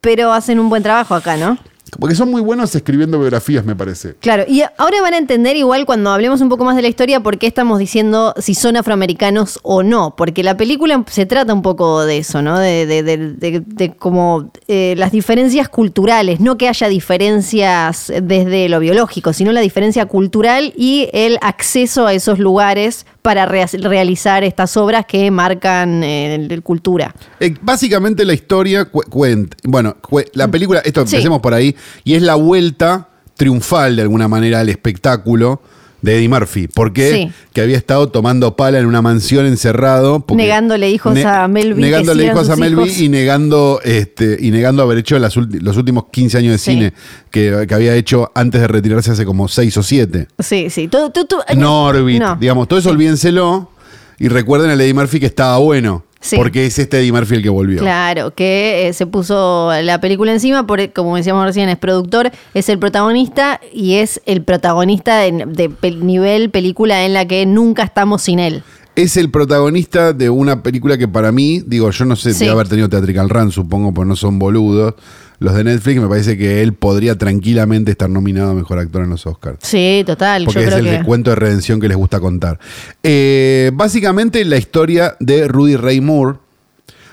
pero 0.00 0.32
hacen 0.32 0.58
un 0.58 0.68
buen 0.68 0.82
trabajo 0.82 1.14
acá, 1.14 1.36
¿no? 1.36 1.56
Porque 1.98 2.14
son 2.14 2.30
muy 2.30 2.40
buenos 2.40 2.74
escribiendo 2.74 3.18
biografías, 3.18 3.64
me 3.64 3.74
parece. 3.76 4.14
Claro, 4.20 4.44
y 4.48 4.62
ahora 4.78 5.00
van 5.02 5.14
a 5.14 5.18
entender 5.18 5.56
igual 5.56 5.86
cuando 5.86 6.10
hablemos 6.10 6.40
un 6.40 6.48
poco 6.48 6.64
más 6.64 6.76
de 6.76 6.82
la 6.82 6.88
historia 6.88 7.20
por 7.20 7.38
qué 7.38 7.46
estamos 7.46 7.78
diciendo 7.78 8.34
si 8.38 8.54
son 8.54 8.76
afroamericanos 8.76 9.58
o 9.62 9.82
no, 9.82 10.14
porque 10.16 10.42
la 10.42 10.56
película 10.56 11.02
se 11.10 11.26
trata 11.26 11.52
un 11.54 11.62
poco 11.62 12.04
de 12.04 12.18
eso, 12.18 12.42
¿no? 12.42 12.58
De, 12.58 12.86
de, 12.86 13.02
de- 13.02 13.16
de- 13.32 13.62
de 13.66 13.90
como 13.94 14.50
eh, 14.68 14.94
las 14.96 15.12
diferencias 15.12 15.68
culturales, 15.68 16.40
no 16.40 16.56
que 16.56 16.68
haya 16.68 16.88
diferencias 16.88 18.12
desde 18.22 18.68
lo 18.68 18.80
biológico, 18.80 19.32
sino 19.32 19.52
la 19.52 19.60
diferencia 19.60 20.06
cultural 20.06 20.72
y 20.76 21.08
el 21.12 21.38
acceso 21.40 22.06
a 22.06 22.12
esos 22.14 22.38
lugares 22.38 23.06
para 23.22 23.46
rea- 23.46 23.68
realizar 23.72 24.44
estas 24.44 24.76
obras 24.76 25.04
que 25.06 25.30
marcan 25.30 26.02
eh, 26.04 26.34
el- 26.34 26.62
cultura. 26.62 27.14
Eh, 27.40 27.54
básicamente 27.60 28.24
la 28.24 28.34
historia 28.34 28.84
cuenta. 28.86 29.56
Bueno, 29.64 29.96
la 30.34 30.48
película, 30.48 30.80
esto 30.84 31.06
Sí. 31.06 31.16
empecemos 31.16 31.40
por 31.40 31.54
ahí, 31.54 31.74
y 32.04 32.14
es 32.14 32.22
la 32.22 32.34
vuelta 32.34 33.08
triunfal 33.36 33.96
de 33.96 34.02
alguna 34.02 34.28
manera 34.28 34.60
al 34.60 34.68
espectáculo 34.68 35.62
de 36.02 36.16
Eddie 36.16 36.28
Murphy. 36.30 36.66
Porque 36.66 37.10
Sí. 37.12 37.32
que 37.52 37.60
había 37.60 37.76
estado 37.76 38.08
tomando 38.08 38.56
pala 38.56 38.78
en 38.78 38.86
una 38.86 39.02
mansión 39.02 39.44
encerrado. 39.46 40.20
porque- 40.20 40.42
Negándole 40.42 40.90
hijos 40.90 41.14
a 41.24 41.46
Mel 41.46 41.70
B, 41.70 41.74
que 41.76 41.80
Negándole 41.82 42.24
hijos 42.24 42.48
a 42.48 42.52
sus 42.52 42.58
Mel 42.58 42.74
B 42.76 42.82
hijos. 42.86 42.98
y 43.00 43.08
negando, 43.10 43.80
este, 43.84 44.38
y 44.40 44.50
negando 44.50 44.82
haber 44.82 44.96
hecho 44.98 45.18
las 45.18 45.36
los 45.36 45.76
últimos 45.76 46.04
15 46.10 46.38
años 46.38 46.52
de 46.52 46.58
Sí. 46.58 46.70
cine 46.72 46.92
que, 47.30 47.66
que 47.68 47.74
había 47.74 47.94
hecho 47.96 48.30
antes 48.34 48.62
de 48.62 48.68
retirarse 48.68 49.10
hace 49.10 49.26
como 49.26 49.46
6 49.48 49.76
o 49.76 49.82
7. 49.82 50.26
Sí, 50.38 50.70
sí. 50.70 50.88
Todo, 50.88 51.10
todo- 51.10 51.26
todo- 51.26 51.44
Norbit, 51.54 52.18
No. 52.20 52.36
digamos, 52.40 52.66
todo 52.66 52.78
eso 52.78 52.88
olvídenselo 52.90 53.70
y 54.18 54.28
recuerden 54.28 54.70
al 54.70 54.80
Eddie 54.80 54.94
Murphy 54.94 55.20
que 55.20 55.26
estaba 55.26 55.58
bueno. 55.58 56.04
Sí. 56.22 56.36
Porque 56.36 56.66
es 56.66 56.78
este 56.78 56.98
Eddie 57.00 57.12
Murphy 57.12 57.36
el 57.36 57.42
que 57.42 57.48
volvió. 57.48 57.80
Claro, 57.80 58.32
que 58.34 58.88
eh, 58.88 58.92
se 58.92 59.06
puso 59.06 59.70
la 59.82 60.00
película 60.02 60.32
encima, 60.32 60.66
por, 60.66 60.92
como 60.92 61.16
decíamos 61.16 61.44
recién, 61.46 61.68
es 61.70 61.78
productor, 61.78 62.30
es 62.52 62.68
el 62.68 62.78
protagonista 62.78 63.58
y 63.72 63.94
es 63.94 64.20
el 64.26 64.42
protagonista 64.42 65.18
de, 65.18 65.32
de 65.46 65.70
pel- 65.70 66.00
nivel 66.02 66.50
película 66.50 67.06
en 67.06 67.14
la 67.14 67.26
que 67.26 67.46
nunca 67.46 67.84
estamos 67.84 68.20
sin 68.22 68.38
él. 68.38 68.62
Es 68.96 69.16
el 69.16 69.30
protagonista 69.30 70.12
de 70.12 70.28
una 70.28 70.62
película 70.62 70.98
que 70.98 71.08
para 71.08 71.32
mí, 71.32 71.62
digo, 71.66 71.90
yo 71.90 72.04
no 72.04 72.16
sé, 72.16 72.34
Sí. 72.34 72.40
debe 72.40 72.52
haber 72.52 72.68
tenido 72.68 72.88
Theatrical 72.90 73.30
Run, 73.30 73.50
supongo, 73.50 73.94
pues 73.94 74.06
no 74.06 74.14
son 74.14 74.38
boludos. 74.38 74.94
Los 75.40 75.54
de 75.54 75.64
Netflix, 75.64 75.98
me 75.98 76.06
parece 76.06 76.36
que 76.36 76.60
él 76.62 76.74
podría 76.74 77.16
tranquilamente 77.16 77.90
estar 77.90 78.10
nominado 78.10 78.50
a 78.50 78.54
Mejor 78.54 78.78
Actor 78.78 79.04
en 79.04 79.08
los 79.08 79.26
Oscars. 79.26 79.58
Sí, 79.62 80.02
total. 80.04 80.44
Porque 80.44 80.60
yo 80.60 80.68
es 80.68 80.74
creo 80.74 80.86
el 80.86 80.98
que. 80.98 81.04
cuento 81.04 81.30
de 81.30 81.36
redención 81.36 81.80
que 81.80 81.88
les 81.88 81.96
gusta 81.96 82.20
contar. 82.20 82.60
Eh, 83.02 83.70
básicamente 83.72 84.44
la 84.44 84.58
historia 84.58 85.16
de 85.18 85.48
Rudy 85.48 85.76
Ray 85.76 86.02
Moore. 86.02 86.38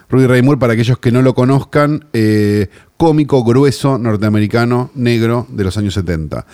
Rudy 0.09 0.27
Ray 0.27 0.41
Moore, 0.41 0.59
para 0.59 0.73
aquellos 0.73 0.99
que 0.99 1.09
no 1.09 1.21
lo 1.21 1.33
conozcan, 1.33 2.05
eh, 2.11 2.67
cómico 2.97 3.45
grueso 3.45 3.97
norteamericano 3.97 4.91
negro 4.93 5.47
de 5.49 5.63
los 5.63 5.77
años 5.77 5.93
70. 5.93 6.45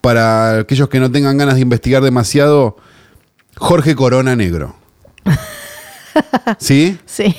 Para 0.00 0.58
aquellos 0.58 0.88
que 0.88 0.98
no 0.98 1.12
tengan 1.12 1.38
ganas 1.38 1.54
de 1.54 1.60
investigar 1.60 2.02
demasiado, 2.02 2.76
Jorge 3.56 3.94
Corona 3.94 4.34
negro. 4.34 4.74
¿Sí? 6.58 6.98
Sí. 7.06 7.36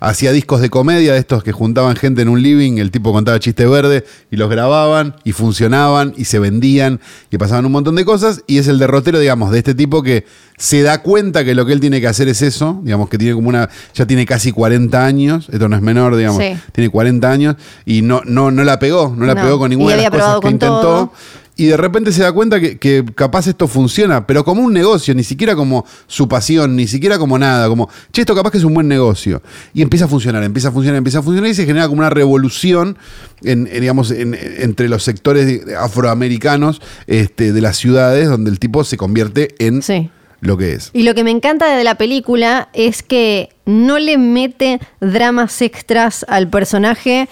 Hacía 0.00 0.32
discos 0.32 0.60
de 0.62 0.70
comedia 0.70 1.12
de 1.12 1.18
estos 1.18 1.44
que 1.44 1.52
juntaban 1.52 1.94
gente 1.94 2.22
en 2.22 2.28
un 2.28 2.42
living, 2.42 2.78
el 2.78 2.90
tipo 2.90 3.12
contaba 3.12 3.38
chistes 3.38 3.68
verdes 3.68 4.04
y 4.30 4.36
los 4.36 4.48
grababan 4.50 5.14
y 5.24 5.32
funcionaban 5.32 6.14
y 6.16 6.24
se 6.24 6.38
vendían 6.38 7.00
y 7.30 7.36
pasaban 7.38 7.66
un 7.66 7.72
montón 7.72 7.94
de 7.96 8.04
cosas 8.04 8.42
y 8.46 8.58
es 8.58 8.66
el 8.68 8.78
derrotero, 8.78 9.18
digamos, 9.18 9.50
de 9.52 9.58
este 9.58 9.74
tipo 9.74 10.02
que 10.02 10.24
se 10.56 10.82
da 10.82 11.02
cuenta 11.02 11.44
que 11.44 11.54
lo 11.54 11.64
que 11.66 11.72
él 11.72 11.80
tiene 11.80 12.00
que 12.00 12.06
hacer 12.06 12.28
es 12.28 12.42
eso, 12.42 12.80
digamos 12.82 13.08
que 13.08 13.16
tiene 13.18 13.34
como 13.34 13.48
una, 13.48 13.68
ya 13.94 14.06
tiene 14.06 14.26
casi 14.26 14.52
40 14.52 15.04
años, 15.06 15.48
esto 15.52 15.68
no 15.68 15.76
es 15.76 15.82
menor, 15.82 16.16
digamos, 16.16 16.42
Sí. 16.42 16.54
tiene 16.72 16.90
40 16.90 17.30
años 17.30 17.56
y 17.86 18.02
no, 18.02 18.22
no, 18.24 18.50
no 18.50 18.64
la 18.64 18.78
pegó, 18.78 19.14
no 19.16 19.24
la 19.26 19.34
No. 19.34 19.42
pegó 19.42 19.58
con 19.58 19.70
Y 19.72 19.76
ninguna 19.76 19.96
de 19.96 20.02
las 20.02 20.10
cosas 20.10 20.34
que 20.36 20.40
con 20.42 20.52
intentó. 20.52 20.80
todo. 20.80 21.12
Y 21.60 21.66
de 21.66 21.76
repente 21.76 22.10
se 22.12 22.22
da 22.22 22.32
cuenta 22.32 22.58
que, 22.58 22.78
que 22.78 23.04
capaz 23.14 23.46
esto 23.46 23.68
funciona, 23.68 24.26
pero 24.26 24.44
como 24.44 24.62
un 24.62 24.72
negocio, 24.72 25.14
ni 25.14 25.24
siquiera 25.24 25.54
como 25.54 25.84
su 26.06 26.26
pasión, 26.26 26.74
ni 26.74 26.86
siquiera 26.86 27.18
como 27.18 27.38
nada, 27.38 27.68
como, 27.68 27.90
che, 28.12 28.22
esto 28.22 28.34
capaz 28.34 28.50
que 28.52 28.56
es 28.58 28.64
un 28.64 28.72
buen 28.72 28.88
negocio. 28.88 29.42
Y 29.74 29.82
empieza 29.82 30.06
a 30.06 30.08
funcionar, 30.08 30.42
empieza 30.42 30.68
a 30.68 30.72
funcionar, 30.72 30.96
empieza 30.96 31.18
a 31.18 31.22
funcionar 31.22 31.50
y 31.50 31.54
se 31.54 31.66
genera 31.66 31.86
como 31.86 32.00
una 32.00 32.08
revolución 32.08 32.96
en, 33.42 33.68
en, 33.70 33.80
digamos, 33.82 34.10
en- 34.10 34.38
entre 34.58 34.88
los 34.88 35.02
sectores 35.02 35.60
afroamericanos 35.78 36.80
este, 37.06 37.52
de 37.52 37.60
las 37.60 37.76
ciudades, 37.76 38.28
donde 38.28 38.50
el 38.50 38.58
tipo 38.58 38.82
se 38.84 38.96
convierte 38.96 39.54
en 39.58 39.82
Sí. 39.82 40.10
lo 40.40 40.56
que 40.56 40.72
es. 40.72 40.90
Y 40.94 41.02
lo 41.02 41.14
que 41.14 41.24
me 41.24 41.30
encanta 41.30 41.76
de 41.76 41.84
la 41.84 41.96
película 41.96 42.68
es 42.72 43.02
que 43.02 43.50
no 43.66 43.98
le 43.98 44.16
mete 44.18 44.80
dramas 45.00 45.60
extras 45.62 46.24
al 46.28 46.48
personaje 46.48 47.28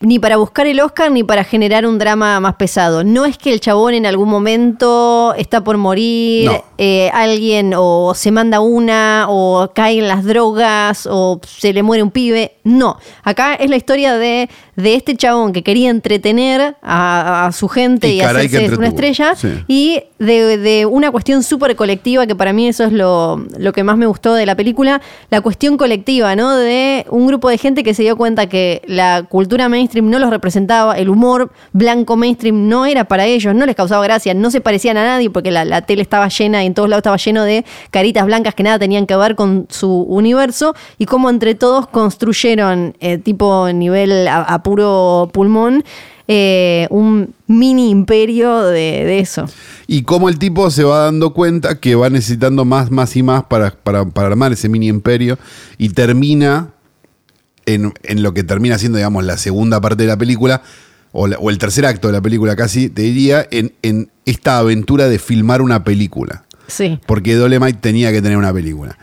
ni 0.00 0.18
para 0.18 0.36
buscar 0.36 0.66
el 0.66 0.80
Oscar 0.80 1.10
ni 1.10 1.24
para 1.24 1.42
generar 1.44 1.84
un 1.86 1.98
drama 1.98 2.38
más 2.40 2.54
pesado. 2.54 3.02
No 3.04 3.24
es 3.24 3.36
que 3.36 3.52
el 3.52 3.60
chabón 3.60 3.94
en 3.94 4.06
algún 4.06 4.28
momento 4.28 5.34
está 5.36 5.64
por 5.64 5.76
morir, 5.76 6.46
No. 6.50 6.64
eh, 6.78 7.10
alguien 7.12 7.74
o 7.76 8.12
se 8.14 8.30
manda 8.30 8.60
una 8.60 9.26
o 9.28 9.70
cae 9.74 9.98
en 9.98 10.06
las 10.08 10.24
drogas 10.24 11.08
o 11.10 11.40
se 11.46 11.72
le 11.72 11.82
muere 11.82 12.02
un 12.02 12.10
pibe. 12.10 12.56
No, 12.64 12.98
acá 13.24 13.54
es 13.54 13.70
la 13.70 13.76
historia 13.76 14.16
de, 14.16 14.48
de 14.78 14.94
este 14.94 15.16
chabón 15.16 15.52
que 15.52 15.64
quería 15.64 15.90
entretener 15.90 16.76
a, 16.82 17.46
a 17.46 17.52
su 17.52 17.68
gente 17.68 18.08
Y 18.08 18.18
y, 18.18 18.20
hacerse 18.20 18.76
una 18.76 18.86
estrella 18.86 19.34
sí. 19.34 19.48
y 19.66 20.04
de, 20.20 20.56
de 20.56 20.86
una 20.86 21.10
cuestión 21.10 21.42
súper 21.42 21.74
colectiva, 21.74 22.28
que 22.28 22.36
para 22.36 22.52
mí 22.52 22.68
eso 22.68 22.84
es 22.84 22.92
lo, 22.92 23.44
lo 23.58 23.72
que 23.72 23.82
más 23.82 23.96
me 23.96 24.06
gustó 24.06 24.34
de 24.34 24.46
la 24.46 24.54
película, 24.54 25.00
la 25.30 25.40
cuestión 25.40 25.76
colectiva, 25.76 26.36
¿no? 26.36 26.56
De 26.56 27.04
un 27.10 27.26
grupo 27.26 27.48
de 27.48 27.58
gente 27.58 27.82
que 27.82 27.92
se 27.92 28.04
dio 28.04 28.16
cuenta 28.16 28.48
que 28.48 28.82
la 28.86 29.24
cultura 29.28 29.68
mainstream 29.68 30.10
no 30.10 30.20
los 30.20 30.30
representaba, 30.30 30.96
el 30.96 31.08
humor 31.08 31.50
blanco 31.72 32.16
mainstream 32.16 32.68
no 32.68 32.86
era 32.86 33.04
para 33.04 33.26
ellos, 33.26 33.56
no 33.56 33.66
les 33.66 33.74
causaba 33.74 34.04
gracia, 34.04 34.32
no 34.32 34.50
se 34.52 34.60
parecían 34.60 34.96
a 34.96 35.04
nadie 35.04 35.28
porque 35.28 35.50
la, 35.50 35.64
la 35.64 35.82
tele 35.82 36.02
estaba 36.02 36.28
llena 36.28 36.62
y 36.62 36.66
en 36.68 36.74
todos 36.74 36.88
lados 36.88 37.00
estaba 37.00 37.16
lleno 37.16 37.42
de 37.42 37.64
caritas 37.90 38.24
blancas 38.26 38.54
que 38.54 38.62
nada 38.62 38.78
tenían 38.78 39.06
que 39.06 39.16
ver 39.16 39.34
con 39.34 39.66
su 39.70 40.02
universo 40.02 40.76
y 40.98 41.06
cómo 41.06 41.30
entre 41.30 41.56
todos 41.56 41.88
construyeron, 41.88 42.96
eh, 43.00 43.18
tipo 43.18 43.72
nivel 43.72 44.28
a, 44.28 44.42
a 44.42 44.62
puro 44.68 45.30
pulmón, 45.32 45.82
eh, 46.28 46.86
un 46.90 47.32
mini 47.46 47.88
imperio 47.88 48.64
de, 48.64 49.04
de 49.06 49.18
eso. 49.18 49.46
Y 49.86 50.02
cómo 50.02 50.28
el 50.28 50.38
tipo 50.38 50.70
se 50.70 50.84
va 50.84 51.04
dando 51.04 51.32
cuenta 51.32 51.80
que 51.80 51.94
va 51.94 52.10
necesitando 52.10 52.66
más, 52.66 52.90
más 52.90 53.16
y 53.16 53.22
más 53.22 53.44
para, 53.44 53.70
para, 53.70 54.04
para 54.04 54.28
armar 54.28 54.52
ese 54.52 54.68
mini 54.68 54.88
imperio 54.88 55.38
y 55.78 55.88
termina 55.88 56.68
en, 57.64 57.94
en 58.02 58.22
lo 58.22 58.34
que 58.34 58.44
termina 58.44 58.76
siendo, 58.78 58.98
digamos, 58.98 59.24
la 59.24 59.38
segunda 59.38 59.80
parte 59.80 60.02
de 60.02 60.08
la 60.08 60.18
película, 60.18 60.60
o, 61.12 61.26
la- 61.28 61.38
o 61.38 61.48
el 61.48 61.56
tercer 61.56 61.86
acto 61.86 62.08
de 62.08 62.12
la 62.12 62.20
película 62.20 62.54
casi, 62.56 62.90
te 62.90 63.00
diría, 63.02 63.46
en, 63.50 63.72
en 63.80 64.10
esta 64.26 64.58
aventura 64.58 65.08
de 65.08 65.18
filmar 65.18 65.62
una 65.62 65.82
película. 65.82 66.44
Sí. 66.66 67.00
Porque 67.06 67.34
Dolemite 67.36 67.78
tenía 67.80 68.12
que 68.12 68.20
tener 68.20 68.36
una 68.36 68.52
película. 68.52 68.98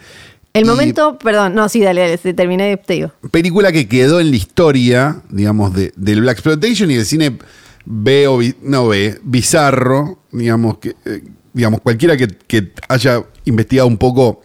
El 0.55 0.63
Y- 0.63 0.67
momento, 0.67 1.17
perdón, 1.19 1.53
no, 1.53 1.67
sí, 1.69 1.81
dale, 1.81 2.01
dale, 2.01 2.17
se 2.17 2.33
terminé, 2.33 2.77
te 2.77 2.93
digo. 2.93 3.11
película 3.29 3.71
que 3.71 3.87
quedó 3.87 4.19
en 4.19 4.29
la 4.31 4.37
historia, 4.37 5.21
digamos, 5.29 5.73
de, 5.73 5.91
del 5.97 6.21
Black 6.21 6.37
Exploitation 6.37 6.89
y 6.89 6.95
del 6.95 7.05
cine 7.05 7.37
B 7.85 8.27
o 8.27 8.37
bi- 8.37 8.55
no 8.61 8.87
B, 8.87 9.19
bizarro, 9.23 10.19
digamos, 10.31 10.77
que, 10.77 10.95
eh, 11.05 11.21
digamos 11.53 11.81
cualquiera 11.81 12.15
que, 12.17 12.27
que 12.29 12.71
haya 12.89 13.21
investigado 13.43 13.87
un 13.87 13.97
poco 13.97 14.41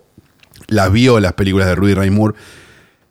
las 0.66 0.92
vio 0.92 1.18
las 1.20 1.33
películas 1.35 1.68
de 1.68 1.75
Rudy 1.77 1.94
Ray 1.94 2.11
Moore 2.11 2.35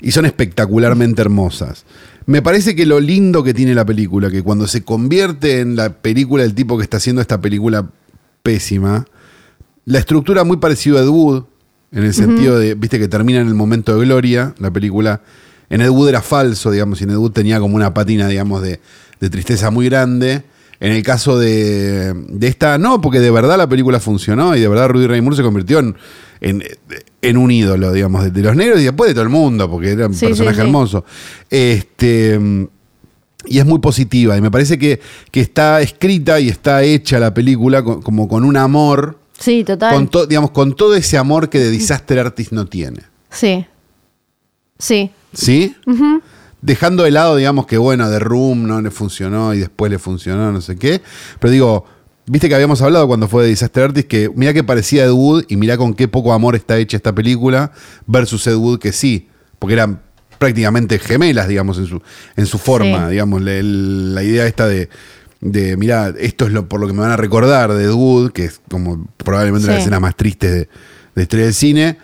y 0.02 0.12
son 0.12 0.26
espectacularmente 0.26 1.22
hermosas. 1.22 1.86
Me 2.26 2.42
parece 2.42 2.76
que 2.76 2.86
lo 2.86 3.00
lindo 3.00 3.44
que 3.44 3.54
tiene 3.54 3.74
la 3.74 3.86
película, 3.86 4.30
que 4.30 4.44
cuando 4.44 4.68
se 4.68 4.84
convierte 4.84 5.62
en 5.62 5.76
la 5.76 5.90
película 5.94 6.44
del 6.44 6.54
tipo 6.54 6.78
que 6.78 6.84
está 6.84 6.98
haciendo 6.98 7.22
esta 7.22 7.42
película 7.42 7.90
pésima, 8.44 9.06
la 9.86 10.00
estructura 10.00 10.44
muy 10.44 10.58
parecida 10.58 11.00
a 11.00 11.04
Ed 11.04 11.08
Wood, 11.08 11.44
en 11.92 12.04
el 12.04 12.14
sentido 12.14 12.58
de, 12.60 12.76
viste, 12.76 13.00
que 13.00 13.08
termina 13.08 13.40
en 13.42 13.48
el 13.48 13.56
momento 13.56 13.98
de 13.98 14.06
gloria, 14.06 14.54
la 14.60 14.72
película. 14.72 15.22
En 15.70 15.82
Ed 15.82 15.90
Wood 15.90 16.10
era 16.10 16.22
falso, 16.22 16.72
digamos, 16.72 17.00
y 17.02 17.04
en 17.04 17.12
Ed 17.12 17.18
Wood 17.18 17.32
tenía 17.32 17.60
como 17.60 17.76
una 17.76 17.94
patina, 17.94 18.28
digamos, 18.28 18.62
de, 18.62 18.80
de 19.20 19.30
tristeza 19.30 19.70
muy 19.72 19.86
grande. 19.88 20.44
En 20.80 20.94
el 20.94 21.04
caso 21.04 21.38
de, 21.38 22.14
de 22.14 22.48
esta, 22.48 22.78
no, 22.78 23.02
porque 23.02 23.20
de 23.20 23.30
verdad 23.32 23.58
la 23.58 23.68
película 23.68 24.00
funcionó 24.00 24.56
y 24.56 24.62
de 24.62 24.68
verdad 24.70 24.88
Rudy 24.90 25.08
Ray 25.08 25.20
Moore 25.22 25.36
se 25.36 25.44
convirtió 25.44 25.80
en, 25.80 25.96
en, 26.40 26.64
en 27.22 27.38
un 27.38 27.52
ídolo, 27.52 27.92
digamos, 27.92 28.24
de, 28.24 28.32
de 28.32 28.42
los 28.42 28.56
negros 28.56 28.80
y 28.80 28.86
después 28.86 29.10
de 29.10 29.14
todo 29.14 29.24
el 29.24 29.30
mundo, 29.30 29.70
porque 29.70 29.90
era 29.92 30.08
un 30.08 30.14
Sí, 30.14 30.28
personaje 30.28 30.56
sí, 30.56 30.62
sí. 30.62 30.66
hermoso. 30.68 31.04
Este. 31.50 32.40
Y 33.46 33.60
es 33.60 33.66
muy 33.66 33.80
positiva. 33.80 34.38
Y 34.38 34.42
me 34.42 34.52
parece 34.52 34.78
que, 34.78 35.00
que 35.32 35.42
está 35.42 35.82
escrita 35.82 36.40
y 36.40 36.50
está 36.50 36.84
hecha 36.84 37.20
la 37.20 37.34
película 37.34 37.84
con- 37.84 38.02
como 38.02 38.28
con 38.28 38.44
un 38.44 38.58
amor. 38.58 39.18
Sí, 39.40 39.64
total. 39.64 39.94
Con, 39.94 40.08
to- 40.10 40.26
digamos, 40.28 40.52
con 40.52 40.76
todo 40.76 40.96
ese 40.96 41.18
amor 41.18 41.50
que 41.50 41.60
de 41.60 41.70
Disaster 41.72 42.20
Artist 42.20 42.52
no 42.52 42.66
tiene. 42.66 43.02
Sí. 43.32 43.66
Sí. 44.78 45.12
¿Sí? 45.34 45.76
Dejando 46.62 47.04
de 47.04 47.12
lado, 47.12 47.36
digamos, 47.36 47.66
que 47.66 47.78
bueno, 47.78 48.10
The 48.10 48.20
Room 48.20 48.68
no 48.68 48.82
le 48.82 48.92
funcionó 48.92 49.54
y 49.54 49.60
después 49.60 49.92
le 49.92 50.00
funcionó, 50.00 50.52
no 50.52 50.60
sé 50.62 50.76
qué. 50.76 51.02
Pero 51.40 51.52
digo, 51.52 51.86
viste 52.26 52.50
que 52.50 52.56
habíamos 52.56 52.82
hablado 52.82 53.08
cuando 53.08 53.28
fue 53.28 53.44
de 53.44 53.50
Disaster 53.50 53.84
Artist 53.86 54.08
que 54.08 54.30
mira 54.36 54.54
que 54.54 54.64
parecía 54.64 55.06
Ed 55.06 55.12
Wood 55.12 55.46
y 55.48 55.56
mira 55.56 55.78
con 55.78 55.94
qué 55.94 56.08
poco 56.08 56.34
amor 56.34 56.56
está 56.56 56.78
hecha 56.78 56.98
esta 56.98 57.14
película 57.16 57.72
versus 58.08 58.46
Ed 58.48 58.56
Wood 58.56 58.80
que 58.80 58.92
sí, 58.92 59.30
porque 59.58 59.74
eran 59.74 60.02
prácticamente 60.38 61.00
gemelas, 61.00 61.48
digamos, 61.48 61.78
en 61.78 61.86
su, 61.88 62.02
en 62.36 62.46
su 62.46 62.58
forma, 62.58 63.06
Sí. 63.06 63.12
digamos, 63.12 63.42
la, 63.42 63.62
la 63.62 64.24
idea 64.24 64.46
esta 64.46 64.68
de, 64.68 64.90
de, 65.42 65.78
mira, 65.78 66.14
esto 66.20 66.46
es 66.46 66.52
lo, 66.52 66.68
por 66.68 66.80
lo 66.82 66.88
que 66.88 66.94
me 66.94 67.00
van 67.02 67.12
a 67.12 67.18
recordar 67.18 67.74
de 67.74 67.92
Wood, 67.92 68.32
que 68.32 68.46
es 68.46 68.60
como 68.70 69.06
probablemente 69.18 69.66
una 69.66 69.74
de 69.74 69.78
las 69.78 69.84
Sí. 69.84 69.88
escenas 69.88 70.02
más 70.02 70.16
tristes 70.16 70.52
de, 70.52 70.70
de 71.16 71.22
historia 71.22 71.46
del 71.46 71.54
cine 71.54 71.98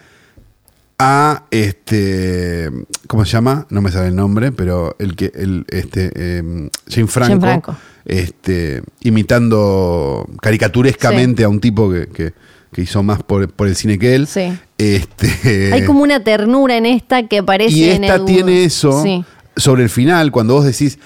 a 0.97 1.43
este 1.51 2.69
¿cómo 3.07 3.25
se 3.25 3.31
llama? 3.31 3.67
No 3.69 3.81
me 3.81 3.91
sabe 3.91 4.07
el 4.07 4.15
nombre, 4.15 4.51
pero 4.53 4.95
el 4.99 5.15
que 5.17 5.31
el 5.35 5.65
este 5.69 6.09
eh, 6.15 6.69
Jane 6.89 7.07
Franco, 7.07 7.29
Jane 7.33 7.41
Franco. 7.41 7.75
este 8.05 8.81
imitando 9.01 10.25
caricaturescamente 10.41 11.43
a 11.43 11.49
un 11.49 11.59
tipo 11.59 11.91
que, 11.91 12.07
que- 12.07 12.33
que 12.71 12.81
hizo 12.81 13.01
más 13.03 13.23
por, 13.23 13.49
por 13.53 13.69
el 13.69 13.75
cine 13.77 13.97
que 13.97 14.15
él. 14.15 14.27
Sí. 14.27 14.51
Este 14.77 15.71
Hay 15.73 15.85
como 15.85 16.01
una 16.03 16.21
ternura 16.25 16.75
en 16.75 16.85
esta 16.85 17.25
que 17.25 17.37
aparece 17.37 17.71
y 17.73 17.83
en 17.89 18.03
esta 18.03 18.25
tiene 18.25 18.65
eso 18.65 19.01
Sí. 19.01 19.23
sobre 19.55 19.83
el 19.83 19.89
final 19.89 20.29
cuando 20.31 20.55
vos 20.55 20.65
decís 20.65 20.99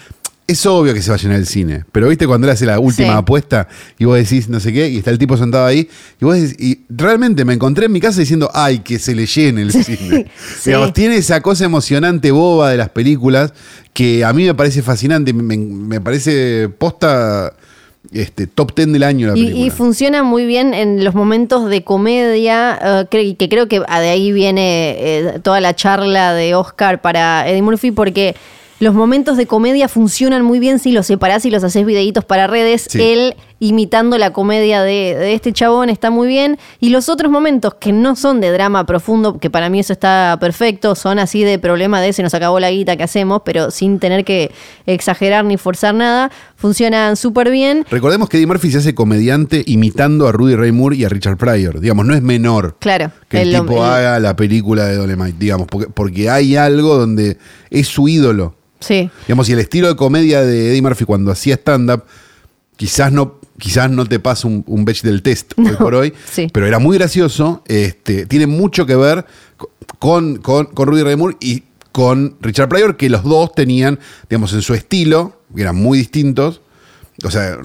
es 0.51 0.65
obvio 0.65 0.93
que 0.93 1.01
se 1.01 1.09
va 1.09 1.15
a 1.15 1.19
llenar 1.19 1.37
el 1.37 1.45
cine, 1.45 1.83
pero 1.91 2.07
viste 2.09 2.25
cuando 2.27 2.47
él 2.47 2.51
hace 2.53 2.65
la 2.65 2.79
última 2.79 3.09
Sí. 3.13 3.17
apuesta 3.17 3.67
y 3.97 4.05
vos 4.05 4.15
decís 4.17 4.49
no 4.49 4.59
sé 4.59 4.73
qué, 4.73 4.89
y 4.89 4.97
está 4.97 5.11
el 5.11 5.17
tipo 5.17 5.37
sentado 5.37 5.65
ahí, 5.65 5.89
y 6.21 6.25
vos 6.25 6.35
decís, 6.35 6.55
y 6.59 6.81
realmente 6.89 7.45
me 7.45 7.53
encontré 7.53 7.85
en 7.85 7.91
mi 7.91 7.99
casa 7.99 8.19
diciendo, 8.19 8.49
ay, 8.53 8.79
que 8.79 8.99
se 8.99 9.15
le 9.15 9.25
llene 9.25 9.61
el 9.61 9.71
cine. 9.83 10.25
sí. 10.59 10.69
Digamos, 10.71 10.93
tiene 10.93 11.17
esa 11.17 11.41
cosa 11.41 11.65
emocionante 11.65 12.31
boba 12.31 12.71
de 12.71 12.77
las 12.77 12.89
películas 12.89 13.53
que 13.93 14.23
a 14.25 14.33
mí 14.33 14.45
me 14.45 14.53
parece 14.55 14.81
fascinante, 14.81 15.33
me, 15.33 15.57
me 15.57 15.99
parece 16.01 16.69
posta 16.69 17.53
este, 18.13 18.47
top 18.47 18.73
10 18.75 18.93
del 18.93 19.03
año 19.03 19.27
la 19.27 19.37
Y, 19.37 19.41
película. 19.43 19.65
y 19.65 19.69
funciona 19.69 20.23
muy 20.23 20.45
bien 20.45 20.73
en 20.73 21.03
los 21.03 21.13
momentos 21.13 21.69
de 21.69 21.83
comedia, 21.83 22.79
eh, 22.81 23.05
cre- 23.11 23.37
que 23.37 23.49
creo 23.49 23.67
que 23.67 23.79
de 23.81 24.09
ahí 24.09 24.31
viene 24.31 24.95
eh, 24.97 25.39
toda 25.43 25.59
la 25.61 25.75
charla 25.75 26.33
de 26.33 26.55
Oscar 26.55 27.01
para 27.01 27.47
Eddie 27.47 27.61
Murphy, 27.61 27.91
porque 27.91 28.35
los 28.79 28.93
momentos 28.93 29.35
de 29.37 29.45
comedia 29.45 29.87
funcionan 29.89 30.43
muy 30.43 30.59
bien 30.59 30.79
si 30.79 30.91
los 30.91 31.07
separás 31.07 31.45
y 31.45 31.51
los 31.51 31.63
haces 31.63 31.85
videitos 31.85 32.23
para 32.25 32.47
redes. 32.47 32.85
Sí. 32.89 33.01
Él 33.01 33.35
imitando 33.61 34.17
la 34.17 34.31
comedia 34.31 34.81
de, 34.83 35.15
de 35.19 35.33
este 35.33 35.51
chabón 35.51 35.89
está 35.89 36.09
muy 36.11 36.29
bien. 36.29 36.57
Y 36.79 36.89
los 36.91 37.09
otros 37.09 37.29
momentos 37.29 37.73
que 37.73 37.91
no 37.91 38.15
son 38.15 38.39
de 38.39 38.51
drama 38.51 38.85
profundo, 38.85 39.37
que 39.37 39.49
para 39.49 39.69
mí 39.69 39.81
eso 39.81 39.91
está 39.91 40.37
perfecto, 40.39 40.95
son 40.95 41.19
así 41.19 41.43
de 41.43 41.59
problema 41.59 41.99
de 41.99 42.13
se 42.13 42.23
nos 42.23 42.33
acabó 42.33 42.61
la 42.61 42.71
guita 42.71 42.95
que 42.95 43.03
hacemos, 43.03 43.41
pero 43.43 43.69
sin 43.69 43.99
tener 43.99 44.23
que 44.23 44.51
exagerar 44.85 45.43
ni 45.43 45.57
forzar 45.57 45.93
nada, 45.93 46.31
funcionan 46.55 47.17
súper 47.17 47.51
bien. 47.51 47.85
Recordemos 47.91 48.29
que 48.29 48.37
Eddie 48.37 48.47
Murphy 48.47 48.71
se 48.71 48.77
hace 48.77 48.95
comediante 48.95 49.61
imitando 49.67 50.25
a 50.27 50.31
Rudy 50.31 50.55
Ray 50.55 50.71
Moore 50.71 50.95
y 50.95 51.03
a 51.03 51.09
Richard 51.09 51.35
Pryor. 51.35 51.81
Digamos, 51.81 52.05
no 52.05 52.15
es 52.15 52.21
menor 52.21 52.77
Claro. 52.79 53.11
que 53.27 53.41
el, 53.41 53.53
el- 53.53 53.61
tipo 53.61 53.73
el- 53.85 53.91
haga 53.91 54.19
la 54.21 54.37
película 54.37 54.85
de 54.85 54.95
Dolemite, 54.95 55.35
digamos, 55.37 55.67
porque, 55.67 55.87
porque 55.93 56.29
hay 56.29 56.55
algo 56.55 56.95
donde 56.97 57.37
es 57.71 57.87
su 57.89 58.07
ídolo. 58.07 58.55
Sí. 58.79 59.09
Digamos, 59.27 59.49
y 59.49 59.53
el 59.53 59.59
estilo 59.59 59.87
de 59.87 59.95
comedia 59.95 60.41
de 60.41 60.71
Eddie 60.71 60.81
Murphy 60.81 61.05
cuando 61.05 61.31
hacía 61.31 61.55
stand-up, 61.55 62.03
quizás 62.77 63.11
no, 63.11 63.39
quizás 63.57 63.91
no 63.91 64.05
te 64.05 64.19
pasa 64.19 64.47
un, 64.47 64.63
un 64.67 64.85
batch 64.85 65.01
del 65.01 65.21
test 65.21 65.53
hoy 65.57 65.71
por 65.77 65.95
hoy, 65.95 66.13
sí. 66.31 66.47
pero 66.53 66.65
era 66.65 66.79
muy 66.79 66.97
gracioso. 66.97 67.63
Este, 67.67 68.25
tiene 68.25 68.47
mucho 68.47 68.85
que 68.85 68.95
ver 68.95 69.25
con, 69.99 70.37
con, 70.37 70.67
con 70.67 70.87
Rudy 70.87 71.03
Ray 71.03 71.15
Moore 71.15 71.37
y 71.39 71.63
con 71.91 72.37
Richard 72.39 72.69
Pryor, 72.69 72.97
que 72.97 73.09
los 73.09 73.23
dos 73.23 73.53
tenían, 73.53 73.99
digamos, 74.29 74.53
en 74.53 74.61
su 74.61 74.73
estilo, 74.73 75.41
que 75.53 75.61
eran 75.63 75.75
muy 75.75 75.97
distintos. 75.97 76.61
O 77.25 77.31
sea, 77.31 77.57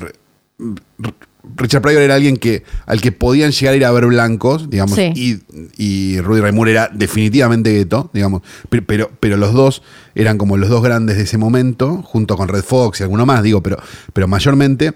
Richard 1.57 1.83
Pryor 1.83 2.03
era 2.03 2.15
alguien 2.15 2.37
que, 2.37 2.63
al 2.87 3.01
que 3.01 3.13
podían 3.13 3.51
llegar 3.53 3.75
a 3.75 3.77
ir 3.77 3.85
a 3.85 3.91
ver 3.93 4.07
blancos, 4.07 4.71
digamos, 4.71 4.95
Sí. 4.97 5.13
y, 5.15 5.39
y 5.77 6.21
Rudy 6.21 6.41
Ray 6.41 6.53
Moore 6.53 6.71
era 6.73 6.91
definitivamente 6.93 7.73
gueto, 7.73 8.11
digamos, 8.15 8.43
pero, 8.69 8.85
pero, 8.87 9.11
pero 9.21 9.37
los 9.37 9.53
dos 9.53 9.83
eran 10.15 10.39
como 10.39 10.57
los 10.57 10.69
dos 10.69 10.83
grandes 10.83 11.17
de 11.17 11.23
ese 11.25 11.39
momento, 11.39 12.03
junto 12.03 12.37
con 12.37 12.49
Red 12.49 12.63
Fox 12.65 13.01
y 13.01 13.03
alguno 13.03 13.27
más, 13.27 13.43
digo, 13.43 13.63
pero, 13.63 13.79
pero 14.13 14.27
mayormente. 14.29 14.95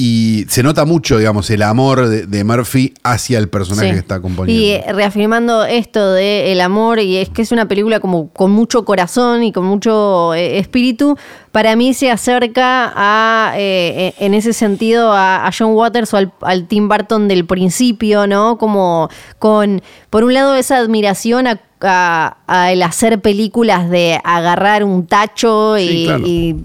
Y 0.00 0.44
se 0.48 0.62
nota 0.62 0.84
mucho, 0.84 1.18
digamos, 1.18 1.50
el 1.50 1.60
amor 1.60 2.06
de, 2.06 2.24
de 2.28 2.44
Murphy 2.44 2.94
hacia 3.02 3.36
el 3.40 3.48
personaje 3.48 3.88
Sí. 3.88 3.94
que 3.94 3.98
está 3.98 4.20
componiendo. 4.20 4.62
Y 4.62 4.70
eh, 4.70 4.84
reafirmando 4.92 5.64
esto 5.64 6.12
de 6.12 6.52
el 6.52 6.60
amor, 6.60 7.00
y 7.00 7.16
es 7.16 7.30
que 7.30 7.42
es 7.42 7.50
una 7.50 7.66
película 7.66 7.98
como 7.98 8.28
con 8.32 8.52
mucho 8.52 8.84
corazón 8.84 9.42
y 9.42 9.50
con 9.50 9.64
mucho 9.64 10.34
eh, 10.34 10.58
espíritu, 10.58 11.16
para 11.50 11.74
mí 11.74 11.94
se 11.94 12.12
acerca 12.12 12.92
a, 12.94 13.54
eh, 13.56 14.14
en 14.20 14.34
ese 14.34 14.52
sentido, 14.52 15.12
a, 15.12 15.44
a 15.44 15.50
John 15.50 15.72
Waters 15.72 16.14
o 16.14 16.18
al, 16.18 16.32
al 16.42 16.68
Tim 16.68 16.88
Burton 16.88 17.26
del 17.26 17.44
principio, 17.44 18.28
¿no? 18.28 18.56
Como 18.56 19.08
con, 19.40 19.82
por 20.10 20.22
un 20.22 20.32
lado, 20.32 20.54
esa 20.54 20.76
admiración 20.76 21.48
a, 21.48 21.60
a- 21.80 22.36
a 22.46 22.72
el 22.72 22.82
hacer 22.82 23.20
películas 23.20 23.88
de 23.90 24.18
agarrar 24.24 24.82
un 24.84 25.06
tacho 25.06 25.78
y, 25.78 25.88
Sí, 25.88 26.04
claro. 26.06 26.22
y 26.26 26.56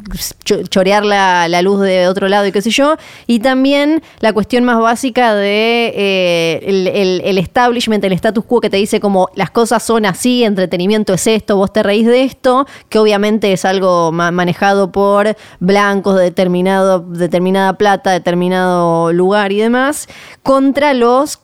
cho- 0.43 0.64
chorear 0.64 1.05
la, 1.05 1.47
la 1.47 1.61
luz 1.61 1.82
de 1.82 2.07
otro 2.07 2.28
lado 2.28 2.45
y 2.47 2.51
qué 2.51 2.61
sé 2.61 2.70
yo. 2.72 2.95
Y 3.28 3.39
también 3.39 4.01
la 4.20 4.34
cuestión 4.34 4.64
más 4.64 4.80
básica 4.80 5.36
de 5.36 5.93
eh, 5.95 6.59
el, 6.66 6.88
el- 6.88 7.22
el 7.26 7.38
establishment, 7.38 8.03
el 8.03 8.14
status 8.14 8.43
quo 8.45 8.59
que 8.61 8.70
te 8.70 8.78
dice 8.78 8.99
como 8.99 9.30
las 9.36 9.51
cosas 9.51 9.84
son 9.84 10.05
así, 10.05 10.43
entretenimiento 10.43 11.14
es 11.14 11.28
esto, 11.28 11.57
vos 11.57 11.72
te 11.72 11.84
reís 11.84 12.07
de 12.07 12.24
esto, 12.24 12.66
que 12.89 12.99
obviamente 12.99 13.53
es 13.53 13.66
algo 13.66 14.11
ma- 14.11 14.32
manejado 14.32 14.91
por 14.91 15.36
blancos 15.59 16.16
de 16.16 16.24
determinado, 16.24 16.99
determinada 17.01 17.74
plata, 17.74 18.11
determinado 18.11 19.11
lugar 19.14 19.51
y 19.51 19.57
demás, 19.59 20.07
contra 20.41 20.93
los 20.93 21.39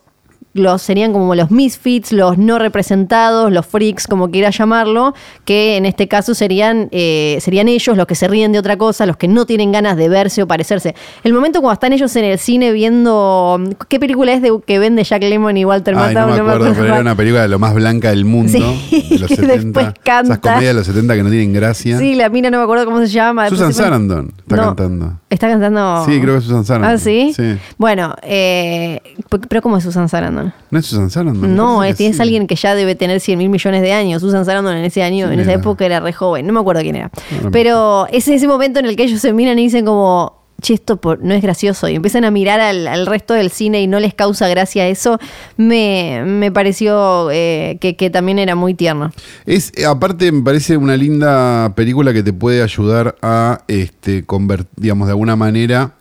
los 0.54 0.82
serían 0.82 1.14
como 1.14 1.36
los 1.36 1.52
misfits, 1.52 2.12
los 2.12 2.38
no 2.40 2.58
representados, 2.58 3.52
los 3.52 3.66
freaks, 3.68 4.08
como 4.08 4.32
quiera 4.32 4.50
llamarlo, 4.50 5.14
que 5.46 5.78
en 5.78 5.86
este 5.86 6.08
caso 6.08 6.34
serían, 6.34 6.90
eh, 6.92 7.38
serían 7.40 7.68
ellos 7.68 7.96
los 7.96 8.08
que 8.08 8.16
se 8.16 8.28
ríen 8.28 8.52
de 8.52 8.58
otra 8.60 8.76
cosa, 8.76 9.06
los 9.06 9.16
que 9.16 9.28
no 9.28 9.46
tienen 9.46 9.72
ganas 9.72 9.96
de 9.96 10.10
verse 10.10 10.42
o 10.42 10.48
parecerse. 10.48 10.96
El 11.24 11.34
momento 11.34 11.62
cuando 11.62 11.74
están 11.74 11.94
ellos 11.94 12.16
en 12.16 12.26
el 12.26 12.40
cine 12.40 12.72
viendo 12.72 13.62
qué 13.90 14.00
película 14.00 14.34
es 14.34 14.42
de 14.42 14.52
que 14.66 14.80
vende 14.80 15.04
Jack 15.04 15.22
Lemmon 15.22 15.56
y 15.56 15.66
Walter 15.66 15.94
Ay, 15.96 16.16
Matthau, 16.16 16.30
no 16.36 16.44
me 16.44 16.52
acuerdo, 16.52 16.74
pero 16.74 16.86
era 16.88 17.00
una 17.00 17.16
película 17.16 17.44
de 17.44 17.48
lo 17.48 17.60
más 17.60 17.76
blanca 17.76 18.10
del 18.10 18.26
mundo, 18.26 18.52
Sí, 18.90 19.06
de 19.10 19.20
los 19.20 19.30
y 19.32 19.36
70. 19.36 19.54
después 19.56 19.86
canta. 20.04 20.34
Esas 20.34 20.40
comedias 20.40 20.74
de 20.74 20.74
los 20.74 20.88
70 20.88 21.16
que 21.16 21.24
no 21.24 21.30
tienen 21.30 21.54
gracia. 21.54 22.00
Sí, 22.00 22.16
la 22.16 22.30
mina 22.30 22.50
no 22.50 22.58
me 22.58 22.64
acuerdo 22.64 22.86
cómo 22.86 23.00
se 23.02 23.08
llama. 23.08 23.50
Susan 23.50 23.74
Sarandon 23.74 24.34
está 24.40 24.56
No, 24.56 24.64
cantando. 24.76 25.14
Está 25.30 25.48
cantando. 25.48 26.06
Sí, 26.08 26.20
creo 26.20 26.34
que 26.34 26.38
es 26.40 26.44
Susan 26.46 26.66
Sarandon. 26.66 26.92
Ah, 26.92 26.98
sí. 26.98 27.34
Sí. 27.36 27.56
Bueno, 27.78 28.16
eh, 28.24 29.00
pero 29.48 29.62
¿cómo 29.62 29.78
es 29.78 29.84
Susan 29.84 30.10
Sarandon? 30.10 30.39
¿No 30.72 30.80
es 30.80 30.86
Susan 30.86 31.10
Sarandon? 31.10 31.56
No, 31.56 31.84
es, 31.84 31.98
sí. 31.98 32.12
alguien 32.20 32.48
que 32.48 32.56
ya 32.56 32.76
debe 32.76 32.96
tener 32.96 33.20
100 33.20 33.38
mil 33.38 33.50
millones 33.50 33.82
de 33.82 33.94
años. 33.94 34.22
Susan 34.22 34.46
Sarandon 34.46 34.76
en 34.78 34.86
ese 34.86 35.04
año, 35.04 35.28
Sí, 35.28 35.34
en 35.34 35.40
esa 35.40 35.54
época 35.54 35.86
era 35.86 36.00
re 36.00 36.14
joven. 36.14 36.46
No 36.48 36.54
me 36.54 36.60
acuerdo 36.60 36.82
quién 36.82 36.96
era. 36.96 37.12
no. 37.44 37.52
Pero 37.52 38.08
es 38.12 38.28
ese 38.28 38.48
momento 38.48 38.80
en 38.80 38.86
el 38.86 38.96
que 38.96 39.04
ellos 39.04 39.20
se 39.22 39.34
miran 39.34 39.58
y 39.60 39.64
dicen 39.64 39.86
como, 39.86 40.38
che, 40.62 40.74
esto 40.74 40.98
por- 40.98 41.24
no 41.24 41.34
es 41.34 41.42
gracioso. 41.42 41.88
Y 41.88 41.96
empiezan 41.96 42.26
a 42.26 42.32
mirar 42.32 42.60
al, 42.60 42.88
al 42.88 43.06
resto 43.06 43.34
del 43.34 43.50
cine 43.50 43.82
y 43.82 43.88
no 43.88 44.00
les 44.00 44.14
causa 44.14 44.48
gracia 44.50 44.88
eso. 44.90 45.18
Me, 45.58 46.22
me 46.26 46.52
pareció 46.52 47.30
eh, 47.32 47.78
que, 47.82 47.96
que 47.96 48.10
también 48.10 48.40
era 48.40 48.56
muy 48.56 48.74
tierno. 48.74 49.12
Es, 49.46 49.72
aparte, 49.88 50.32
me 50.32 50.42
parece 50.44 50.76
una 50.78 50.98
linda 50.98 51.74
película 51.76 52.12
que 52.14 52.24
te 52.24 52.34
puede 52.34 52.62
ayudar 52.62 53.16
a, 53.22 53.62
este, 53.68 54.26
convert- 54.28 54.68
digamos, 54.76 55.08
de 55.08 55.12
alguna 55.14 55.36
manera, 55.36 55.94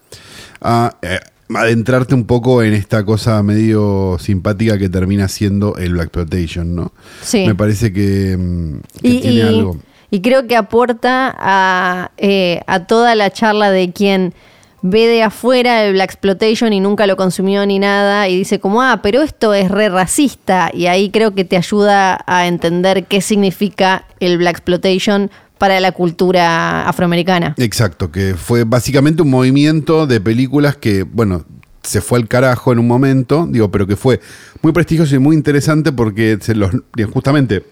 a 0.61 0.97
eh, 1.03 1.21
adentrarte 1.55 2.15
un 2.15 2.25
poco 2.25 2.63
en 2.63 2.75
esta 2.75 3.05
cosa 3.05 3.43
medio 3.43 4.17
simpática 4.21 4.79
que 4.79 4.89
termina 4.89 5.29
siendo 5.29 5.77
el 5.77 5.93
Black 5.95 6.07
Exploitation, 6.07 6.75
¿no? 6.75 6.93
Sí. 7.23 7.47
Me 7.47 7.55
parece 7.55 7.93
que, 7.93 8.37
mm, 8.39 8.79
que 9.01 9.09
Y, 9.09 9.21
tiene 9.21 9.37
y- 9.37 9.41
algo. 9.41 9.77
y 10.11 10.21
creo 10.21 10.47
que 10.47 10.57
aporta 10.57 11.35
a, 11.39 12.11
eh, 12.19 12.61
a 12.67 12.85
toda 12.87 13.15
la 13.15 13.31
charla 13.31 13.71
de 13.71 13.93
quien 13.93 14.35
ve 14.81 15.09
de 15.09 15.25
afuera 15.25 15.85
el 15.85 15.95
Black 15.95 16.11
Exploitation 16.11 16.73
y 16.73 16.79
nunca 16.81 17.07
lo 17.09 17.17
consumió 17.17 17.67
ni 17.67 17.79
nada 17.81 18.29
y 18.29 18.37
dice 18.37 18.61
como, 18.61 18.81
ah, 18.83 19.01
pero 19.03 19.23
esto 19.23 19.53
es 19.53 19.71
re 19.71 19.89
racista 19.89 20.71
y 20.73 20.87
ahí 20.87 21.11
creo 21.11 21.35
que 21.35 21.45
te 21.45 21.57
ayuda 21.57 22.23
a 22.27 22.47
entender 22.47 23.05
qué 23.07 23.21
significa 23.21 24.05
el 24.21 24.39
Black 24.39 24.59
Exploitation 24.59 25.31
para 25.59 25.81
la 25.81 25.93
cultura 25.93 26.89
afroamericana. 26.89 27.55
Exacto, 27.59 28.11
que 28.11 28.35
fue 28.35 28.65
básicamente 28.65 29.23
un 29.23 29.31
movimiento 29.31 30.07
de 30.07 30.21
películas 30.21 30.77
que, 30.77 31.03
bueno, 31.03 31.45
se 31.83 32.01
fue 32.01 32.19
al 32.19 32.29
carajo 32.29 32.73
en 32.73 32.79
un 32.79 32.87
momento, 32.87 33.47
digo, 33.51 33.71
pero 33.71 33.87
que 33.87 33.97
fue 33.97 34.21
muy 34.63 34.73
prestigioso 34.73 35.15
y 35.15 35.19
muy 35.19 35.37
interesante 35.37 35.93
porque 35.93 36.39
se 36.41 36.55
los, 36.55 36.71
justamente 37.13 37.65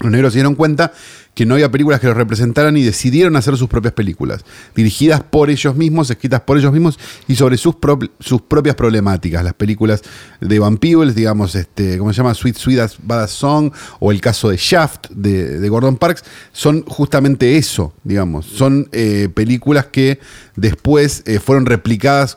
los 0.00 0.12
negros 0.12 0.32
se 0.32 0.38
dieron 0.38 0.54
cuenta 0.54 0.92
que 1.38 1.46
no 1.46 1.54
había 1.54 1.70
películas 1.70 2.00
que 2.00 2.08
los 2.08 2.16
representaran 2.16 2.76
y 2.76 2.82
decidieron 2.82 3.36
hacer 3.36 3.56
sus 3.56 3.68
propias 3.68 3.94
películas, 3.94 4.44
dirigidas 4.74 5.22
por 5.22 5.50
ellos 5.50 5.76
mismos, 5.76 6.10
escritas 6.10 6.40
por 6.40 6.58
ellos 6.58 6.72
mismos 6.72 6.98
y 7.28 7.36
sobre 7.36 7.56
sus, 7.56 7.76
sus 8.18 8.42
propias 8.42 8.74
problemáticas. 8.74 9.44
Las 9.44 9.54
películas 9.54 10.02
de 10.40 10.58
Van 10.58 10.78
Peebles, 10.78 11.14
digamos, 11.14 11.54
este, 11.54 11.96
¿cómo 11.96 12.12
se 12.12 12.16
llama? 12.16 12.34
Sweet 12.34 12.56
Sweet 12.56 12.80
as 12.80 12.96
Bad 13.00 13.28
Song, 13.28 13.70
o 14.00 14.10
el 14.10 14.20
caso 14.20 14.48
de 14.48 14.56
Shaft 14.56 15.10
de, 15.10 15.68
Gordon 15.68 15.96
Parks, 15.96 16.24
son 16.50 16.82
justamente 16.86 17.56
eso, 17.56 17.94
digamos. 18.02 18.44
Son 18.44 18.88
eh, 18.90 19.28
películas 19.32 19.86
que 19.86 20.18
después 20.56 21.22
eh, 21.24 21.38
fueron 21.38 21.66
replicadas 21.66 22.36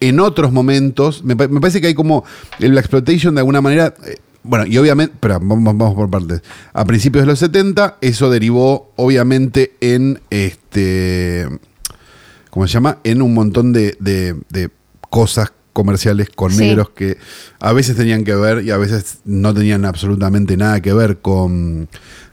en 0.00 0.20
otros 0.20 0.52
momentos. 0.52 1.22
Me, 1.22 1.36
parece 1.36 1.82
que 1.82 1.88
hay 1.88 1.94
como 1.94 2.24
el 2.60 2.78
Exploitation 2.78 3.34
de 3.34 3.42
alguna 3.42 3.60
manera. 3.60 3.92
Bueno, 4.48 4.64
y 4.64 4.78
obviamente, 4.78 5.14
pero 5.20 5.38
vamos, 5.40 5.94
por 5.94 6.08
partes. 6.08 6.40
A 6.72 6.86
principios 6.86 7.22
de 7.22 7.26
los 7.26 7.38
70, 7.38 7.98
eso 8.00 8.30
derivó 8.30 8.92
obviamente 8.96 9.76
en 9.82 10.22
este. 10.30 11.46
¿Cómo 12.48 12.66
se 12.66 12.72
llama? 12.72 12.98
En 13.04 13.20
un 13.20 13.34
montón 13.34 13.74
de, 13.74 13.98
de, 14.00 14.70
cosas 15.10 15.52
comerciales 15.74 16.30
con 16.30 16.56
negros 16.56 16.90
que 16.90 17.18
a 17.60 17.74
veces 17.74 17.94
tenían 17.94 18.24
que 18.24 18.34
ver 18.34 18.64
y 18.64 18.70
a 18.70 18.78
veces 18.78 19.18
no 19.26 19.52
tenían 19.52 19.84
absolutamente 19.84 20.56
nada 20.56 20.80
que 20.80 20.94
ver 20.94 21.18
con, 21.18 21.88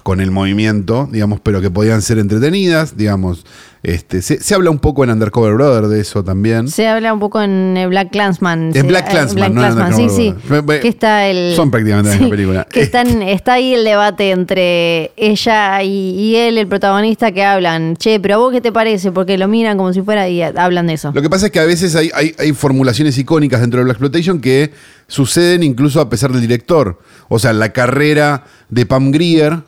con 0.05 0.21
el 0.21 0.29
movimiento, 0.29 1.09
digamos, 1.11 1.39
pero 1.39 1.61
que 1.61 1.71
podían 1.71 2.03
ser 2.03 2.19
entretenidas, 2.19 2.95
digamos. 2.95 3.43
Este, 3.81 4.21
se, 4.21 4.53
habla 4.53 4.69
un 4.69 4.77
poco 4.77 5.03
en 5.03 5.09
Undercover 5.09 5.55
Brother 5.55 5.87
de 5.87 5.99
eso 5.99 6.23
también. 6.23 6.67
Se 6.67 6.87
habla 6.87 7.11
un 7.11 7.19
poco 7.19 7.41
en 7.41 7.75
eh, 7.75 7.87
Black 7.87 8.11
Clansman. 8.11 8.69
En 8.75 8.85
Black 8.85 9.09
Clansman, 9.09 9.55
no 9.55 9.97
sí, 9.97 10.07
sí. 10.09 10.35
Que 10.79 10.87
está 10.87 11.27
el, 11.27 11.55
Son 11.55 11.71
prácticamente 11.71 12.11
la 12.11 12.15
misma 12.19 12.29
película. 12.29 12.67
Que 12.69 12.81
están, 12.81 13.23
está 13.23 13.53
ahí 13.53 13.73
el 13.73 13.83
debate 13.83 14.29
entre 14.29 15.11
ella 15.17 15.81
y, 15.81 16.35
él, 16.35 16.59
el 16.59 16.67
protagonista, 16.67 17.31
que 17.31 17.43
hablan, 17.43 17.95
che, 17.95 18.19
pero 18.19 18.35
a 18.35 18.37
vos 18.37 18.51
qué 18.51 18.61
te 18.61 18.71
parece, 18.71 19.11
porque 19.11 19.39
lo 19.39 19.47
miran 19.47 19.75
como 19.75 19.91
si 19.91 20.03
fuera 20.03 20.29
y 20.29 20.43
hablan 20.43 20.85
de 20.85 20.93
eso. 20.93 21.11
Lo 21.15 21.21
que 21.23 21.31
pasa 21.31 21.47
es 21.47 21.51
que 21.51 21.59
a 21.59 21.65
veces 21.65 21.95
hay, 21.95 22.11
hay, 22.13 22.53
formulaciones 22.53 23.17
icónicas 23.17 23.59
dentro 23.59 23.79
de 23.79 23.85
Black 23.85 23.95
Exploitation 23.95 24.39
que 24.39 24.71
suceden 25.07 25.63
incluso 25.63 25.99
a 25.99 26.11
pesar 26.11 26.31
del 26.31 26.41
director. 26.41 26.99
O 27.27 27.39
sea, 27.39 27.53
la 27.53 27.69
carrera 27.69 28.43
de 28.69 28.85
Pam 28.85 29.09
Grier 29.09 29.63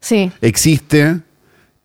sí. 0.00 0.30
existe 0.40 1.20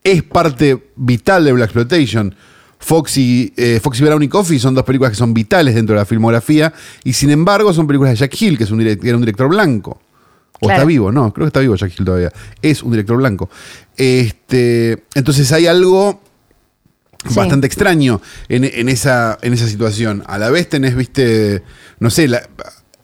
es 0.03 0.23
parte 0.23 0.91
vital 0.95 1.45
de 1.45 1.53
Black 1.53 1.69
Exploitation. 1.69 2.35
Foxy, 2.79 3.53
eh, 3.57 3.79
Foxy 3.81 4.03
Brown 4.03 4.23
y 4.23 4.27
Coffee 4.27 4.57
son 4.57 4.73
dos 4.73 4.83
películas 4.83 5.11
que 5.11 5.17
son 5.17 5.35
vitales 5.35 5.75
dentro 5.75 5.93
de 5.93 6.01
la 6.01 6.05
filmografía 6.05 6.73
y 7.03 7.13
sin 7.13 7.29
embargo 7.29 7.71
son 7.73 7.85
películas 7.85 8.13
de 8.13 8.17
Jack 8.17 8.41
Hill, 8.41 8.57
que 8.57 8.63
es 8.63 8.71
un 8.71 8.81
era 8.81 9.15
un 9.15 9.21
director 9.21 9.47
blanco. 9.47 10.01
O 10.63 10.69
está 10.69 10.85
vivo, 10.85 11.11
no, 11.11 11.33
creo 11.33 11.45
que 11.45 11.49
está 11.49 11.59
vivo 11.59 11.75
Jack 11.75 11.93
Hill 11.97 12.05
todavía. 12.05 12.31
Es 12.61 12.83
un 12.83 12.91
director 12.91 13.17
blanco. 13.17 13.49
Este, 13.97 15.03
entonces 15.15 15.51
hay 15.51 15.67
algo 15.67 16.21
bastante 17.35 17.67
extraño 17.67 18.21
en, 18.47 18.89
esa, 18.89 19.37
en 19.41 19.53
esa 19.53 19.67
situación. 19.67 20.23
A 20.27 20.37
la 20.37 20.49
vez 20.49 20.69
tenés, 20.69 20.95
viste, 20.95 21.63
no 21.99 22.09
sé, 22.09 22.27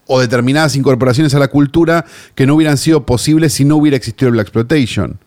o 0.08 0.20
determinadas 0.20 0.76
incorporaciones 0.76 1.36
a 1.36 1.40
la 1.40 1.50
cultura 1.50 2.06
que 2.36 2.46
no 2.46 2.56
hubieran 2.56 2.78
sido 2.78 3.06
posibles 3.06 3.54
si 3.54 3.66
no 3.66 3.76
hubiera 3.76 3.98
existido 3.98 4.30
el 4.30 4.34
Black 4.34 4.48
Exploitation. 4.48 5.20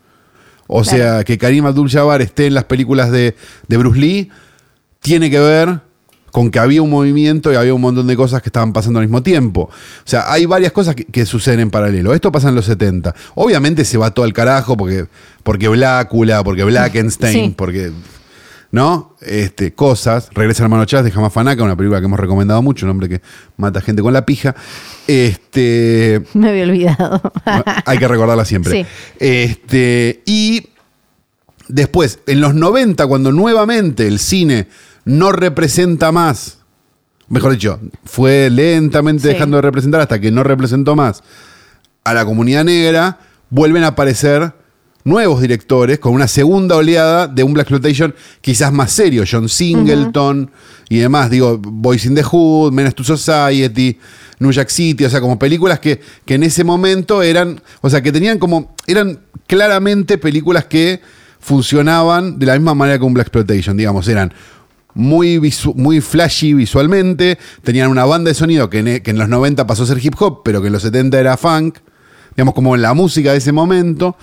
O 0.72 0.84
sea, 0.84 1.24
que 1.24 1.36
Karim 1.36 1.66
Abdul-Jabbar 1.66 2.22
esté 2.22 2.46
en 2.46 2.54
las 2.54 2.64
películas 2.64 3.10
de, 3.10 3.34
Bruce 3.68 3.98
Lee 3.98 4.30
tiene 5.00 5.28
que 5.28 5.40
ver 5.40 5.80
con 6.30 6.52
que 6.52 6.60
había 6.60 6.80
un 6.80 6.90
movimiento 6.90 7.52
y 7.52 7.56
había 7.56 7.74
un 7.74 7.80
montón 7.80 8.06
de 8.06 8.14
cosas 8.14 8.40
que 8.40 8.50
estaban 8.50 8.72
pasando 8.72 9.00
al 9.00 9.06
mismo 9.06 9.20
tiempo. 9.20 9.62
O 9.62 9.70
sea, 10.04 10.30
hay 10.32 10.46
varias 10.46 10.70
cosas 10.70 10.94
que, 10.94 11.26
suceden 11.26 11.58
en 11.58 11.70
paralelo. 11.70 12.14
Esto 12.14 12.30
pasa 12.30 12.50
en 12.50 12.54
los 12.54 12.66
70. 12.66 13.12
Obviamente 13.34 13.84
se 13.84 13.98
va 13.98 14.12
todo 14.12 14.24
al 14.24 14.32
carajo 14.32 14.76
porque, 14.76 15.06
porque 15.42 15.66
Blácula, 15.66 16.44
porque 16.44 16.62
Blackenstein, 16.62 17.54
porque 17.54 17.90
¿no? 18.72 19.16
Este, 19.20 19.72
cosas. 19.72 20.28
Regresa 20.32 20.62
Hermano 20.62 20.84
Chávez 20.84 21.06
de 21.06 21.10
Jamás 21.10 21.32
Fanaca, 21.32 21.62
una 21.62 21.76
película 21.76 22.00
que 22.00 22.06
hemos 22.06 22.20
recomendado 22.20 22.62
mucho, 22.62 22.86
un 22.86 22.90
hombre 22.90 23.08
que 23.08 23.20
mata 23.56 23.80
gente 23.80 24.02
con 24.02 24.12
la 24.12 24.24
pija. 24.24 24.54
Este, 25.06 26.22
Me 26.34 26.50
había 26.50 26.64
olvidado. 26.64 27.20
hay 27.84 27.98
que 27.98 28.08
recordarla 28.08 28.44
siempre. 28.44 28.86
Este, 29.18 30.22
y 30.24 30.68
después, 31.68 32.20
en 32.26 32.40
los 32.40 32.54
90, 32.54 33.06
cuando 33.06 33.32
nuevamente 33.32 34.06
el 34.06 34.18
cine 34.18 34.68
no 35.04 35.32
representa 35.32 36.12
más, 36.12 36.58
mejor 37.28 37.52
dicho, 37.52 37.80
fue 38.04 38.50
lentamente 38.50 39.28
dejando 39.28 39.56
de 39.56 39.62
representar 39.62 40.00
hasta 40.00 40.20
que 40.20 40.30
no 40.30 40.42
representó 40.44 40.94
más 40.94 41.22
a 42.04 42.14
la 42.14 42.24
comunidad 42.24 42.64
negra, 42.64 43.18
vuelven 43.50 43.84
a 43.84 43.88
aparecer 43.88 44.52
nuevos 45.05 45.40
directores 45.40 45.98
con 45.98 46.12
una 46.12 46.28
segunda 46.28 46.76
oleada 46.76 47.26
de 47.26 47.42
un 47.42 47.53
Black 47.53 47.70
Exploitation 47.70 48.14
quizás 48.40 48.72
más 48.72 48.92
serio, 48.92 49.24
John 49.30 49.48
Singleton 49.48 50.51
y 50.88 50.98
demás, 50.98 51.30
digo, 51.30 51.59
Boys 51.59 52.05
in 52.05 52.14
the 52.14 52.22
Hood, 52.22 52.72
Menace 52.72 52.94
to 52.94 53.05
Society, 53.05 53.98
New 54.38 54.51
York 54.51 54.68
City, 54.68 55.05
o 55.05 55.11
sea, 55.11 55.20
como 55.20 55.38
películas 55.38 55.80
que, 55.80 56.01
que 56.24 56.34
en 56.34 56.42
ese 56.42 56.64
momento 56.64 57.22
eran, 57.22 57.61
o 57.80 57.88
sea, 57.90 58.03
que 58.03 58.12
tenían 58.12 58.38
como, 58.38 58.74
eran 58.86 59.20
claramente 59.46 60.18
películas 60.18 60.66
que 60.66 61.01
funcionaban 61.38 62.38
de 62.38 62.46
la 62.46 62.55
misma 62.55 62.74
manera 62.74 62.98
que 62.98 63.05
un 63.05 63.14
Black 63.14 63.28
Exploitation, 63.28 63.76
digamos, 63.76 64.07
eran 64.09 64.32
muy, 64.92 65.40
muy 65.76 66.01
flashy 66.01 66.53
visualmente, 66.53 67.38
tenían 67.62 67.90
una 67.90 68.05
banda 68.05 68.28
de 68.28 68.34
sonido 68.34 68.68
que 68.68 68.78
en, 68.80 69.03
que 69.03 69.11
en 69.11 69.18
los 69.18 69.28
90 69.28 69.66
pasó 69.66 69.84
a 69.84 69.86
ser 69.86 70.05
hip 70.05 70.14
hop, 70.18 70.42
pero 70.44 70.61
que 70.61 70.66
en 70.66 70.72
los 70.72 70.82
70 70.82 71.18
era 71.18 71.36
funk, 71.36 71.78
digamos, 72.34 72.55
como 72.55 72.74
en 72.74 72.82
la 72.82 72.92
música 72.94 73.32
de 73.32 73.38
ese 73.38 73.53
momento 73.53 74.16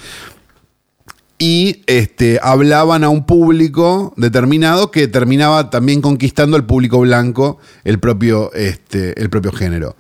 y 1.39 1.83
este, 1.85 2.39
hablaban 2.41 3.03
a 3.03 3.09
un 3.09 3.25
público 3.25 4.13
determinado 4.17 4.89
que 4.89 5.07
terminaba 5.07 5.69
también 5.69 6.01
conquistando 6.01 6.57
al 6.57 6.65
público 6.65 6.99
blanco 6.99 7.59
el 7.83 7.99
propio, 7.99 8.51
este, 8.53 9.19
el 9.21 9.29
propio 9.29 9.51
género. 9.51 9.95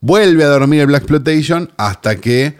Vuelve 0.00 0.44
a 0.44 0.48
dormir 0.48 0.80
el 0.80 0.88
Black 0.88 1.02
Exploitation 1.02 1.70
hasta 1.78 2.16
que 2.16 2.56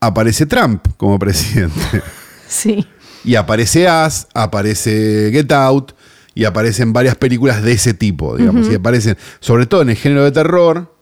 aparece 0.00 0.46
Trump 0.46 0.86
como 0.96 1.18
presidente. 1.18 2.02
Sí. 2.46 2.86
Y 3.24 3.34
aparece 3.34 3.88
As, 3.88 4.28
aparece 4.32 5.30
Get 5.32 5.50
Out 5.50 5.92
y 6.34 6.44
aparecen 6.44 6.92
varias 6.92 7.16
películas 7.16 7.62
de 7.64 7.72
ese 7.72 7.94
tipo, 7.94 8.36
digamos. 8.36 8.68
Y 8.70 8.74
aparecen, 8.76 9.16
sobre 9.40 9.66
todo 9.66 9.82
en 9.82 9.90
el 9.90 9.96
género 9.96 10.22
de 10.22 10.30
terror, 10.30 10.94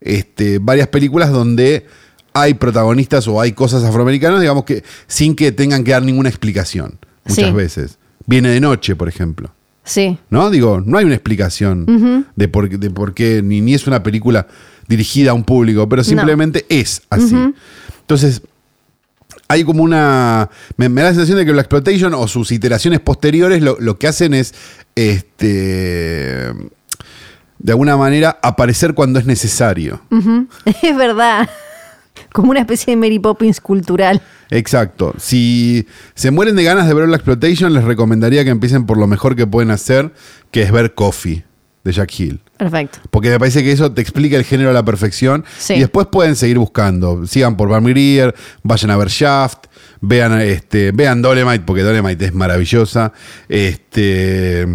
este, 0.00 0.58
varias 0.60 0.86
películas 0.86 1.32
donde 1.32 1.86
hay 2.32 2.54
protagonistas 2.54 3.26
o 3.28 3.40
hay 3.40 3.52
cosas 3.52 3.84
afroamericanas, 3.84 4.40
digamos 4.40 4.64
que 4.64 4.84
sin 5.06 5.34
que 5.34 5.52
tengan 5.52 5.84
que 5.84 5.92
dar 5.92 6.02
ninguna 6.02 6.28
explicación, 6.28 6.98
muchas 7.24 7.54
veces. 7.54 7.98
Viene 8.26 8.50
de 8.50 8.60
noche, 8.60 8.96
por 8.96 9.08
ejemplo. 9.08 9.50
Sí. 9.84 10.18
¿No? 10.28 10.50
Digo, 10.50 10.82
no 10.84 10.98
hay 10.98 11.04
una 11.04 11.14
explicación 11.14 12.26
de, 12.36 12.48
por, 12.48 12.68
de 12.68 12.90
por 12.90 13.14
qué, 13.14 13.42
ni, 13.42 13.60
ni, 13.60 13.74
es 13.74 13.86
una 13.86 14.02
película 14.02 14.46
dirigida 14.86 15.32
a 15.32 15.34
un 15.34 15.44
público, 15.44 15.88
pero 15.88 16.04
simplemente 16.04 16.66
es 16.68 17.02
así. 17.10 17.34
Entonces, 18.00 18.42
hay 19.48 19.64
como 19.64 19.82
una. 19.82 20.48
Me, 20.76 20.88
da 20.88 21.02
la 21.02 21.08
sensación 21.10 21.38
de 21.38 21.46
que 21.46 21.52
la 21.52 21.62
exploitation 21.62 22.14
o 22.14 22.28
sus 22.28 22.52
iteraciones 22.52 23.00
posteriores 23.00 23.62
lo, 23.62 23.76
lo 23.80 23.98
que 23.98 24.06
hacen 24.06 24.34
es. 24.34 24.54
Este. 24.94 26.52
De 27.58 27.72
alguna 27.72 27.96
manera, 27.96 28.38
aparecer 28.42 28.94
cuando 28.94 29.18
es 29.18 29.26
necesario. 29.26 30.00
Es 30.82 30.96
verdad. 30.96 31.48
Como 32.32 32.50
una 32.50 32.60
especie 32.60 32.92
de 32.92 32.96
Mary 32.96 33.18
Poppins 33.18 33.60
cultural. 33.60 34.20
Exacto. 34.50 35.14
Si 35.18 35.86
se 36.14 36.30
mueren 36.30 36.56
de 36.56 36.64
ganas 36.64 36.86
de 36.88 36.94
ver 36.94 37.08
la 37.08 37.16
exploitation, 37.16 37.72
les 37.72 37.84
recomendaría 37.84 38.44
que 38.44 38.50
empiecen 38.50 38.86
por 38.86 38.98
lo 38.98 39.06
mejor 39.06 39.36
que 39.36 39.46
pueden 39.46 39.70
hacer, 39.70 40.12
que 40.50 40.62
es 40.62 40.72
ver 40.72 40.94
Coffee 40.94 41.44
de 41.84 41.92
Jack 41.92 42.18
Hill. 42.18 42.40
Perfecto. 42.56 42.98
Porque 43.10 43.30
me 43.30 43.38
parece 43.38 43.62
que 43.62 43.72
eso 43.72 43.92
te 43.92 44.02
explica 44.02 44.36
el 44.36 44.44
género 44.44 44.70
a 44.70 44.72
la 44.72 44.84
perfección. 44.84 45.44
Y 45.70 45.80
después 45.80 46.08
pueden 46.08 46.36
seguir 46.36 46.58
buscando. 46.58 47.26
Sigan 47.26 47.56
por 47.56 47.68
Van 47.68 47.84
Greer, 47.84 48.34
vayan 48.62 48.90
a 48.90 48.96
ver 48.96 49.08
Shaft, 49.08 49.66
vean, 50.00 50.40
este, 50.40 50.92
vean 50.92 51.22
Dolemite, 51.22 51.60
porque 51.60 51.82
Dolemite 51.82 52.26
es 52.26 52.34
maravillosa. 52.34 53.12
Este, 53.48 54.66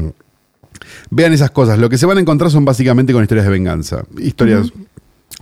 vean 1.09 1.33
esas 1.33 1.51
cosas. 1.51 1.77
Lo 1.77 1.89
que 1.89 1.97
se 1.97 2.05
van 2.05 2.17
a 2.17 2.21
encontrar 2.21 2.49
son 2.49 2.65
básicamente 2.65 3.13
con 3.13 3.21
historias 3.21 3.45
de 3.45 3.51
venganza. 3.51 4.03
Historias. 4.17 4.71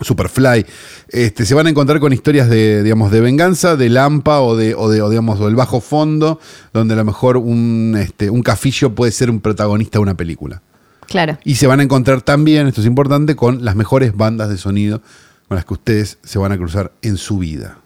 Superfly, 0.02 0.66
este, 1.10 1.46
se 1.46 1.54
van 1.54 1.68
a 1.68 1.70
encontrar 1.70 2.00
con 2.00 2.14
historias 2.14 2.50
de, 2.50 2.84
digamos, 2.84 3.12
de 3.12 3.22
venganza, 3.22 3.76
de 3.76 3.90
lampa 3.90 4.42
o 4.42 4.56
de, 4.56 4.76
o 4.76 4.90
de 4.90 5.08
digamos, 5.10 5.40
del 5.40 5.56
bajo 5.56 5.82
fondo, 5.82 6.40
donde 6.74 6.94
a 6.96 6.98
lo 6.98 7.06
mejor 7.06 7.38
un, 7.38 7.96
este, 8.00 8.30
un 8.30 8.42
cafillo 8.42 8.96
puede 8.96 9.12
ser 9.12 9.30
un 9.30 9.40
protagonista 9.40 10.00
de 10.00 10.04
una 10.04 10.16
película. 10.16 10.62
Claro. 11.08 11.38
Y 11.44 11.56
se 11.56 11.68
van 11.68 11.80
a 11.80 11.84
encontrar 11.84 12.22
también, 12.22 12.68
esto 12.68 12.82
es 12.82 12.88
importante, 12.88 13.36
con 13.36 13.64
las 13.64 13.76
mejores 13.76 14.16
bandas 14.16 14.50
de 14.50 14.58
sonido 14.58 15.02
con 15.48 15.56
las 15.56 15.66
que 15.66 15.74
ustedes 15.74 16.18
se 16.24 16.40
van 16.40 16.52
a 16.52 16.58
cruzar 16.58 16.94
en 17.02 17.18
su 17.18 17.38
vida. 17.38 17.78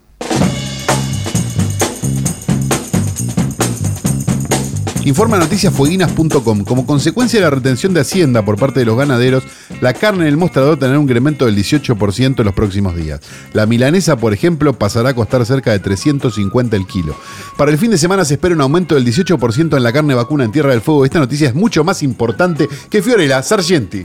Informa 5.08 5.38
noticiasfueguinas.com. 5.38 6.66
Como 6.66 6.86
consecuencia 6.86 7.39
de 7.39 7.45
la 7.45 7.49
retención 7.49 7.93
de 7.93 8.01
Hacienda 8.01 8.43
por 8.43 8.58
parte 8.58 8.82
de 8.82 8.86
los 8.86 8.97
ganaderos, 8.97 9.45
la 9.80 9.93
carne 9.93 10.24
en 10.24 10.28
el 10.28 10.36
mostrador 10.36 10.78
tendrá 10.78 10.99
un 10.99 11.05
incremento 11.05 11.45
del 11.45 11.55
18% 11.55 12.39
en 12.39 12.45
los 12.45 12.53
próximos 12.53 12.93
días. 12.93 13.22
La 13.53 13.66
milanesa, 13.66 14.18
por 14.18 14.34
ejemplo, 14.34 14.74
pasará 14.74 15.12
a 15.12 15.14
costar 15.14 15.45
cerca 15.45 15.72
de 15.72 15.80
350 15.80 16.76
el 16.76 16.86
kilo. 16.86 17.16
Para 17.58 17.72
el 17.72 17.78
fin 17.78 17.89
de 17.89 17.97
semana 17.97 18.26
se 18.26 18.34
espera 18.34 18.53
un 18.53 18.60
aumento 18.60 18.95
del 18.95 19.05
18% 19.05 19.78
en 19.78 19.84
la 19.84 19.93
carne 19.93 20.14
vacuna 20.14 20.43
en 20.43 20.51
Tierra 20.51 20.72
del 20.72 20.82
Fuego. 20.82 21.05
Esta 21.05 21.20
noticia 21.20 21.47
es 21.47 21.55
mucho 21.55 21.86
más 21.86 22.03
importante 22.03 22.68
que 22.89 23.01
Fiorella 23.01 23.41
Sargenti. 23.41 24.03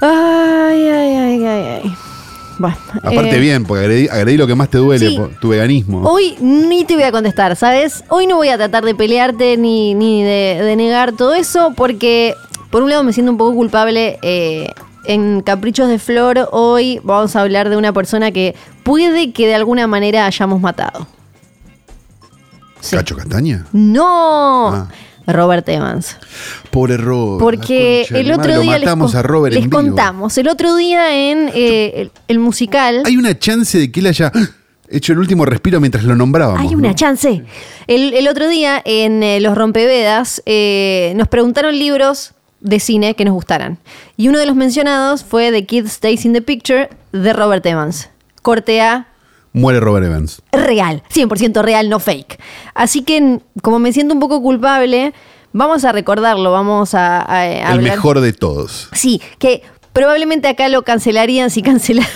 Ay, 0.00 0.86
ay, 0.86 1.16
ay, 1.16 1.44
ay, 1.44 1.80
ay. 1.82 1.96
Aparte 2.58 3.36
eh, 3.36 3.40
bien, 3.40 3.64
porque 3.64 3.80
agredí, 3.84 4.08
agredí 4.08 4.36
lo 4.36 4.46
que 4.46 4.54
más 4.54 4.68
te 4.68 4.78
duele, 4.78 5.08
Sí. 5.08 5.18
tu 5.40 5.48
veganismo. 5.48 6.02
Hoy 6.08 6.36
ni 6.40 6.84
te 6.84 6.94
voy 6.94 7.04
a 7.04 7.12
contestar, 7.12 7.56
¿sabes? 7.56 8.04
Hoy 8.08 8.26
no 8.26 8.36
voy 8.36 8.48
a 8.48 8.56
tratar 8.56 8.84
de 8.84 8.94
pelearte 8.94 9.56
ni, 9.56 9.94
ni 9.94 10.22
de, 10.22 10.60
de 10.62 10.76
negar 10.76 11.12
todo 11.12 11.34
eso 11.34 11.72
porque, 11.76 12.34
por 12.70 12.82
un 12.82 12.90
lado, 12.90 13.04
me 13.04 13.12
siento 13.12 13.32
un 13.32 13.38
poco 13.38 13.54
culpable. 13.54 14.18
eh, 14.22 14.68
en 15.04 15.40
Caprichos 15.40 15.88
de 15.88 15.98
Flor, 15.98 16.48
hoy 16.52 17.00
vamos 17.02 17.34
a 17.34 17.40
hablar 17.40 17.68
de 17.68 17.76
una 17.76 17.92
persona 17.92 18.30
que 18.30 18.54
puede 18.84 19.32
que 19.32 19.48
de 19.48 19.56
alguna 19.56 19.88
manera 19.88 20.26
hayamos 20.26 20.60
matado. 20.60 21.08
Sí. 22.80 22.96
¿Cacho 22.96 23.16
Castaña? 23.16 23.66
¡No! 23.72 24.68
Ah. 24.68 24.88
Robert 25.26 25.68
Evans. 25.68 26.16
Pobre 26.70 26.96
Robert. 26.96 27.40
Porque 27.40 28.06
el 28.10 28.32
otro 28.32 28.60
día 28.60 28.72
Lo 28.72 28.78
les, 28.78 28.80
matamos 28.80 29.14
a 29.14 29.22
Robert 29.22 29.54
les 29.54 29.64
en 29.64 29.70
vivo. 29.70 29.82
contamos. 29.82 30.36
El 30.38 30.48
otro 30.48 30.74
día 30.76 31.30
en 31.30 31.50
eh, 31.54 31.92
el, 32.02 32.10
el 32.28 32.38
musical. 32.38 33.02
Hay 33.04 33.16
una 33.16 33.38
chance 33.38 33.78
de 33.78 33.90
que 33.92 34.00
él 34.00 34.06
haya 34.06 34.32
hecho 34.88 35.12
el 35.12 35.18
último 35.18 35.44
respiro 35.44 35.80
mientras 35.80 36.04
lo 36.04 36.14
nombrábamos. 36.14 36.60
Hay 36.60 36.74
una 36.74 36.88
¿no? 36.88 36.94
chance. 36.94 37.42
El, 37.86 38.14
el 38.14 38.28
otro 38.28 38.48
día 38.48 38.80
en 38.84 39.22
eh, 39.22 39.40
Los 39.40 39.56
Rompevedas 39.56 40.42
eh, 40.46 41.12
nos 41.16 41.28
preguntaron 41.28 41.78
libros 41.78 42.32
de 42.60 42.78
cine 42.78 43.14
que 43.14 43.24
nos 43.24 43.34
gustaran. 43.34 43.78
Y 44.16 44.28
uno 44.28 44.38
de 44.38 44.46
los 44.46 44.54
mencionados 44.54 45.24
fue 45.24 45.50
The 45.50 45.66
Kid 45.66 45.86
Stays 45.88 46.24
in 46.24 46.32
the 46.32 46.42
Picture 46.42 46.90
de 47.12 47.32
Robert 47.32 47.64
Evans. 47.66 48.08
Corte 48.42 48.80
A, 48.80 49.08
Muere 49.52 49.80
Robert 49.80 50.06
Evans. 50.06 50.42
real, 50.52 51.02
100% 51.12 51.62
real, 51.62 51.88
no 51.88 51.98
fake. 52.00 52.38
Así 52.74 53.02
que 53.02 53.40
como 53.62 53.78
me 53.78 53.92
siento 53.92 54.14
un 54.14 54.20
poco 54.20 54.40
culpable, 54.42 55.12
vamos 55.52 55.84
a 55.84 55.92
recordarlo, 55.92 56.52
vamos 56.52 56.94
a, 56.94 57.20
a- 57.20 57.40
a 57.40 57.46
el 57.48 57.64
hablar. 57.66 57.96
mejor 57.96 58.20
de 58.20 58.32
todos. 58.32 58.88
Sí, 58.92 59.20
que 59.38 59.62
probablemente 59.92 60.48
acá 60.48 60.68
lo 60.68 60.82
cancelarían 60.82 61.50
si 61.50 61.60
cancelan 61.62 62.06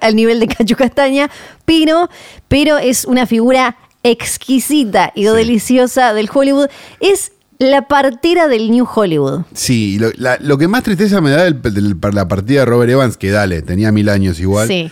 al 0.00 0.16
nivel 0.16 0.40
de 0.40 0.48
Cacho 0.48 0.76
Castaña, 0.76 1.30
pero, 1.64 2.08
pero 2.48 2.78
es 2.78 3.04
una 3.04 3.26
figura 3.26 3.76
exquisita 4.02 5.12
y 5.14 5.24
Sí. 5.26 5.30
deliciosa 5.36 6.12
del 6.14 6.28
Hollywood. 6.32 6.68
Es 7.00 7.32
la 7.58 7.86
partera 7.86 8.48
del 8.48 8.70
New 8.72 8.88
Hollywood. 8.92 9.42
Sí, 9.54 9.98
lo, 10.00 10.10
la- 10.16 10.38
lo 10.40 10.58
que 10.58 10.66
más 10.66 10.82
tristeza 10.82 11.20
me 11.20 11.30
da 11.30 11.44
del, 11.44 11.96
la 12.12 12.26
partida 12.26 12.60
de 12.60 12.66
Robert 12.66 12.90
Evans, 12.90 13.16
que 13.16 13.30
dale, 13.30 13.62
tenía 13.62 13.92
mil 13.92 14.08
años 14.08 14.40
igual, 14.40 14.66
Sí. 14.66 14.90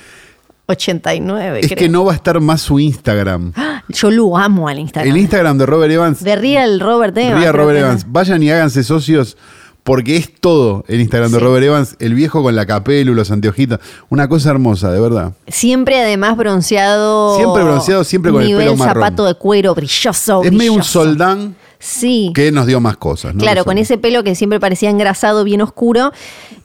89, 0.70 1.60
es 1.60 1.66
creo. 1.66 1.76
que 1.78 1.88
no 1.88 2.04
va 2.04 2.12
a 2.12 2.14
estar 2.16 2.40
más 2.40 2.60
su 2.62 2.78
Instagram. 2.78 3.52
Yo 3.88 4.10
lo 4.10 4.36
amo 4.36 4.68
al 4.68 4.78
Instagram. 4.78 5.10
El 5.12 5.20
Instagram 5.20 5.58
de 5.58 5.66
Robert 5.66 5.92
Evans, 5.92 6.22
de 6.24 6.36
Real 6.36 6.80
Robert 6.80 7.16
Evans. 7.16 7.40
Creo 7.40 7.52
Robert 7.52 7.78
Evans, 7.78 8.06
vayan 8.08 8.42
y 8.42 8.50
háganse 8.50 8.82
socios. 8.82 9.36
Porque 9.82 10.16
es 10.16 10.30
todo 10.38 10.84
el 10.88 11.00
Instagram 11.00 11.32
de. 11.32 11.38
Robert 11.38 11.64
Evans, 11.64 11.96
el 12.00 12.12
viejo 12.12 12.42
con 12.42 12.54
la 12.54 12.66
capelu, 12.66 13.14
los 13.14 13.30
anteojitos. 13.30 13.80
Una 14.10 14.28
cosa 14.28 14.50
hermosa, 14.50 14.92
de 14.92 15.00
verdad. 15.00 15.32
Siempre 15.48 15.98
además 15.98 16.36
bronceado. 16.36 17.36
Siempre 17.38 17.64
bronceado, 17.64 18.04
siempre 18.04 18.30
con 18.30 18.42
el 18.42 18.54
pelo 18.56 18.76
marrón. 18.76 18.94
zapato 19.02 19.24
de 19.24 19.34
cuero 19.34 19.74
brilloso. 19.74 20.42
Es 20.44 20.52
medio 20.52 20.74
un 20.74 20.82
soldán 20.82 21.56
Sí. 21.78 22.30
que 22.34 22.52
nos 22.52 22.66
dio 22.66 22.78
más 22.78 22.98
cosas. 22.98 23.34
¿no? 23.34 23.40
Claro, 23.40 23.64
con 23.64 23.78
ese 23.78 23.96
pelo 23.96 24.22
que 24.22 24.34
siempre 24.34 24.60
parecía 24.60 24.90
engrasado, 24.90 25.44
bien 25.44 25.62
oscuro. 25.62 26.12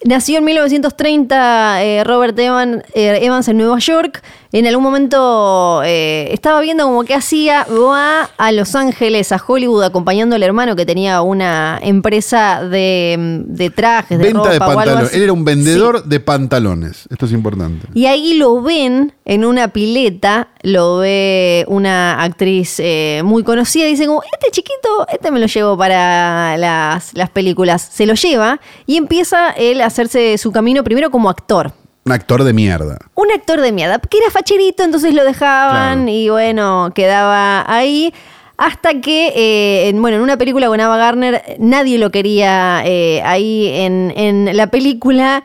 Nació 0.06 0.38
en 0.38 0.46
1930 0.46 1.84
eh, 1.84 2.04
Robert 2.04 2.38
Evan- 2.38 2.84
eh, 2.94 3.18
Evans 3.24 3.48
en 3.48 3.58
Nueva 3.58 3.80
York. 3.80 4.22
En 4.52 4.68
algún 4.68 4.84
momento 4.84 5.82
eh, 5.84 6.30
estaba 6.32 6.62
viendo 6.62 6.86
como 6.86 7.04
que 7.04 7.14
hacía, 7.16 7.66
va 7.70 8.30
a 8.38 8.52
Los 8.54 8.76
Ángeles, 8.76 9.32
a 9.34 9.42
Hollywood, 9.46 9.84
acompañando 9.84 10.36
al 10.38 10.44
hermano 10.44 10.76
que 10.78 10.86
tenía 10.86 11.22
una 11.24 11.78
empresa 11.82 12.64
de, 12.64 13.44
de 13.48 13.70
trajes, 13.72 14.18
de 14.20 14.26
Venta 14.26 14.50
de 14.52 14.60
ropa 14.60 14.74
pantalones. 14.76 15.14
Él 15.14 15.24
era 15.24 15.34
un 15.34 15.40
Sí. 15.40 15.46
vendedor 15.46 16.04
de 16.06 16.20
pantalones. 16.22 17.06
Esto 17.10 17.26
es 17.26 17.32
importante. 17.34 17.88
Y 17.96 18.06
ahí 18.06 18.36
lo 18.36 18.62
ven 18.62 19.14
en 19.26 19.44
una 19.44 19.70
pileta, 19.70 20.50
lo 20.62 20.98
ve 21.00 21.66
una 21.68 22.22
actriz 22.24 22.80
muy 23.24 23.44
conocida 23.44 23.88
y 23.88 23.90
dice 23.92 24.06
como, 24.08 24.22
este 24.32 24.52
chiquito, 24.52 25.06
este 25.12 25.32
me 25.32 25.40
lo 25.40 25.48
llevo 25.48 25.76
para 25.78 26.56
las, 26.58 27.14
las 27.14 27.30
películas. 27.32 27.90
Se 27.92 28.06
lo 28.06 28.14
lleva 28.14 28.62
y 28.86 28.96
empieza 28.98 29.50
él 29.50 29.82
a 29.82 29.90
hacerse 29.96 30.38
su 30.38 30.52
camino 30.52 30.84
primero 30.84 31.10
como 31.10 31.30
actor. 31.30 31.72
Un 32.06 32.12
actor 32.12 32.44
de 32.44 32.54
mierda. 32.54 32.98
Un 33.16 33.32
actor 33.32 33.62
de 33.62 33.72
mierda, 33.72 33.98
que 34.00 34.18
era 34.20 34.30
facherito, 34.30 34.84
entonces 34.84 35.14
lo 35.14 35.24
dejaban 35.24 36.04
Claro. 36.04 36.12
y 36.18 36.30
bueno, 36.30 36.92
quedaba 36.94 37.66
ahí. 37.74 38.14
Hasta 38.58 39.02
que, 39.02 39.28
eh, 39.36 39.90
en, 39.90 40.02
bueno, 40.02 40.18
en 40.18 40.24
una 40.24 40.38
película 40.38 40.68
con 40.68 40.80
Ava 40.80 40.98
Garner, 40.98 41.42
nadie 41.60 41.98
lo 41.98 42.10
quería 42.12 42.84
eh, 42.86 43.22
ahí 43.26 43.68
en, 43.70 44.14
en 44.16 44.56
la 44.56 44.68
película, 44.68 45.44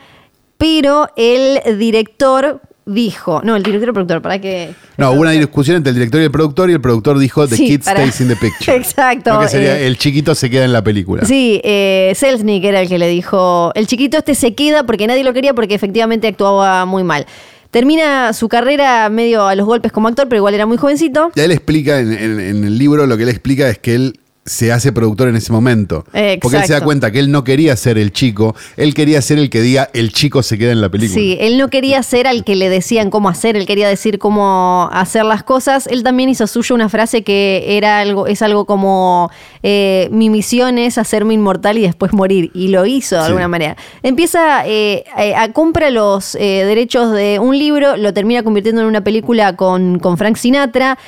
pero 0.59 1.09
el 1.17 1.79
director 1.79 2.61
dijo, 2.93 3.41
no, 3.45 3.57
el 3.57 3.63
director 3.63 3.91
o 3.91 3.93
productor, 3.93 4.23
para 4.23 4.41
que... 4.41 4.71
No, 4.97 5.13
hubo 5.13 5.21
una 5.23 5.31
discusión 5.33 5.77
entre 5.79 5.91
el 5.91 5.97
director 5.97 6.21
y 6.21 6.25
el 6.25 6.31
productor 6.31 6.71
y 6.71 6.75
el 6.75 6.81
productor 6.81 7.19
dijo 7.19 7.47
The 7.49 7.57
Sí, 7.57 7.67
kid 7.67 7.83
para- 7.85 8.01
stays 8.01 8.21
in 8.21 8.29
the 8.29 8.37
picture. 8.37 8.77
Exacto, 8.77 9.33
No, 9.35 9.41
que 9.41 9.49
sería, 9.49 9.79
eh. 9.79 9.87
el 9.87 9.97
chiquito 9.99 10.35
se 10.35 10.51
queda 10.51 10.65
en 10.65 10.73
la 10.73 10.83
película. 10.83 11.25
Sí, 11.25 11.61
eh, 11.65 12.13
Selznick 12.17 12.65
era 12.65 12.81
el 12.83 12.89
que 12.89 12.99
le 12.99 13.09
dijo, 13.09 13.73
el 13.75 13.87
chiquito 13.87 14.19
este 14.19 14.35
se 14.35 14.55
queda 14.55 14.85
porque 14.85 15.07
nadie 15.07 15.25
lo 15.25 15.33
quería 15.33 15.55
porque 15.55 15.75
efectivamente 15.75 16.29
actuaba 16.29 16.85
muy 16.85 17.05
mal. 17.05 17.27
Termina 17.71 18.33
su 18.33 18.49
carrera 18.49 19.09
medio 19.11 19.47
a 19.47 19.55
los 19.55 19.65
golpes 19.65 19.93
como 19.93 20.09
actor, 20.09 20.27
pero 20.29 20.39
igual 20.39 20.55
era 20.55 20.67
muy 20.67 20.77
jovencito. 20.77 21.31
Ya 21.37 21.45
él 21.45 21.53
explica 21.53 22.01
en, 22.01 22.13
en- 22.13 22.41
en 22.41 22.65
el 22.65 22.79
libro, 22.79 23.07
lo 23.07 23.17
que 23.17 23.23
él 23.23 23.29
explica 23.29 23.69
es 23.69 23.79
que 23.79 23.95
él 23.95 24.19
se 24.51 24.73
hace 24.73 24.91
productor 24.93 25.29
en 25.29 25.37
ese 25.37 25.53
momento. 25.53 26.05
Porque 26.43 26.57
él 26.57 26.65
se 26.65 26.73
da 26.73 26.81
cuenta 26.81 27.13
que 27.13 27.21
él 27.21 27.31
no 27.31 27.45
quería 27.45 27.77
ser 27.77 27.99
el 27.99 28.13
chico, 28.13 28.57
él 28.77 28.95
quería 28.95 29.23
ser 29.23 29.39
el 29.39 29.49
que 29.49 29.61
diga 29.61 29.89
el 29.93 30.13
chico 30.13 30.43
se 30.43 30.59
queda 30.59 30.73
en 30.73 30.81
la 30.81 30.89
película. 30.89 31.15
Sí, 31.21 31.37
él 31.41 31.57
no 31.57 31.69
quería 31.69 32.03
ser 32.03 32.27
al 32.27 32.43
que 32.45 32.57
le 32.57 32.69
decían 32.69 33.11
cómo 33.11 33.29
hacer, 33.29 33.57
él 33.57 33.65
quería 33.67 33.89
decir 33.89 34.19
cómo 34.19 34.89
hacer 34.93 35.25
las 35.25 35.45
cosas. 35.45 35.87
Él 35.87 36.03
también 36.03 36.29
hizo 36.29 36.47
suyo 36.49 36.75
una 36.75 36.89
frase 36.89 37.23
que 37.23 37.65
era 37.77 38.01
algo, 38.01 38.27
es 38.27 38.43
algo 38.43 38.65
como 38.65 39.31
eh, 39.63 40.09
mi 40.11 40.31
misión 40.31 40.79
es 40.79 40.99
hacerme 40.99 41.35
inmortal 41.35 41.79
y 41.79 41.83
después 41.83 42.13
morir. 42.13 42.51
Y 42.53 42.69
lo 42.69 42.87
hizo 42.87 43.15
de 43.17 43.23
Sí. 43.23 43.27
alguna 43.29 43.47
manera. 43.49 43.77
Empieza 44.03 44.67
eh, 44.67 45.05
a, 45.37 45.43
a 45.45 45.53
compra 45.53 45.91
los 45.91 46.35
eh, 46.35 46.65
derechos 46.65 47.13
de 47.13 47.39
un 47.39 47.57
libro, 47.57 47.97
lo 47.97 48.13
termina 48.13 48.43
convirtiendo 48.43 48.81
en 48.81 48.89
una 48.89 49.03
película 49.05 49.55
con, 49.55 49.99
con 50.01 50.19
Frank 50.19 50.37
Sinatra. 50.37 50.99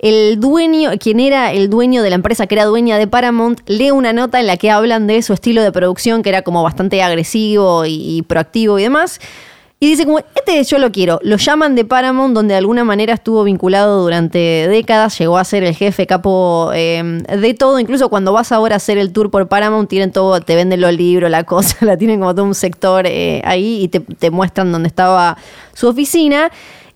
El 0.00 0.40
dueño, 0.40 0.92
quien 0.98 1.20
era 1.20 1.52
el 1.52 1.68
dueño 1.68 2.02
de 2.02 2.08
la 2.08 2.16
empresa 2.16 2.46
que 2.46 2.54
era 2.54 2.64
dueña 2.64 2.96
de 2.96 3.06
Paramount, 3.06 3.60
lee 3.66 3.90
una 3.90 4.14
nota 4.14 4.40
en 4.40 4.46
la 4.46 4.56
que 4.56 4.70
hablan 4.70 5.06
de 5.06 5.20
su 5.20 5.34
estilo 5.34 5.62
de 5.62 5.72
producción, 5.72 6.22
que 6.22 6.30
era 6.30 6.40
como 6.40 6.62
bastante 6.62 7.02
agresivo 7.02 7.84
y, 7.86 8.22
proactivo 8.22 8.78
y 8.78 8.84
demás. 8.84 9.20
Y 9.78 9.88
dice 9.88 10.06
como, 10.06 10.18
este 10.18 10.64
yo 10.64 10.78
lo 10.78 10.90
quiero. 10.90 11.20
Lo 11.22 11.36
llaman 11.36 11.74
de 11.74 11.84
Paramount, 11.84 12.34
donde 12.34 12.54
de 12.54 12.58
alguna 12.58 12.82
manera 12.82 13.12
estuvo 13.12 13.44
vinculado 13.44 14.02
durante 14.02 14.38
décadas, 14.68 15.18
llegó 15.18 15.36
a 15.36 15.44
ser 15.44 15.64
el 15.64 15.74
jefe 15.74 16.06
capo 16.06 16.70
eh, 16.74 17.02
de 17.02 17.54
todo. 17.54 17.78
Incluso 17.78 18.08
cuando 18.08 18.32
vas 18.32 18.52
ahora 18.52 18.76
a 18.76 18.78
hacer 18.78 18.96
el 18.96 19.12
tour 19.12 19.30
por 19.30 19.48
Paramount, 19.48 19.90
tienen 19.90 20.12
todo, 20.12 20.40
te 20.40 20.56
venden 20.56 20.80
los 20.80 20.94
libros, 20.94 21.30
la 21.30 21.44
cosa, 21.44 21.76
la 21.84 21.98
tienen 21.98 22.20
como 22.20 22.34
todo 22.34 22.46
un 22.46 22.54
sector 22.54 23.06
eh, 23.06 23.42
ahí 23.44 23.82
y 23.82 23.88
te, 23.88 24.00
te 24.00 24.30
muestran 24.30 24.72
dónde 24.72 24.88
estaba 24.88 25.36
su 25.74 25.88
oficina. 25.88 26.50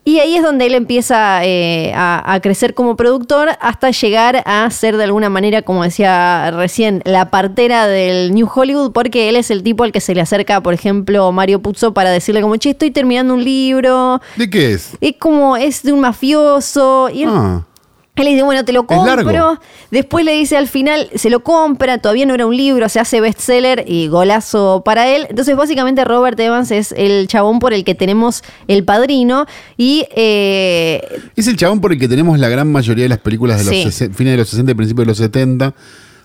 Y 0.07 0.19
ahí 0.19 0.37
es 0.37 0.43
donde 0.43 0.67
él 0.67 0.75
empieza 0.75 1.45
eh, 1.45 1.93
a, 1.95 2.35
a 2.35 2.41
crecer 2.41 2.75
como 2.75 2.95
productor 2.95 3.51
hasta 3.61 3.91
llegar 3.91 4.43
a 4.45 4.69
ser 4.71 4.99
de 4.99 5.05
alguna 5.05 5.31
manera, 5.31 5.63
como 5.63 5.83
decía 5.83 6.51
recién, 6.51 7.01
la 7.07 7.31
partera 7.31 7.87
del 7.87 8.35
New 8.35 8.49
Hollywood, 8.55 8.93
porque 8.93 9.31
él 9.31 9.37
es 9.37 9.51
el 9.51 9.63
tipo 9.63 9.83
al 9.83 9.93
que 9.93 10.01
se 10.01 10.15
le 10.15 10.21
acerca, 10.21 10.63
por 10.63 10.75
ejemplo, 10.75 11.33
Mario 11.33 11.61
Puzo 11.63 11.95
para 11.95 12.11
decirle 12.11 12.43
como, 12.43 12.57
che, 12.57 12.71
estoy 12.71 12.91
terminando 12.91 13.33
un 13.33 13.43
libro. 13.45 14.21
¿De 14.37 14.51
qué 14.51 14.73
es? 14.75 14.97
Es 15.01 15.15
como, 15.19 15.57
es 15.57 15.83
de 15.83 15.93
un 15.93 16.01
mafioso. 16.01 17.09
Y 17.09 17.23
él, 17.23 17.31
Ah, 17.33 17.63
él 18.17 18.25
le 18.27 18.31
dice, 18.31 18.43
bueno, 18.45 18.65
te 18.65 18.73
lo 18.73 18.87
compro. 18.87 19.61
Después 19.91 20.25
le 20.25 20.33
dice 20.33 20.57
al 20.57 20.69
final, 20.69 21.11
se 21.17 21.31
lo 21.31 21.41
compra, 21.43 21.99
todavía 21.99 22.27
no 22.27 22.35
era 22.35 22.47
un 22.47 22.57
libro, 22.57 22.89
se 22.89 23.01
hace 23.01 23.21
bestseller 23.21 23.85
y 23.89 24.07
golazo 24.07 24.83
para 24.85 25.09
él. 25.09 25.27
Entonces, 25.31 25.57
básicamente, 25.57 26.05
Robert 26.05 26.39
Evans 26.39 26.71
es 26.71 26.93
el 26.97 27.27
chabón 27.27 27.59
por 27.59 27.73
el 27.75 27.83
que 27.85 27.97
tenemos 27.97 28.43
el 28.69 28.85
padrino. 28.85 29.47
Y 29.77 30.07
eh, 30.15 31.03
es 31.35 31.49
el 31.49 31.57
chabón 31.57 31.81
por 31.81 31.93
el 31.93 31.99
que 31.99 32.07
tenemos 32.07 32.39
la 32.39 32.49
gran 32.49 32.71
mayoría 32.71 33.03
de 33.05 33.09
las 33.09 33.19
películas 33.19 33.59
de 33.59 33.65
los 33.65 33.75
Sí. 33.95 34.05
sesen- 34.05 34.15
fines 34.15 34.35
de 34.35 34.37
los 34.39 34.49
60 34.49 34.71
y 34.71 34.75
principios 34.77 35.07
de 35.07 35.11
los 35.11 35.19
70. 35.19 35.75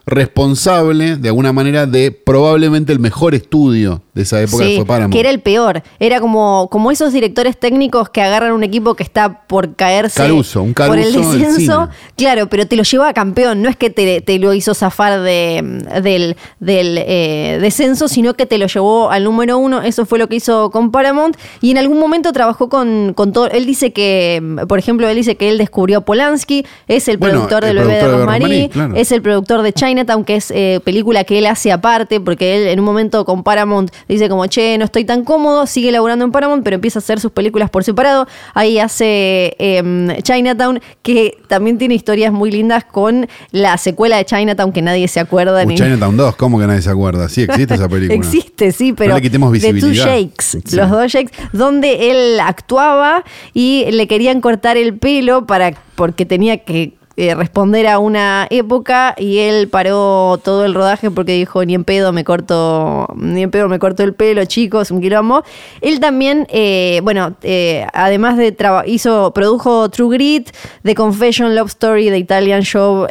Responsable, 0.05 1.17
de 1.17 1.27
alguna 1.29 1.53
manera, 1.53 1.85
de 1.85 2.11
probablemente 2.11 2.91
el 2.91 2.99
mejor 2.99 3.35
estudio 3.35 4.01
de 4.19 4.23
esa 4.23 4.41
época 4.41 4.65
Sí, 4.65 4.75
fue 4.75 4.85
Paramount. 4.85 5.13
que 5.13 5.19
era 5.21 5.29
el 5.29 5.39
peor. 5.39 5.81
Era 5.97 6.19
como, 6.19 6.67
como 6.69 6.91
esos 6.91 7.13
directores 7.13 7.57
técnicos 7.57 8.09
que 8.09 8.21
agarran 8.21 8.51
un 8.51 8.63
equipo 8.63 8.93
que 8.95 9.03
está 9.03 9.43
por 9.47 9.75
caerse 9.75 10.17
Caruso, 10.21 10.61
un 10.61 10.73
por 10.73 10.97
el 10.97 11.13
Caruso 11.13 11.31
descenso. 11.31 11.89
Claro, 12.17 12.47
pero 12.49 12.67
te 12.67 12.75
lo 12.75 12.83
llevó 12.83 13.05
a 13.05 13.13
campeón. 13.13 13.61
No 13.61 13.69
es 13.69 13.77
que 13.77 13.89
te, 13.89 14.19
te 14.21 14.37
lo 14.39 14.53
hizo 14.53 14.73
zafar 14.73 15.21
de, 15.21 15.61
del, 16.03 16.35
del 16.59 16.97
eh, 16.97 17.59
descenso, 17.61 18.07
sino 18.09 18.33
que 18.33 18.45
te 18.45 18.57
lo 18.57 18.67
llevó 18.67 19.09
al 19.09 19.23
número 19.23 19.57
uno. 19.57 19.81
Eso 19.81 20.05
fue 20.05 20.19
lo 20.19 20.27
que 20.27 20.35
hizo 20.35 20.69
con 20.69 20.91
Paramount. 20.91 21.37
Y 21.61 21.71
en 21.71 21.77
algún 21.77 21.99
momento 21.99 22.33
trabajó 22.33 22.67
con, 22.67 23.13
con 23.15 23.31
todo. 23.31 23.49
Él 23.49 23.65
dice 23.65 23.93
que, 23.93 24.43
por 24.67 24.79
ejemplo, 24.79 25.07
él 25.07 25.15
dice 25.15 25.37
que 25.37 25.47
él 25.49 25.57
descubrió 25.57 25.99
a 25.99 26.01
Polanski, 26.01 26.65
es 26.89 27.07
el 27.07 27.17
Bueno, 27.17 27.35
productor 27.35 27.63
el 27.63 27.75
del 27.77 27.85
bebé 27.87 27.95
de 28.03 28.07
Rosemary, 28.11 28.69
claro. 28.69 28.95
es 28.95 29.11
el 29.13 29.21
productor 29.21 29.61
de 29.61 29.71
Chinatown, 29.71 30.25
que 30.25 30.35
es 30.35 30.51
eh, 30.51 30.81
película 30.83 31.23
que 31.23 31.37
él 31.39 31.45
hace 31.45 31.71
aparte, 31.71 32.19
porque 32.19 32.57
él 32.57 32.67
en 32.67 32.79
un 32.79 32.85
momento 32.85 33.23
con 33.25 33.43
Paramount 33.43 33.91
dice 34.13 34.27
como, 34.29 34.45
che, 34.47 34.77
no 34.77 34.85
estoy 34.85 35.05
tan 35.05 35.23
cómodo, 35.23 35.65
sigue 35.67 35.91
laburando 35.91 36.25
en 36.25 36.31
Paramount, 36.31 36.63
pero 36.63 36.75
empieza 36.75 36.99
a 36.99 37.01
hacer 37.01 37.19
sus 37.19 37.31
películas 37.31 37.69
por 37.69 37.83
separado. 37.83 38.27
Ahí 38.53 38.79
hace 38.79 39.55
em, 39.59 40.09
Chinatown, 40.21 40.81
que 41.01 41.37
también 41.47 41.77
tiene 41.77 41.93
historias 41.95 42.33
muy 42.33 42.51
lindas 42.51 42.83
con 42.83 43.27
la 43.51 43.77
secuela 43.77 44.17
de 44.17 44.25
Chinatown 44.25 44.71
que 44.73 44.81
nadie 44.81 45.07
se 45.07 45.19
acuerda. 45.19 45.63
Uh, 45.63 45.67
ni- 45.67 45.75
Chinatown 45.75 46.17
2, 46.17 46.35
¿cómo 46.35 46.59
que 46.59 46.67
nadie 46.67 46.81
se 46.81 46.89
acuerda? 46.89 47.29
Sí, 47.29 47.43
existe 47.43 47.75
esa 47.75 47.87
película. 47.89 48.15
Existe, 48.19 48.71
sí, 48.71 48.93
pero 48.93 49.11
No 49.11 49.15
le 49.15 49.21
quitemos 49.21 49.51
The 49.53 49.59
Two 49.67 49.73
visibilidad. 49.73 50.05
Shakes, 50.05 50.57
Sí. 50.65 50.75
los 50.75 50.89
dos 50.89 51.11
Shakes, 51.11 51.31
donde 51.53 52.11
él 52.11 52.39
actuaba 52.39 53.23
y 53.53 53.85
le 53.91 54.07
querían 54.07 54.41
cortar 54.41 54.75
el 54.77 54.97
pelo 54.97 55.45
para 55.45 55.73
porque 55.95 56.25
tenía 56.25 56.57
que 56.59 56.93
eh, 57.21 57.35
responder 57.35 57.85
a 57.87 57.99
una 57.99 58.47
época 58.49 59.13
y 59.17 59.39
él 59.39 59.67
paró 59.67 60.39
todo 60.41 60.63
el 60.63 60.73
rodaje 60.73 61.11
porque 61.11 61.33
dijo 61.33 61.65
ni 61.65 61.75
en 61.75 61.83
pedo 61.83 62.13
me 62.13 62.23
corto 62.23 63.07
ni 63.13 63.43
en 63.43 63.51
pedo 63.51 63.67
me 63.67 63.77
corto 63.77 64.03
el 64.03 64.13
pelo 64.13 64.45
chicos 64.45 64.89
un 64.89 65.01
quilombo 65.01 65.43
él 65.81 65.99
también 65.99 66.47
eh, 66.49 67.01
bueno 67.03 67.35
eh, 67.41 67.85
además 67.91 68.37
de 68.37 68.55
hizo 68.85 69.33
produjo 69.33 69.89
True 69.89 70.15
Grit 70.15 70.51
The 70.83 70.95
Confession 70.95 71.55
Love 71.55 71.67
Story 71.67 72.05
The 72.09 72.17
Italian 72.19 72.61
Show 72.61 73.07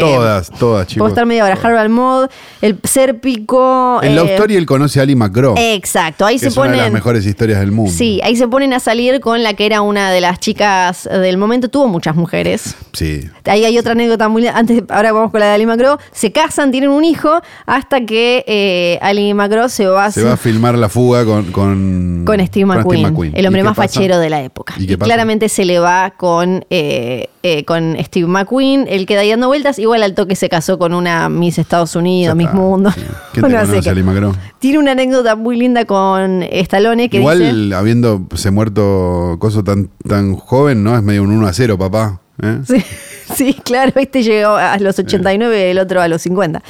Todas, 0.00 0.50
todas, 0.50 0.86
chicos. 0.86 1.08
Postar 1.08 1.26
media 1.26 1.44
hora, 1.44 1.58
Harvard 1.60 1.90
Mod, 1.90 2.28
el 2.60 2.78
Sérpico. 2.84 4.00
En 4.02 4.14
Love 4.14 4.30
Story 4.30 4.56
él 4.56 4.66
conoce 4.66 5.00
a 5.00 5.02
Ali 5.02 5.16
McGraw. 5.16 5.54
Exacto, 5.58 6.24
ahí 6.24 6.36
que 6.36 6.40
se 6.40 6.48
es 6.48 6.56
una 6.56 6.66
de 6.66 6.76
las 6.76 6.80
ponen. 6.86 6.92
mejores 6.92 7.26
historias 7.26 7.60
del 7.60 7.72
mundo. 7.72 7.92
Sí, 7.92 8.20
ahí 8.22 8.36
se 8.36 8.46
ponen 8.46 8.72
a 8.72 8.80
salir 8.80 9.20
con 9.20 9.42
la 9.42 9.54
que 9.54 9.66
era 9.66 9.82
una 9.82 10.10
de 10.10 10.20
las 10.20 10.38
chicas 10.38 11.08
del 11.10 11.38
momento. 11.38 11.68
Tuvo 11.68 11.88
muchas 11.88 12.14
mujeres. 12.14 12.76
Sí. 12.92 13.28
Ahí 13.48 13.64
hay 13.64 13.78
otra 13.78 13.92
anécdota 13.92 14.28
muy. 14.28 14.46
Antes, 14.46 14.82
ahora 14.88 15.12
vamos 15.12 15.30
con 15.30 15.40
la 15.40 15.46
de 15.46 15.52
Ali 15.52 15.66
Macro. 15.66 15.98
Se 16.12 16.32
casan, 16.32 16.70
tienen 16.70 16.90
un 16.90 17.04
hijo, 17.04 17.40
hasta 17.66 18.04
que 18.04 18.44
eh, 18.46 18.98
Ali 19.02 19.32
Macro 19.34 19.68
se 19.68 19.86
va, 19.86 20.10
Se 20.10 20.22
va 20.22 20.32
a 20.34 20.36
filmar 20.36 20.76
la 20.78 20.88
fuga 20.88 21.24
con. 21.24 21.46
Con, 21.52 22.22
con 22.24 22.46
Steve 22.46 22.66
McQueen, 22.66 23.32
el 23.34 23.46
hombre 23.46 23.60
¿Y 23.60 23.62
qué 23.62 23.68
más 23.68 23.76
pasa? 23.76 23.88
fachero 23.88 24.18
de 24.18 24.30
la 24.30 24.42
época. 24.42 24.74
¿Y 24.78 24.86
qué 24.86 24.98
pasa? 24.98 25.06
claramente 25.06 25.48
se 25.48 25.64
le 25.64 25.78
va 25.78 26.12
con, 26.16 26.64
eh, 26.70 27.28
eh, 27.42 27.64
con 27.64 27.96
Steve 28.00 28.26
McQueen, 28.26 28.86
él 28.88 29.06
queda 29.06 29.20
ahí 29.20 29.30
dando 29.30 29.48
vueltas, 29.48 29.78
igual 29.78 30.02
al 30.02 30.14
toque 30.14 30.36
se 30.36 30.48
casó 30.48 30.78
con 30.78 30.92
una 30.94 31.28
Miss 31.28 31.58
Estados 31.58 31.96
Unidos, 31.96 32.36
Miss 32.36 32.52
Mundo. 32.52 32.90
sí. 32.92 33.00
¿Quién 33.32 33.44
te 33.46 33.50
No 33.52 33.60
conoce, 33.60 33.80
qué. 33.80 33.90
Ali 33.90 34.02
McGraw? 34.02 34.32
Tiene 34.58 34.78
una 34.78 34.92
anécdota 34.92 35.36
muy 35.36 35.56
linda 35.56 35.84
con 35.84 36.42
Stallone 36.42 37.08
que 37.08 37.18
Igual, 37.18 37.38
dice... 37.38 37.74
habiendo 37.74 38.26
se 38.34 38.50
muerto 38.50 39.36
Coso 39.38 39.62
tan, 39.64 39.88
tan 40.06 40.34
joven, 40.34 40.82
¿no? 40.82 40.96
Es 40.96 41.02
medio 41.02 41.22
un 41.22 41.30
1 41.30 41.46
a 41.46 41.52
0, 41.52 41.78
papá. 41.78 42.20
¿Eh? 42.42 42.58
Sí, 42.66 42.84
sí, 43.34 43.54
claro, 43.64 43.92
este 43.96 44.22
llegó 44.22 44.50
a 44.56 44.78
los 44.78 44.98
89, 44.98 45.70
el 45.70 45.78
otro 45.78 46.00
a 46.00 46.08
los 46.08 46.22
50. 46.22 46.62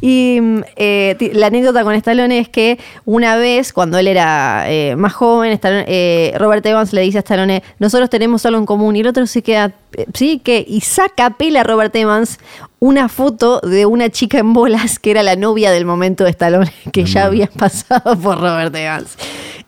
Y 0.00 0.38
mm, 0.40 0.60
eh, 0.76 1.30
la 1.34 1.46
anécdota 1.48 1.82
con 1.84 1.94
Stallone 1.94 2.38
es 2.38 2.48
que 2.48 2.78
una 3.04 3.36
vez, 3.36 3.72
cuando 3.72 3.98
él 3.98 4.08
era 4.08 4.64
eh, 4.68 4.96
más 4.96 5.12
joven, 5.12 5.52
Stallone- 5.52 5.84
eh, 5.86 6.34
Robert 6.38 6.64
Evans 6.66 6.92
le 6.92 7.02
dice 7.02 7.18
a 7.18 7.20
Stallone, 7.20 7.62
nosotros 7.78 8.10
tenemos 8.10 8.44
algo 8.46 8.58
en 8.58 8.66
común, 8.66 8.96
y 8.96 9.00
el 9.00 9.06
otro 9.08 9.26
se 9.26 9.42
queda, 9.42 9.72
eh, 9.96 10.06
sí, 10.14 10.40
que, 10.42 10.64
y 10.66 10.80
saca 10.80 11.30
pela 11.30 11.60
a 11.60 11.64
Robert 11.64 11.94
Evans 11.96 12.38
una 12.78 13.08
foto 13.08 13.60
de 13.60 13.86
una 13.86 14.10
chica 14.10 14.38
en 14.38 14.52
bolas 14.52 14.98
que 14.98 15.10
era 15.10 15.22
la 15.22 15.34
novia 15.34 15.70
del 15.70 15.86
momento 15.86 16.24
de 16.24 16.30
Stallone, 16.30 16.70
que 16.92 17.04
ya 17.04 17.24
había 17.24 17.46
pasado 17.46 18.16
por 18.18 18.38
Robert 18.40 18.74
Evans. 18.76 19.16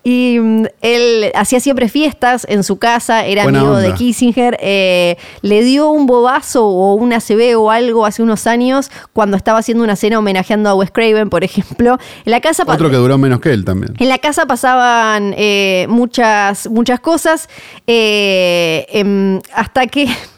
Y 0.09 0.39
mm, 0.41 0.65
él 0.81 1.31
hacía 1.35 1.61
siempre 1.61 1.91
fiestas 1.91 2.47
en 2.49 2.65
su 2.65 2.79
casa, 2.79 3.27
era 3.27 3.43
Buena 3.43 3.61
amigo 3.61 3.77
de. 3.77 3.93
Kissinger, 3.93 4.57
eh, 4.59 5.19
le 5.43 5.63
dio 5.63 5.91
un 5.91 6.07
bobazo 6.07 6.67
o 6.67 6.95
una 6.95 7.17
ACB 7.17 7.59
o 7.59 7.71
algo 7.71 8.07
hace 8.07 8.23
unos 8.23 8.47
años 8.47 8.91
cuando 9.13 9.37
estaba 9.37 9.59
haciendo 9.59 9.85
una 9.85 9.97
cena 9.97 10.19
homenajeando 10.19 10.71
a 10.71 10.75
Wes 10.75 10.91
Craven, 10.93 11.29
por 11.29 11.45
ejemplo. 11.49 11.99
En 12.25 12.31
la 12.31 12.41
casa, 12.41 12.63
Otro 12.67 12.89
que 12.89 12.97
duró 12.97 13.19
menos 13.19 13.41
que 13.41 13.53
él 13.53 13.67
también. 13.67 13.93
en 13.99 14.09
la 14.09 14.17
casa 14.17 14.47
pasaban 14.47 15.35
eh, 15.37 15.85
muchas, 15.91 16.71
muchas 16.71 17.01
cosas 17.01 17.51
eh, 17.87 18.87
em, 18.89 19.41
hasta 19.55 19.89
que 19.89 20.07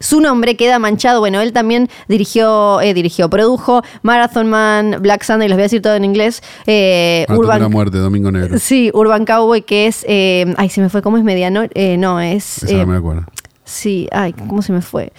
su 0.00 0.20
nombre 0.20 0.56
queda 0.56 0.78
manchado. 0.78 1.20
Bueno, 1.20 1.40
él 1.40 1.52
también 1.52 1.88
dirigió, 2.08 2.80
eh, 2.80 2.94
dirigió, 2.94 3.28
produjo 3.30 3.82
Marathon 4.02 4.48
Man, 4.48 4.96
Black 5.00 5.22
Sunday, 5.22 5.48
los 5.48 5.56
voy 5.56 5.62
a 5.62 5.64
decir 5.66 5.82
todo 5.82 5.94
en 5.94 6.04
inglés. 6.04 6.42
eh, 6.66 7.26
de 7.28 7.32
la 7.34 7.38
Urban, 7.38 7.70
muerte, 7.70 7.98
Domingo 7.98 8.32
Negro. 8.32 8.58
Sí, 8.58 8.90
Urban 8.94 9.24
Cowboy, 9.24 9.62
que 9.62 9.86
es. 9.86 10.04
eh, 10.08 10.52
ay, 10.56 10.68
se 10.70 10.80
me 10.80 10.88
fue, 10.88 11.02
¿cómo 11.02 11.16
es 11.18 11.24
medianoche? 11.24 11.70
Eh, 11.74 11.96
no, 11.96 12.20
es. 12.20 12.62
Esa 12.64 12.72
eh, 12.72 12.78
no 12.78 12.86
me 12.86 12.96
acuerdo. 12.96 13.24
sí, 13.64 14.08
ay, 14.10 14.32
¿cómo 14.32 14.62
se 14.62 14.72
me 14.72 14.80
fue? 14.82 15.12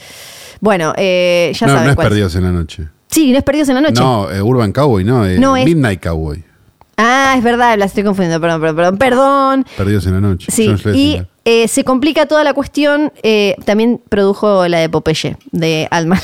Bueno, 0.59 0.93
eh, 0.97 1.51
ya 1.55 1.67
No, 1.67 1.73
saben 1.73 1.86
no 1.86 1.89
es 1.91 1.95
cuál 1.95 2.07
Perdidos 2.09 2.36
en 2.36 2.43
la 2.43 2.51
Noche. 2.51 2.88
Sí, 3.09 3.32
no 3.32 3.38
es 3.38 3.43
Perdidos 3.43 3.69
en 3.69 3.75
la 3.75 3.82
Noche. 3.82 4.01
No, 4.01 4.29
eh, 4.32 4.41
Urban 4.41 4.71
Cowboy, 4.71 5.03
no. 5.03 5.25
eh, 5.25 5.38
No, 5.39 5.55
es- 5.57 5.65
Midnight 5.65 6.01
Cowboy. 6.03 6.43
Ah, 6.97 7.34
es 7.38 7.43
verdad, 7.43 7.77
la 7.79 7.86
estoy 7.86 8.03
confundiendo, 8.03 8.39
perdón, 8.39 8.61
perdón, 8.61 8.75
perdón. 8.75 8.97
Perdón. 8.97 9.65
Perdidos 9.77 10.05
en 10.05 10.13
la 10.13 10.21
Noche. 10.21 10.51
Sí, 10.51 10.73
y. 10.93 11.21
eh, 11.45 11.67
se 11.67 11.83
complica 11.83 12.25
toda 12.25 12.43
la 12.43 12.53
cuestión. 12.53 13.11
eh, 13.23 13.55
también 13.65 14.01
produjo 14.09 14.67
la 14.67 14.79
de 14.79 14.89
Popeye, 14.89 15.37
de 15.51 15.87
Altman. 15.91 16.19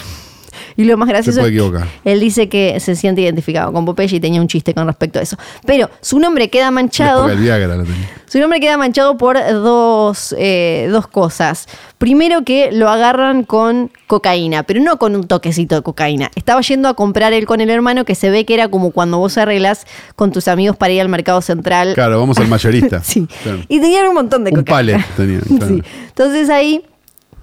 Y 0.77 0.85
lo 0.85 0.95
más 0.95 1.09
gracioso 1.09 1.39
puede 1.39 1.51
es 1.53 1.59
que 1.59 1.65
equivocar. 1.67 1.87
él 2.05 2.19
dice 2.19 2.47
que 2.47 2.79
se 2.79 2.95
siente 2.95 3.21
identificado 3.21 3.73
con 3.73 3.83
Popeye 3.83 4.15
y 4.15 4.19
tenía 4.19 4.39
un 4.39 4.47
chiste 4.47 4.73
con 4.73 4.85
respecto 4.87 5.19
a 5.19 5.23
eso. 5.23 5.35
Pero 5.65 5.89
su 6.01 6.19
nombre 6.19 6.49
queda 6.49 6.71
manchado. 6.71 7.25
Viagra 7.35 7.75
tenía. 7.83 8.09
Su 8.27 8.39
nombre 8.39 8.59
queda 8.59 8.77
manchado 8.77 9.17
por 9.17 9.37
dos, 9.51 10.35
eh, 10.37 10.87
dos 10.91 11.07
cosas. 11.07 11.67
Primero 11.97 12.43
que 12.43 12.71
lo 12.71 12.89
agarran 12.89 13.43
con 13.43 13.89
cocaína, 14.05 14.63
pero 14.63 14.79
no 14.81 14.97
con 14.97 15.15
un 15.15 15.25
toquecito 15.25 15.75
de 15.75 15.81
cocaína. 15.81 16.29
Estaba 16.35 16.61
yendo 16.61 16.89
a 16.89 16.93
comprar 16.93 17.33
él 17.33 17.45
con 17.47 17.59
el 17.61 17.69
hermano 17.69 18.05
que 18.05 18.15
se 18.15 18.29
ve 18.29 18.45
que 18.45 18.53
era 18.53 18.67
como 18.69 18.91
cuando 18.91 19.17
vos 19.17 19.37
arreglas 19.37 19.87
con 20.15 20.31
tus 20.31 20.47
amigos 20.47 20.77
para 20.77 20.93
ir 20.93 21.01
al 21.01 21.09
mercado 21.09 21.41
central. 21.41 21.93
Claro, 21.95 22.19
vamos 22.19 22.37
al 22.37 22.47
mayorista. 22.47 23.01
Sí. 23.03 23.27
Claro. 23.43 23.59
Y 23.67 23.79
tenían 23.79 24.07
un 24.09 24.13
montón 24.13 24.43
de 24.43 24.51
Un 24.51 24.57
cocaína. 24.57 24.75
palet 24.97 25.05
tenían, 25.15 25.41
claro. 25.57 25.67
Sí. 25.75 25.83
Entonces 26.09 26.49
ahí 26.49 26.83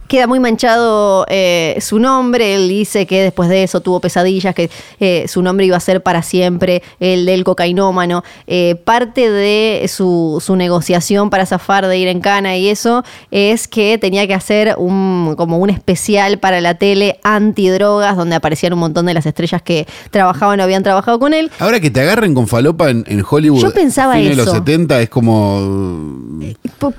queda 0.09 0.27
muy 0.27 0.41
manchado 0.41 1.27
eh, 1.29 1.77
su 1.81 1.99
nombre. 1.99 2.55
Él 2.55 2.69
dice 2.69 3.07
que 3.07 3.23
después 3.23 3.49
de 3.49 3.63
eso 3.63 3.81
tuvo 3.81 4.01
pesadillas, 4.01 4.55
que 4.55 4.71
eh, 5.01 5.27
su 5.29 5.43
nombre 5.43 5.67
iba 5.67 5.77
a 5.77 5.81
ser 5.81 6.03
para 6.03 6.23
siempre 6.23 6.83
el 7.01 7.27
del 7.27 7.45
cocainómano. 7.45 8.25
Eh, 8.47 8.77
parte 8.85 9.31
de 9.31 9.87
su, 9.89 10.43
su 10.45 10.57
negociación 10.57 11.31
para 11.31 11.47
zafar 11.47 11.87
de 11.87 11.99
ir 11.99 12.09
en 12.09 12.21
cana 12.21 12.57
y 12.57 12.69
eso 12.69 13.05
es 13.31 13.69
que 13.69 13.99
tenía 13.99 14.27
que 14.27 14.35
hacer 14.35 14.75
un, 14.79 15.35
como 15.37 15.59
un 15.59 15.71
especial 15.71 16.39
para 16.39 16.61
la 16.61 16.75
tele 16.75 17.19
antidrogas, 17.23 18.17
donde 18.17 18.37
aparecían 18.37 18.73
un 18.73 18.81
montón 18.81 19.07
de 19.07 19.15
las 19.15 19.27
estrellas 19.27 19.63
que 19.63 19.87
trabajaban 20.11 20.61
o 20.61 20.63
habían 20.63 20.83
trabajado 20.83 21.19
con 21.19 21.35
él. 21.35 21.51
Ahora 21.59 21.81
que 21.81 21.91
te 21.91 22.01
agarren 22.01 22.35
con 22.35 22.49
falopa 22.49 22.91
en, 22.91 23.05
en 23.07 23.25
Hollywood. 23.29 23.63
Yo 23.63 23.73
pensaba 23.73 24.17
de 24.17 24.35
los 24.35 24.47
eso. 24.47 24.57
70 24.57 25.01
es 25.01 25.09
como. 25.09 26.39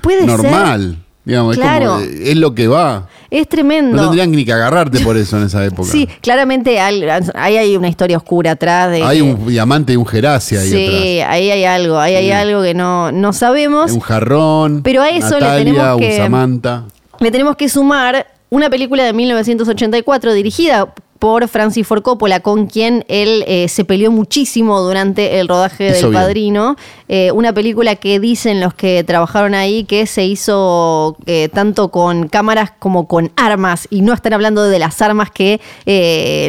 Puede 0.00 0.26
ser. 0.26 1.05
Digamos, 1.26 1.56
Claro. 1.56 1.98
es, 1.98 2.06
como, 2.08 2.20
es 2.24 2.36
lo 2.36 2.54
que 2.54 2.68
va. 2.68 3.08
Es 3.30 3.48
tremendo. 3.48 3.96
No 3.96 4.02
tendrían 4.04 4.30
ni 4.30 4.44
que 4.44 4.52
agarrarte 4.52 5.00
por 5.00 5.16
eso 5.16 5.36
en 5.36 5.42
esa 5.46 5.64
época. 5.64 5.90
Sí, 5.90 6.08
claramente 6.22 6.78
al- 6.78 7.04
ahí 7.34 7.56
hay 7.56 7.76
una 7.76 7.88
historia 7.88 8.16
oscura 8.16 8.52
atrás 8.52 8.92
de. 8.92 9.02
Hay 9.02 9.20
un 9.20 9.48
diamante 9.48 9.92
y 9.92 9.96
un 9.96 10.06
geracia 10.06 10.60
ahí 10.60 10.68
sí, 10.70 11.18
atrás. 11.20 11.34
ahí 11.34 11.50
hay 11.50 11.64
algo, 11.64 11.98
ahí 11.98 12.14
hay 12.14 12.30
algo 12.30 12.62
que 12.62 12.74
no, 12.74 13.10
no 13.10 13.32
sabemos. 13.32 13.90
Un 13.90 13.98
jarrón. 14.00 14.82
Pero 14.84 15.02
a 15.02 15.08
eso 15.10 15.34
le 15.34 15.40
Natalia, 15.40 15.64
tenemos 15.64 15.98
que- 15.98 16.10
un 16.12 16.16
Samantha. 16.16 16.84
Le 17.18 17.30
tenemos 17.32 17.56
que 17.56 17.68
sumar 17.68 18.26
una 18.50 18.70
película 18.70 19.04
de 19.04 19.12
1984 19.12 20.32
dirigida 20.32 20.92
por 21.18 21.48
Francis 21.48 21.86
Ford 21.86 22.02
Coppola, 22.02 22.40
con 22.40 22.66
quien 22.66 23.04
él 23.08 23.44
eh, 23.46 23.68
se 23.68 23.84
peleó 23.84 24.10
muchísimo 24.10 24.80
durante 24.80 25.40
el 25.40 25.48
rodaje 25.48 25.84
del 25.84 26.02
bien. 26.02 26.12
Padrino. 26.12 26.76
Eh, 27.08 27.32
una 27.32 27.52
película 27.52 27.96
que 27.96 28.20
dicen 28.20 28.60
los 28.60 28.74
que 28.74 29.02
trabajaron 29.04 29.54
ahí 29.54 29.84
que 29.84 30.06
se 30.06 30.24
hizo 30.24 31.16
eh, 31.26 31.48
tanto 31.48 31.90
con 31.90 32.28
cámaras 32.28 32.72
como 32.78 33.08
con 33.08 33.32
armas, 33.36 33.86
y 33.90 34.02
no 34.02 34.12
están 34.12 34.34
hablando 34.34 34.64
de 34.64 34.78
las 34.78 35.00
armas 35.02 35.30
que 35.30 35.60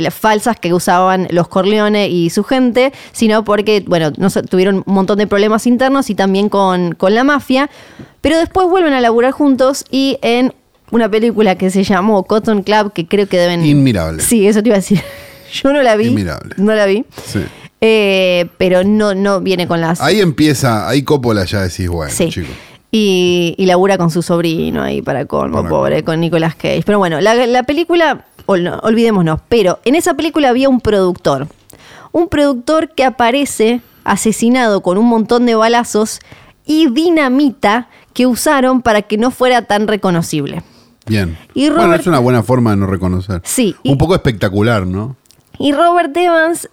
las 0.02 0.14
falsas 0.14 0.60
que 0.60 0.74
usaban 0.74 1.28
los 1.32 1.48
Corleone 1.48 2.10
y 2.10 2.30
su 2.30 2.44
gente, 2.44 2.92
sino 3.12 3.44
porque, 3.44 3.84
bueno, 3.88 4.12
no 4.18 4.30
sé, 4.30 4.44
tuvieron 4.44 4.84
un 4.86 4.94
montón 4.94 5.18
de 5.18 5.28
problemas 5.28 5.66
internos 5.66 6.10
y 6.10 6.16
también 6.16 6.50
con, 6.50 6.94
con 6.96 7.16
la 7.16 7.24
mafia. 7.24 7.70
Pero 8.22 8.38
después 8.38 8.68
vuelven 8.68 8.94
a 8.94 9.02
laburar 9.02 9.32
juntos 9.32 9.86
y 9.90 10.18
en 10.22 10.54
una 10.92 11.10
película 11.10 11.56
que 11.56 11.70
se 11.70 11.84
llamó 11.84 12.24
Cotton 12.24 12.64
Club, 12.64 12.94
que 12.94 13.06
creo 13.08 13.28
que 13.28 13.38
deben... 13.38 13.66
Inmirable. 13.66 14.22
Sí, 14.24 14.48
eso 14.48 14.62
te 14.64 14.70
iba 14.70 14.76
a 14.76 14.80
decir. 14.80 15.02
Yo 15.54 15.72
no 15.74 15.82
la 15.82 15.96
vi. 15.96 16.08
Inmirable. 16.08 16.56
No 16.58 16.74
la 16.76 16.86
vi. 16.86 17.06
Sí. 17.26 17.40
Eh, 17.82 18.48
pero 18.58 18.84
no, 18.84 19.14
no 19.14 19.40
viene 19.42 19.68
con 19.68 19.82
las. 19.82 20.02
Ahí 20.02 20.20
empieza, 20.20 20.88
ahí 20.90 21.04
Coppola 21.04 21.46
ya 21.46 21.62
decís, 21.62 21.88
bueno, 21.90 22.12
Sí. 22.12 22.30
chico. 22.30 22.48
Y, 22.92 23.54
y 23.58 23.66
labura 23.66 23.98
con 23.98 24.10
su 24.10 24.22
sobrino 24.22 24.82
ahí 24.82 25.02
para 25.02 25.26
colmo, 25.26 25.58
Para 25.58 25.70
pobre, 25.70 26.04
con 26.04 26.20
Nicolas 26.22 26.56
Cage. 26.56 26.84
Pero 26.86 26.98
bueno, 27.00 27.20
la, 27.22 27.36
la 27.36 27.64
película, 27.64 28.26
ol- 28.46 28.64
no, 28.64 28.80
olvidémonos, 28.80 29.42
pero 29.50 29.80
en 29.86 29.96
esa 29.96 30.14
película 30.16 30.50
había 30.50 30.70
un 30.70 30.80
productor. 30.82 31.48
Un 32.14 32.30
productor 32.30 32.90
que 32.96 33.04
aparece 33.04 33.82
asesinado 34.06 34.82
con 34.82 34.98
un 34.98 35.06
montón 35.06 35.46
de 35.46 35.54
balazos 35.56 36.20
y 36.66 36.90
dinamita 36.90 37.90
que 38.14 38.26
usaron 38.26 38.82
para 38.82 39.02
que 39.04 39.18
no 39.18 39.32
fuera 39.32 39.62
tan 39.64 39.88
reconocible. 39.88 40.64
Bien. 41.08 41.38
Y 41.54 41.70
bueno, 41.70 41.94
es 41.96 42.06
una 42.08 42.20
buena 42.20 42.44
forma 42.44 42.72
de 42.72 42.78
no 42.78 42.88
reconocer. 42.88 43.42
Sí, 43.44 43.76
y- 43.84 43.92
Un 43.92 43.98
poco 43.98 44.16
espectacular, 44.16 44.86
¿no? 44.86 45.16
Y 45.60 45.72
Robert 45.74 46.16
Evans 46.16 46.70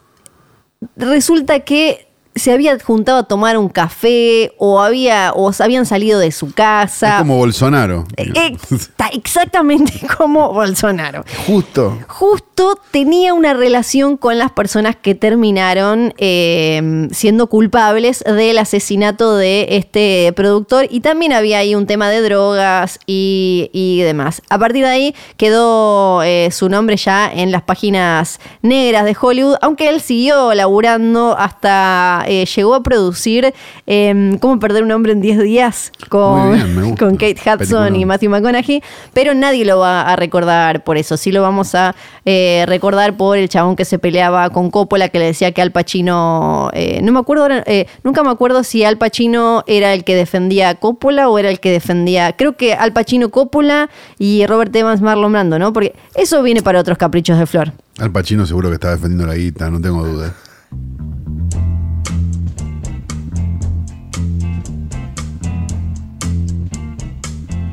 resulta 0.97 1.61
que 1.61 2.04
se 2.35 2.53
había 2.53 2.79
juntado 2.79 3.19
a 3.19 3.23
tomar 3.25 3.57
un 3.57 3.69
café 3.69 4.53
o 4.59 4.81
había 4.81 5.33
o 5.35 5.51
habían 5.59 5.87
salido 5.87 6.19
de 6.19 6.33
su 6.33 6.53
casa. 6.53 7.15
Es 7.15 7.19
como 7.19 7.37
Bolsonaro. 7.37 8.07
Eh, 8.17 8.57
Está 8.71 9.09
exactamente 9.09 9.93
como 10.19 10.53
Bolsonaro. 10.53 11.25
Justo. 11.47 11.99
Justo 12.09 12.79
tenía 12.91 13.35
una 13.35 13.55
relación 13.55 14.17
con 14.17 14.39
las 14.39 14.51
personas 14.51 14.97
que 14.97 15.15
terminaron 15.15 16.13
eh, 16.19 17.09
siendo 17.13 17.49
culpables 17.49 18.25
del 18.25 18.59
asesinato 18.59 19.37
de 19.37 19.67
este 19.71 20.33
productor 20.35 20.87
y 20.91 21.01
también 21.01 21.33
había 21.33 21.59
ahí 21.59 21.75
un 21.75 21.87
tema 21.87 22.11
de 22.11 22.21
drogas 22.21 22.99
y, 23.07 23.71
y 23.73 24.01
demás. 24.03 24.43
A 24.49 24.59
partir 24.59 24.85
de 24.85 24.91
ahí 24.91 25.15
quedó 25.37 26.23
eh, 26.23 26.49
su 26.51 26.69
nombre 26.69 26.97
ya 26.97 27.31
en 27.33 27.53
las 27.53 27.63
páginas 27.63 28.41
negras 28.63 29.05
de 29.05 29.17
Hollywood, 29.21 29.57
aunque 29.61 29.89
él 29.89 30.01
siguió 30.01 30.53
laburando 30.55 31.37
hasta 31.39 32.24
eh, 32.27 32.47
llegó 32.47 32.75
a 32.75 32.83
producir 32.83 33.53
eh, 33.87 34.37
¿Cómo 34.41 34.59
perder 34.59 34.83
un 34.83 34.93
hombre 34.93 35.13
en 35.13 35.21
10 35.21 35.43
días? 35.43 35.93
Con, 36.09 36.55
bien, 36.55 36.97
Kate 36.97 37.37
Hudson 37.45 37.97
y 37.97 38.05
Matthew 38.05 38.31
McConaughey, 38.31 38.83
pero 39.13 39.35
nadie 39.35 39.65
lo 39.65 39.79
va 39.79 40.03
a 40.03 40.17
recordar 40.17 40.85
por 40.85 40.97
eso. 40.97 41.17
Sí 41.17 41.33
lo 41.33 41.43
vamos 41.43 41.75
a 41.75 41.95
eh, 42.25 42.65
recordar 42.67 43.17
por 43.17 43.39
el 43.39 43.49
chabón 43.49 43.77
que 43.77 43.85
se 43.85 43.99
peleaba 43.99 44.51
con 44.51 44.71
Coppola, 44.71 45.09
que 45.09 45.19
le 45.19 45.27
decía 45.27 45.53
que 45.53 45.63
Al 45.63 45.73
Pacino, 45.73 46.71
eh, 46.73 47.01
no 47.03 47.13
me 47.13 47.19
acuerdo, 47.19 47.49
eh, 47.67 47.87
nunca 48.03 48.23
me 48.23 48.31
acuerdo 48.31 48.65
si 48.65 48.85
Al 48.85 48.99
Pacino 48.99 49.65
era 49.67 49.93
el 49.93 50.05
que 50.05 50.15
defendía 50.15 50.71
a 50.71 50.75
Coppola 50.75 51.29
o 51.29 51.39
era 51.39 51.51
el 51.51 51.61
que 51.61 51.71
defendía, 51.71 52.35
creo 52.37 52.57
que 52.57 52.75
Al 52.75 52.93
Pacino 52.93 53.31
Coppola 53.31 53.91
y 54.19 54.47
Robert 54.47 54.75
Evans 54.75 55.01
Marlon 55.01 55.33
Brando, 55.33 55.59
¿no? 55.59 55.73
Porque 55.73 55.95
eso 56.15 56.43
viene 56.43 56.63
para 56.63 56.81
otros 56.81 56.99
caprichos 56.99 57.39
de 57.39 57.47
Flor. 57.47 57.73
Al 57.99 58.11
Pacino 58.11 58.47
seguro 58.47 58.69
que 58.69 58.75
está 58.75 58.91
defendiendo 58.91 59.27
la 59.27 59.35
guita, 59.35 59.71
no 59.71 59.81
tengo 59.81 60.05
duda. 60.05 60.35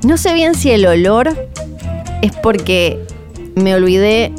No 0.03 0.17
sé 0.17 0.33
bien 0.33 0.55
si 0.55 0.71
el 0.71 0.85
olor 0.85 1.29
es 2.21 2.31
porque 2.41 2.99
me 3.55 3.75
olvidé 3.75 4.33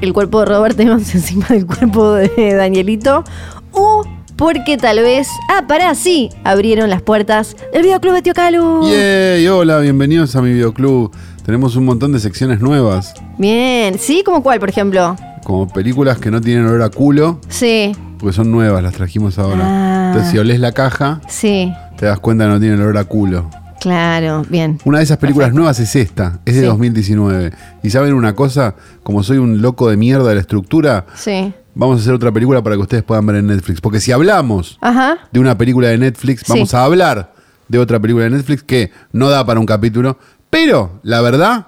el 0.00 0.12
cuerpo 0.12 0.40
de 0.40 0.46
Robert 0.46 0.78
Evans 0.78 1.14
encima 1.14 1.46
del 1.48 1.66
cuerpo 1.66 2.12
de 2.14 2.54
Danielito 2.54 3.24
o 3.72 4.04
porque 4.36 4.76
tal 4.76 5.00
vez, 5.00 5.28
ah, 5.50 5.64
pará, 5.66 5.94
sí, 5.96 6.30
abrieron 6.44 6.90
las 6.90 7.02
puertas 7.02 7.56
del 7.72 7.82
videoclub 7.82 8.14
de 8.14 8.22
Tío 8.22 8.34
Calu. 8.34 8.88
Yay, 8.88 9.48
hola, 9.48 9.78
bienvenidos 9.80 10.36
a 10.36 10.42
mi 10.42 10.52
videoclub. 10.52 11.10
Tenemos 11.44 11.74
un 11.74 11.86
montón 11.86 12.12
de 12.12 12.20
secciones 12.20 12.60
nuevas, 12.60 13.14
Bien, 13.38 13.98
sí, 13.98 14.22
como 14.24 14.42
cuál, 14.42 14.60
por 14.60 14.68
ejemplo. 14.68 15.16
como 15.42 15.66
películas 15.66 16.18
que 16.18 16.30
no 16.30 16.40
tienen 16.40 16.66
olor 16.66 16.82
a 16.82 16.90
culo, 16.90 17.40
Sí, 17.48 17.96
porque 18.18 18.34
son 18.34 18.52
nuevas, 18.52 18.82
las 18.82 18.92
trajimos 18.92 19.38
ahora. 19.38 19.64
Ah. 19.64 20.06
Entonces, 20.08 20.30
si 20.32 20.38
olés 20.38 20.60
la 20.60 20.72
caja, 20.72 21.20
sí, 21.28 21.72
te 21.96 22.06
das 22.06 22.20
cuenta 22.20 22.44
que 22.44 22.50
no 22.50 22.60
tienen 22.60 22.80
olor 22.80 22.98
a 22.98 23.04
culo. 23.04 23.48
Claro, 23.80 24.44
bien. 24.48 24.78
Una 24.84 24.98
de 24.98 25.04
esas 25.04 25.18
películas 25.18 25.52
nuevas 25.52 25.78
es 25.80 25.94
esta, 25.96 26.40
es 26.44 26.54
de 26.54 26.60
Sí. 26.62 26.66
2019. 26.66 27.52
Y 27.82 27.90
saben 27.90 28.14
una 28.14 28.34
cosa, 28.34 28.74
como 29.02 29.22
soy 29.22 29.38
un 29.38 29.60
loco 29.62 29.88
de 29.90 29.96
mierda 29.96 30.28
de 30.28 30.34
la 30.36 30.40
estructura, 30.40 31.06
Sí. 31.14 31.52
vamos 31.74 31.98
a 31.98 32.02
hacer 32.02 32.14
otra 32.14 32.32
película 32.32 32.62
para 32.62 32.76
que 32.76 32.82
ustedes 32.82 33.02
puedan 33.02 33.26
ver 33.26 33.36
en 33.36 33.46
Netflix. 33.46 33.80
Porque 33.80 34.00
si 34.00 34.12
hablamos 34.12 34.78
Ajá. 34.80 35.18
de 35.32 35.40
una 35.40 35.56
película 35.56 35.88
de 35.88 35.98
Netflix, 35.98 36.40
Sí. 36.44 36.52
vamos 36.52 36.74
a 36.74 36.84
hablar 36.84 37.32
de 37.68 37.78
otra 37.78 38.00
película 38.00 38.24
de 38.24 38.30
Netflix 38.30 38.62
que 38.62 38.90
no 39.12 39.28
da 39.28 39.44
para 39.44 39.60
un 39.60 39.66
capítulo, 39.66 40.18
pero 40.50 41.00
la 41.02 41.20
verdad 41.20 41.66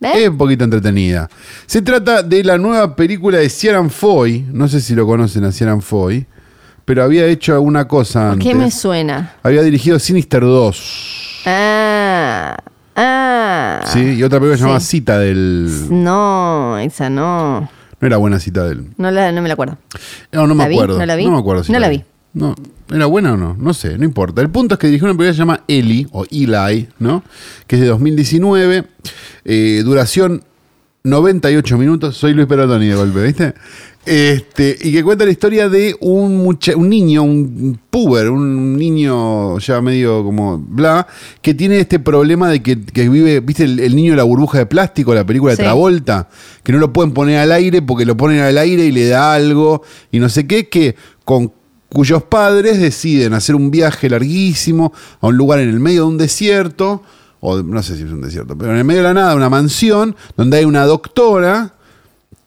¿Eh? 0.00 0.24
es 0.24 0.28
un 0.28 0.36
poquito 0.36 0.64
entretenida. 0.64 1.30
Se 1.66 1.80
trata 1.82 2.22
de 2.22 2.42
la 2.44 2.58
nueva 2.58 2.94
película 2.96 3.38
de 3.38 3.48
Ciaran 3.48 3.88
Foy, 3.90 4.44
no 4.52 4.68
sé 4.68 4.80
si 4.80 4.94
lo 4.94 5.06
conocen 5.06 5.44
a 5.44 5.52
Ciaran 5.52 5.80
Foy, 5.80 6.26
pero 6.84 7.02
había 7.02 7.24
hecho 7.26 7.54
alguna 7.54 7.88
cosa 7.88 8.32
antes. 8.32 8.46
¿Qué 8.46 8.54
me 8.54 8.70
suena? 8.70 9.32
Había 9.42 9.62
dirigido 9.62 9.98
Sinister 9.98 10.42
2, 10.42 11.25
Ah, 11.46 12.56
ah. 12.96 13.80
¿sí? 13.86 14.14
Y 14.14 14.22
otra 14.22 14.38
película 14.40 14.56
Sí. 14.56 14.62
llamada 14.62 14.80
Cita 14.80 15.18
del... 15.18 15.70
No, 15.90 16.76
esa 16.78 17.08
no. 17.08 17.60
No 18.00 18.06
era 18.06 18.16
buena 18.16 18.38
Cita 18.40 18.64
del... 18.64 18.88
No, 18.98 19.10
la, 19.10 19.30
no 19.32 19.40
me 19.42 19.48
la 19.48 19.54
acuerdo. 19.54 19.78
No, 20.32 20.46
no 20.46 20.54
me 20.54 20.64
¿La 20.64 20.68
vi? 20.68 20.74
acuerdo. 20.76 20.98
¿No 20.98 21.06
la 21.06 21.16
vi? 21.16 21.24
No 21.24 21.30
me 21.32 21.38
acuerdo 21.38 21.64
si 21.64 21.72
No 21.72 21.78
la 21.78 21.88
vi. 21.88 22.04
No, 22.34 22.54
¿Era 22.92 23.06
buena 23.06 23.32
o 23.32 23.36
no? 23.36 23.56
No 23.58 23.72
sé, 23.72 23.96
no 23.96 24.04
importa. 24.04 24.42
El 24.42 24.50
punto 24.50 24.74
es 24.74 24.78
que 24.80 24.88
dirigió 24.88 25.06
una 25.06 25.14
película 25.14 25.30
que 25.30 25.34
se 25.34 25.38
llama 25.38 25.60
Eli, 25.68 26.06
o 26.12 26.24
Eli, 26.30 26.88
¿no? 26.98 27.22
Que 27.66 27.76
es 27.76 27.82
de 27.82 27.88
2019. 27.88 28.84
eh, 29.44 29.82
duración 29.84 30.42
98 31.10 31.78
minutos. 31.78 32.16
Soy 32.16 32.34
Luis 32.34 32.46
Perotoni 32.48 32.86
de 32.88 32.94
golpe, 32.96 33.22
¿viste? 33.22 33.54
Este, 34.04 34.76
y 34.82 34.92
que 34.92 35.02
cuenta 35.02 35.24
la 35.24 35.30
historia 35.32 35.68
de 35.68 35.96
un, 36.00 36.36
mucha- 36.36 36.76
un 36.76 36.88
niño, 36.88 37.22
un 37.24 37.78
puber, 37.90 38.28
un 38.30 38.76
niño 38.76 39.58
ya 39.58 39.80
medio 39.80 40.22
como 40.22 40.58
bla, 40.58 41.06
que 41.42 41.54
tiene 41.54 41.78
este 41.80 41.98
problema 41.98 42.48
de 42.50 42.62
que, 42.62 42.80
que 42.84 43.08
vive, 43.08 43.40
¿viste? 43.40 43.64
El, 43.64 43.80
el 43.80 43.96
niño 43.96 44.12
de 44.12 44.16
la 44.18 44.22
burbuja 44.24 44.58
de 44.58 44.66
plástico, 44.66 45.12
la 45.14 45.24
película 45.26 45.52
de 45.52 45.56
Sí. 45.56 45.62
Travolta, 45.62 46.28
que 46.62 46.72
no 46.72 46.78
lo 46.78 46.92
pueden 46.92 47.12
poner 47.12 47.38
al 47.38 47.50
aire 47.52 47.82
porque 47.82 48.04
lo 48.04 48.16
ponen 48.16 48.40
al 48.40 48.58
aire 48.58 48.84
y 48.86 48.92
le 48.92 49.08
da 49.08 49.32
algo 49.34 49.82
y 50.12 50.18
no 50.20 50.28
sé 50.28 50.46
qué, 50.46 50.68
que 50.68 50.94
con 51.24 51.52
cuyos 51.88 52.22
padres 52.24 52.78
deciden 52.80 53.32
hacer 53.32 53.54
un 53.56 53.70
viaje 53.72 54.08
larguísimo 54.10 54.92
a 55.20 55.28
un 55.28 55.36
lugar 55.36 55.58
en 55.60 55.68
el 55.68 55.80
medio 55.80 56.02
de 56.02 56.08
un 56.08 56.18
desierto, 56.18 57.02
o 57.48 57.62
no 57.62 57.80
sé 57.82 57.96
si 57.96 58.02
es 58.02 58.10
un 58.10 58.20
desierto, 58.22 58.58
pero 58.58 58.72
en 58.72 58.78
el 58.78 58.84
medio 58.84 59.02
de 59.02 59.08
la 59.08 59.14
nada, 59.14 59.34
una 59.36 59.48
mansión 59.48 60.16
donde 60.36 60.56
hay 60.56 60.64
una 60.64 60.84
doctora 60.84 61.74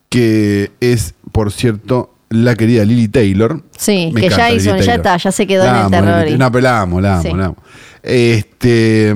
que 0.09 0.71
es, 0.81 1.13
por 1.31 1.53
cierto, 1.53 2.13
la 2.29 2.55
querida 2.55 2.83
Lily 2.83 3.07
Taylor. 3.07 3.63
Sí, 3.77 4.11
Me 4.13 4.19
que 4.21 4.29
ya 4.29 4.51
hizo, 4.51 4.75
ya 4.77 4.95
está, 4.95 5.15
ya 5.17 5.31
se 5.31 5.47
quedó 5.47 5.63
La 5.63 5.79
en 5.79 5.85
el 5.85 5.91
terror. 5.91 6.37
No, 6.37 6.51
pero 6.51 6.61
la 6.63 6.81
amo, 6.81 6.99
la 6.99 7.13
amo, 7.19 7.23
Sí. 7.23 7.33
la 7.37 7.45
amo. 7.45 7.57
Este, 8.03 9.15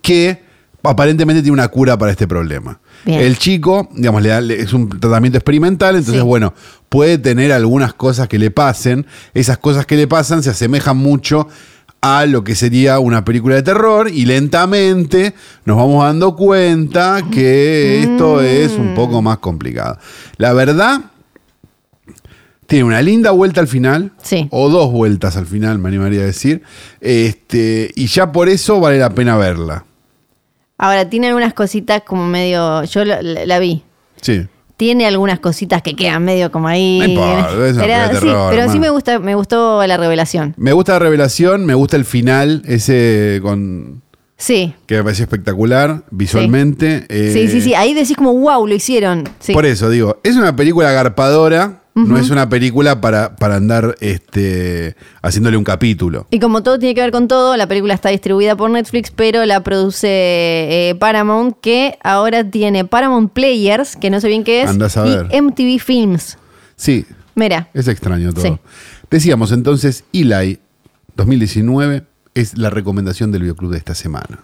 que 0.00 0.42
aparentemente 0.82 1.42
tiene 1.42 1.52
una 1.54 1.68
cura 1.68 1.98
para 1.98 2.10
este 2.10 2.26
problema. 2.26 2.80
Bien. 3.04 3.20
El 3.20 3.36
chico, 3.38 3.88
digamos, 3.94 4.22
le 4.22 4.28
da- 4.30 4.40
es 4.40 4.72
un 4.72 4.88
tratamiento 4.88 5.36
experimental, 5.38 5.96
entonces, 5.96 6.22
Sí. 6.22 6.26
bueno, 6.26 6.54
puede 6.88 7.18
tener 7.18 7.52
algunas 7.52 7.92
cosas 7.94 8.28
que 8.28 8.38
le 8.38 8.50
pasen. 8.50 9.06
Esas 9.34 9.58
cosas 9.58 9.86
que 9.86 9.96
le 9.96 10.06
pasan 10.06 10.42
se 10.42 10.50
asemejan 10.50 10.96
mucho 10.96 11.48
a 12.04 12.26
lo 12.26 12.42
que 12.42 12.54
sería 12.56 12.98
una 12.98 13.24
película 13.24 13.54
de 13.54 13.62
terror 13.62 14.08
y 14.12 14.26
lentamente 14.26 15.34
nos 15.64 15.76
vamos 15.76 16.04
dando 16.04 16.34
cuenta 16.34 17.22
que 17.32 18.00
esto 18.02 18.40
es 18.42 18.72
un 18.72 18.94
poco 18.94 19.22
más 19.22 19.38
complicado. 19.38 19.98
La 20.36 20.52
verdad, 20.52 21.00
tiene 22.66 22.84
una 22.84 23.02
linda 23.02 23.30
vuelta 23.30 23.60
al 23.60 23.68
final, 23.68 24.12
Sí. 24.22 24.48
o 24.50 24.68
dos 24.68 24.90
vueltas 24.90 25.36
al 25.36 25.46
final, 25.46 25.78
me 25.78 25.88
animaría 25.88 26.22
a 26.22 26.26
decir, 26.26 26.62
este, 27.00 27.92
y 27.94 28.06
ya 28.06 28.32
por 28.32 28.48
eso 28.48 28.80
vale 28.80 28.98
la 28.98 29.10
pena 29.10 29.36
verla. 29.36 29.84
Ahora, 30.78 31.08
tiene 31.08 31.28
algunas 31.28 31.54
cositas 31.54 32.02
como 32.04 32.26
medio. 32.26 32.82
Yo 32.84 33.04
la, 33.04 33.22
la- 33.22 33.46
la 33.46 33.58
vi. 33.60 33.84
Sí. 34.20 34.46
Tiene 34.82 35.06
algunas 35.06 35.38
cositas 35.38 35.80
que 35.80 35.94
quedan 35.94 36.24
medio 36.24 36.50
como 36.50 36.66
ahí. 36.66 36.98
No 36.98 37.04
importa, 37.04 37.50
sí, 38.20 38.26
pero 38.50 38.72
sí 38.72 38.80
me 38.80 38.90
gusta, 38.90 39.20
me 39.20 39.36
gustó 39.36 39.86
la 39.86 39.96
revelación. 39.96 40.54
Me 40.56 40.72
gusta 40.72 40.94
la 40.94 40.98
revelación, 40.98 41.64
me 41.66 41.74
gusta 41.74 41.96
el 41.96 42.04
final, 42.04 42.62
ese 42.66 43.38
con 43.44 44.02
Sí. 44.36 44.74
que 44.86 44.96
me 44.96 45.04
pareció 45.04 45.22
espectacular 45.22 46.02
visualmente. 46.10 47.06
eh, 47.08 47.30
sí, 47.32 47.46
sí, 47.46 47.60
sí. 47.60 47.74
Ahí 47.76 47.94
decís 47.94 48.16
como, 48.16 48.34
wow, 48.34 48.66
lo 48.66 48.74
hicieron. 48.74 49.22
Sí. 49.38 49.52
Por 49.52 49.66
eso 49.66 49.88
digo, 49.88 50.18
es 50.24 50.34
una 50.34 50.56
película 50.56 50.90
no 51.94 52.16
es 52.16 52.30
una 52.30 52.48
película 52.48 53.00
para, 53.00 53.36
para 53.36 53.56
andar 53.56 53.96
este, 54.00 54.96
haciéndole 55.22 55.56
un 55.56 55.64
capítulo. 55.64 56.26
Y 56.30 56.38
como 56.38 56.62
todo 56.62 56.78
tiene 56.78 56.94
que 56.94 57.00
ver 57.00 57.12
con 57.12 57.28
todo, 57.28 57.56
la 57.56 57.66
película 57.66 57.94
está 57.94 58.08
distribuida 58.08 58.56
por 58.56 58.70
Netflix, 58.70 59.10
pero 59.10 59.44
la 59.44 59.62
produce 59.62 60.08
eh, 60.08 60.96
Paramount, 60.98 61.56
que 61.60 61.98
ahora 62.02 62.48
tiene 62.48 62.84
Paramount 62.84 63.32
Players, 63.32 63.96
que 63.96 64.10
no 64.10 64.20
sé 64.20 64.28
bien 64.28 64.44
qué 64.44 64.62
es, 64.62 64.70
Andás 64.70 64.96
a 64.96 65.06
y 65.06 65.16
ver. 65.16 65.42
MTV 65.42 65.78
Films. 65.78 66.38
Sí, 66.76 67.04
Mira, 67.34 67.68
es 67.72 67.88
extraño 67.88 68.32
todo. 68.32 68.44
Sí. 68.44 68.58
Decíamos 69.10 69.52
entonces, 69.52 70.04
Eli 70.12 70.60
2019 71.16 72.04
es 72.34 72.58
la 72.58 72.70
recomendación 72.70 73.32
del 73.32 73.42
videoclub 73.42 73.72
de 73.72 73.78
esta 73.78 73.94
semana. 73.94 74.40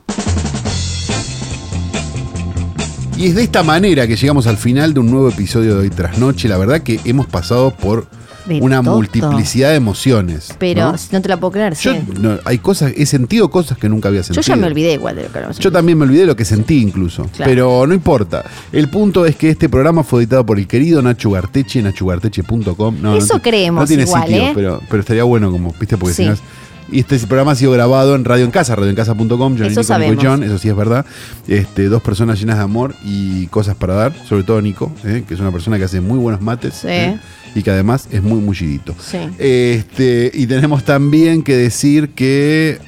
Y 3.18 3.26
es 3.26 3.34
de 3.34 3.42
esta 3.42 3.64
manera 3.64 4.06
que 4.06 4.14
llegamos 4.16 4.46
al 4.46 4.56
final 4.56 4.94
de 4.94 5.00
un 5.00 5.10
nuevo 5.10 5.28
episodio 5.28 5.74
de 5.74 5.80
Hoy 5.82 5.90
Tras 5.90 6.18
Noche. 6.18 6.48
La 6.48 6.56
verdad 6.56 6.82
que 6.82 7.00
hemos 7.04 7.26
pasado 7.26 7.72
por 7.72 8.06
De 8.46 8.60
una 8.60 8.80
multiplicidad 8.80 9.70
de 9.70 9.74
emociones. 9.74 10.54
Pero 10.56 10.92
¿no? 10.92 10.96
no 11.10 11.20
te 11.22 11.28
la 11.28 11.36
puedo 11.36 11.50
creer, 11.50 11.74
Yo, 11.74 11.94
sí. 11.94 11.98
no, 12.20 12.38
hay 12.44 12.58
cosas, 12.58 12.92
he 12.96 13.06
sentido 13.06 13.50
cosas 13.50 13.76
que 13.76 13.88
nunca 13.88 14.06
había 14.08 14.20
Yo 14.20 14.34
sentido. 14.34 14.42
ya 14.54 14.56
me 14.56 14.68
olvidé 14.68 14.92
igual 14.92 15.16
de 15.16 15.24
lo 15.24 15.32
que 15.32 15.38
hablamos. 15.38 15.58
Yo 15.58 15.72
también 15.72 15.98
me 15.98 16.04
olvidé 16.04 16.20
de 16.20 16.26
lo 16.26 16.36
que 16.36 16.44
sentí 16.44 16.80
incluso. 16.80 17.24
Claro. 17.34 17.50
Pero 17.50 17.86
no 17.88 17.92
importa. 17.94 18.44
El 18.70 18.88
punto 18.88 19.26
es 19.26 19.34
que 19.34 19.50
este 19.50 19.68
programa 19.68 20.04
fue 20.04 20.20
editado 20.22 20.46
por 20.46 20.56
el 20.60 20.68
querido 20.68 21.02
Nacho 21.02 21.30
Garteche, 21.32 21.82
nachogarteche.com. 21.82 22.96
No, 23.02 23.16
Eso 23.16 23.42
creemos 23.42 23.80
No 23.82 23.86
tiene 23.88 24.04
igual, 24.04 24.22
sitio, 24.28 24.42
¿eh? 24.42 24.52
pero, 24.54 24.80
pero 24.88 25.00
estaría 25.00 25.24
bueno 25.24 25.50
como, 25.50 25.74
viste, 25.78 25.96
porque 25.98 26.14
Sí. 26.14 26.22
si 26.22 26.28
no 26.28 26.34
es- 26.34 26.42
Y 26.90 27.00
este 27.00 27.18
programa 27.20 27.52
ha 27.52 27.54
sido 27.54 27.72
grabado 27.72 28.14
en 28.14 28.24
Radio 28.24 28.44
en 28.46 28.50
Casa, 28.50 28.74
radioencasa.com, 28.74 29.28
John 29.58 29.64
Eso 29.64 29.98
Nico 29.98 30.12
y. 30.22 30.24
John, 30.24 30.42
eso 30.42 30.58
sí 30.58 30.68
es 30.68 30.76
verdad. 30.76 31.04
Este, 31.46 31.84
dos 31.88 32.02
personas 32.02 32.38
llenas 32.40 32.56
de 32.56 32.64
amor 32.64 32.94
y 33.04 33.46
cosas 33.48 33.76
para 33.76 33.94
dar, 33.94 34.12
sobre 34.26 34.42
todo 34.42 34.60
Nico, 34.62 34.90
¿eh? 35.04 35.22
que 35.28 35.34
es 35.34 35.40
una 35.40 35.52
persona 35.52 35.76
que 35.78 35.84
hace 35.84 36.00
muy 36.00 36.18
buenos 36.18 36.40
mates 36.40 36.74
Sí. 36.74 36.88
¿eh? 36.88 37.18
y 37.54 37.62
que 37.62 37.70
además 37.70 38.08
es 38.10 38.22
muy 38.22 38.40
mullidito. 38.40 38.94
Sí. 39.00 39.18
Este, 39.38 40.30
y 40.32 40.46
tenemos 40.46 40.84
también 40.84 41.42
que 41.42 41.56
decir 41.56 42.10
que 42.10 42.78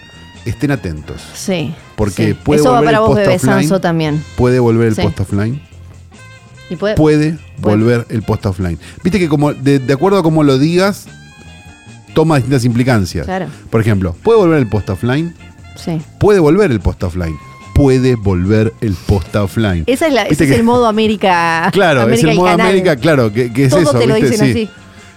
estén 0.45 0.71
atentos. 0.71 1.21
Sí. 1.35 1.75
Porque 1.97 2.29
sí. 2.29 2.35
puede 2.43 2.61
Eso 2.61 2.71
va 2.71 2.77
volver 2.79 2.87
para 2.95 2.97
el 2.99 3.01
vos, 3.03 3.09
post 3.11 3.21
Bebé 3.21 3.37
offline. 3.37 3.55
Sanso, 3.61 3.81
también. 3.81 4.25
Puede 4.37 4.59
volver 4.61 4.89
el 4.89 4.95
Sí. 4.97 5.03
post 5.03 5.21
offline. 5.21 5.61
Y 6.71 6.77
puede, 6.77 6.95
Puede 6.95 7.39
Puede. 7.61 7.77
volver 7.77 8.07
el 8.11 8.23
post 8.23 8.47
offline. 8.47 8.79
Viste 9.03 9.19
que 9.19 9.29
como 9.29 9.53
de, 9.53 9.79
de 9.81 9.93
acuerdo 9.93 10.19
a 10.19 10.23
cómo 10.23 10.43
lo 10.45 10.57
digas, 10.59 11.07
toma 12.15 12.37
distintas 12.37 12.65
implicancias. 12.65 13.27
Claro. 13.27 13.47
Por 13.71 13.81
ejemplo, 13.81 14.15
puede 14.23 14.39
volver 14.39 14.59
el 14.59 14.67
post 14.69 14.91
offline. 14.91 15.35
Sí. 15.77 16.01
Puede 16.19 16.39
volver 16.41 16.71
el 16.71 16.81
post 16.81 17.03
offline. 17.03 17.37
Puede 17.75 18.15
volver 18.17 18.75
el 18.81 18.95
post 19.07 19.35
offline. 19.37 19.85
Esa 19.87 20.09
es 20.09 20.13
la, 20.13 20.23
ese 20.23 20.31
Viste 20.31 20.45
es 20.45 20.51
que- 20.51 20.57
el 20.57 20.63
modo 20.65 20.87
América. 20.89 21.71
Claro, 21.73 22.03
América 22.03 22.29
es 22.29 22.33
el 22.33 22.37
modo. 22.37 22.49
América, 22.49 22.97
claro, 22.97 23.33
que, 23.33 23.53
que 23.53 23.65
es 23.65 23.71
Todo 23.71 23.81
eso. 23.81 23.99
te 23.99 24.07
lo 24.07 24.15
¿viste? 24.17 24.31
dicen 24.31 24.47
Sí. 24.47 24.51
así. 24.65 24.71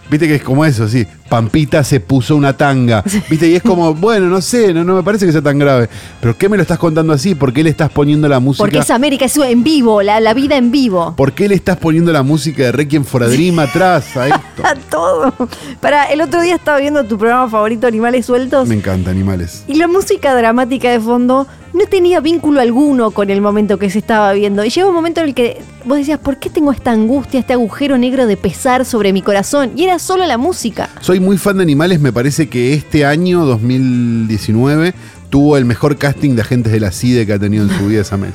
Viste 0.09 0.27
que 0.27 0.35
es 0.35 0.43
como 0.43 0.63
eso, 0.65 0.87
sí. 0.87 1.05
Pampita 1.33 1.83
se 1.83 1.99
puso 1.99 2.35
una 2.35 2.55
tanga. 2.55 3.03
Viste, 3.27 3.47
y 3.47 3.55
es 3.55 3.63
como, 3.63 3.91
bueno, 3.95 4.27
no 4.27 4.39
sé, 4.39 4.71
no, 4.71 4.83
no 4.83 4.93
me 4.93 5.01
parece 5.01 5.25
que 5.25 5.31
sea 5.31 5.41
tan 5.41 5.57
grave. 5.57 5.89
Pero 6.21 6.37
¿qué 6.37 6.47
me 6.47 6.57
lo 6.57 6.61
estás 6.61 6.77
contando 6.77 7.11
así? 7.11 7.33
¿Por 7.33 7.51
qué 7.51 7.63
le 7.63 7.71
estás 7.71 7.89
poniendo 7.89 8.27
la 8.27 8.39
música? 8.39 8.61
Porque 8.61 8.77
es 8.77 8.91
América, 8.91 9.25
es 9.25 9.35
en 9.37 9.63
vivo, 9.63 10.03
la, 10.03 10.19
la 10.19 10.35
vida 10.35 10.57
en 10.57 10.69
vivo. 10.69 11.15
¿Por 11.15 11.33
qué 11.33 11.49
le 11.49 11.55
estás 11.55 11.77
poniendo 11.77 12.11
la 12.11 12.21
música 12.21 12.61
de 12.61 12.71
Requiem 12.71 13.03
for 13.03 13.23
a 13.23 13.27
Dream 13.29 13.57
atrás 13.59 14.15
a 14.15 14.27
esto? 14.27 14.63
A 14.63 14.75
todo. 14.75 15.33
Para, 15.81 16.03
el 16.05 16.21
otro 16.21 16.39
día 16.39 16.53
estaba 16.53 16.77
viendo 16.77 17.03
tu 17.05 17.17
programa 17.17 17.49
favorito, 17.49 17.87
Animales 17.87 18.27
Sueltos. 18.27 18.69
Me 18.69 18.75
encanta, 18.75 19.09
animales. 19.09 19.63
Y 19.67 19.73
la 19.73 19.87
música 19.87 20.35
dramática 20.35 20.91
de 20.91 20.99
fondo 20.99 21.47
no 21.73 21.87
tenía 21.87 22.19
vínculo 22.19 22.61
alguno 22.61 23.11
con 23.11 23.29
el 23.29 23.41
momento 23.41 23.79
que 23.79 23.89
se 23.89 23.99
estaba 23.99 24.31
viendo. 24.33 24.63
Y 24.63 24.69
llega 24.69 24.87
un 24.87 24.93
momento 24.93 25.21
en 25.21 25.29
el 25.29 25.33
que 25.33 25.61
vos 25.85 25.97
decías, 25.97 26.19
¿por 26.19 26.37
qué 26.37 26.49
tengo 26.49 26.71
esta 26.71 26.91
angustia, 26.91 27.39
este 27.39 27.53
agujero 27.53 27.97
negro 27.97 28.27
de 28.27 28.37
pesar 28.37 28.85
sobre 28.85 29.11
mi 29.11 29.21
corazón? 29.21 29.71
Y 29.75 29.83
era 29.83 29.99
solo 29.99 30.25
la 30.25 30.37
música. 30.37 30.89
Soy 31.01 31.19
muy 31.23 31.37
fan 31.37 31.57
de 31.57 31.63
animales, 31.63 31.99
me 31.99 32.11
parece 32.13 32.49
que 32.49 32.73
este 32.73 33.05
año, 33.05 33.45
2019, 33.45 34.93
tuvo 35.29 35.57
el 35.57 35.65
mejor 35.65 35.97
casting 35.97 36.35
de 36.35 36.41
agentes 36.41 36.71
de 36.71 36.79
la 36.79 36.91
CIDE 36.91 37.25
que 37.25 37.33
ha 37.33 37.39
tenido 37.39 37.63
en 37.63 37.77
su 37.77 37.87
vida 37.87 38.01
esa 38.01 38.17
mesa. 38.17 38.33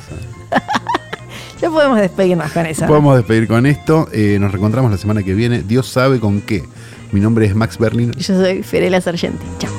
Ya 1.61 1.69
podemos 1.69 1.99
despedirnos 1.99 2.49
con 2.53 2.65
esa. 2.65 2.87
Podemos 2.87 3.17
despedir 3.17 3.45
con 3.45 3.65
esto. 3.65 4.07
eh, 4.13 4.37
nos 4.39 4.49
reencontramos 4.53 4.91
la 4.91 4.97
semana 4.97 5.23
que 5.23 5.33
viene. 5.33 5.61
Dios 5.61 5.87
sabe 5.89 6.17
con 6.21 6.39
qué. 6.39 6.63
Mi 7.11 7.19
nombre 7.19 7.45
es 7.47 7.53
Max 7.53 7.77
Berlin. 7.77 8.13
Yo 8.13 8.33
soy 8.41 8.63
Fiorella 8.63 9.01
Sargenti. 9.01 9.45
Chao. 9.57 9.78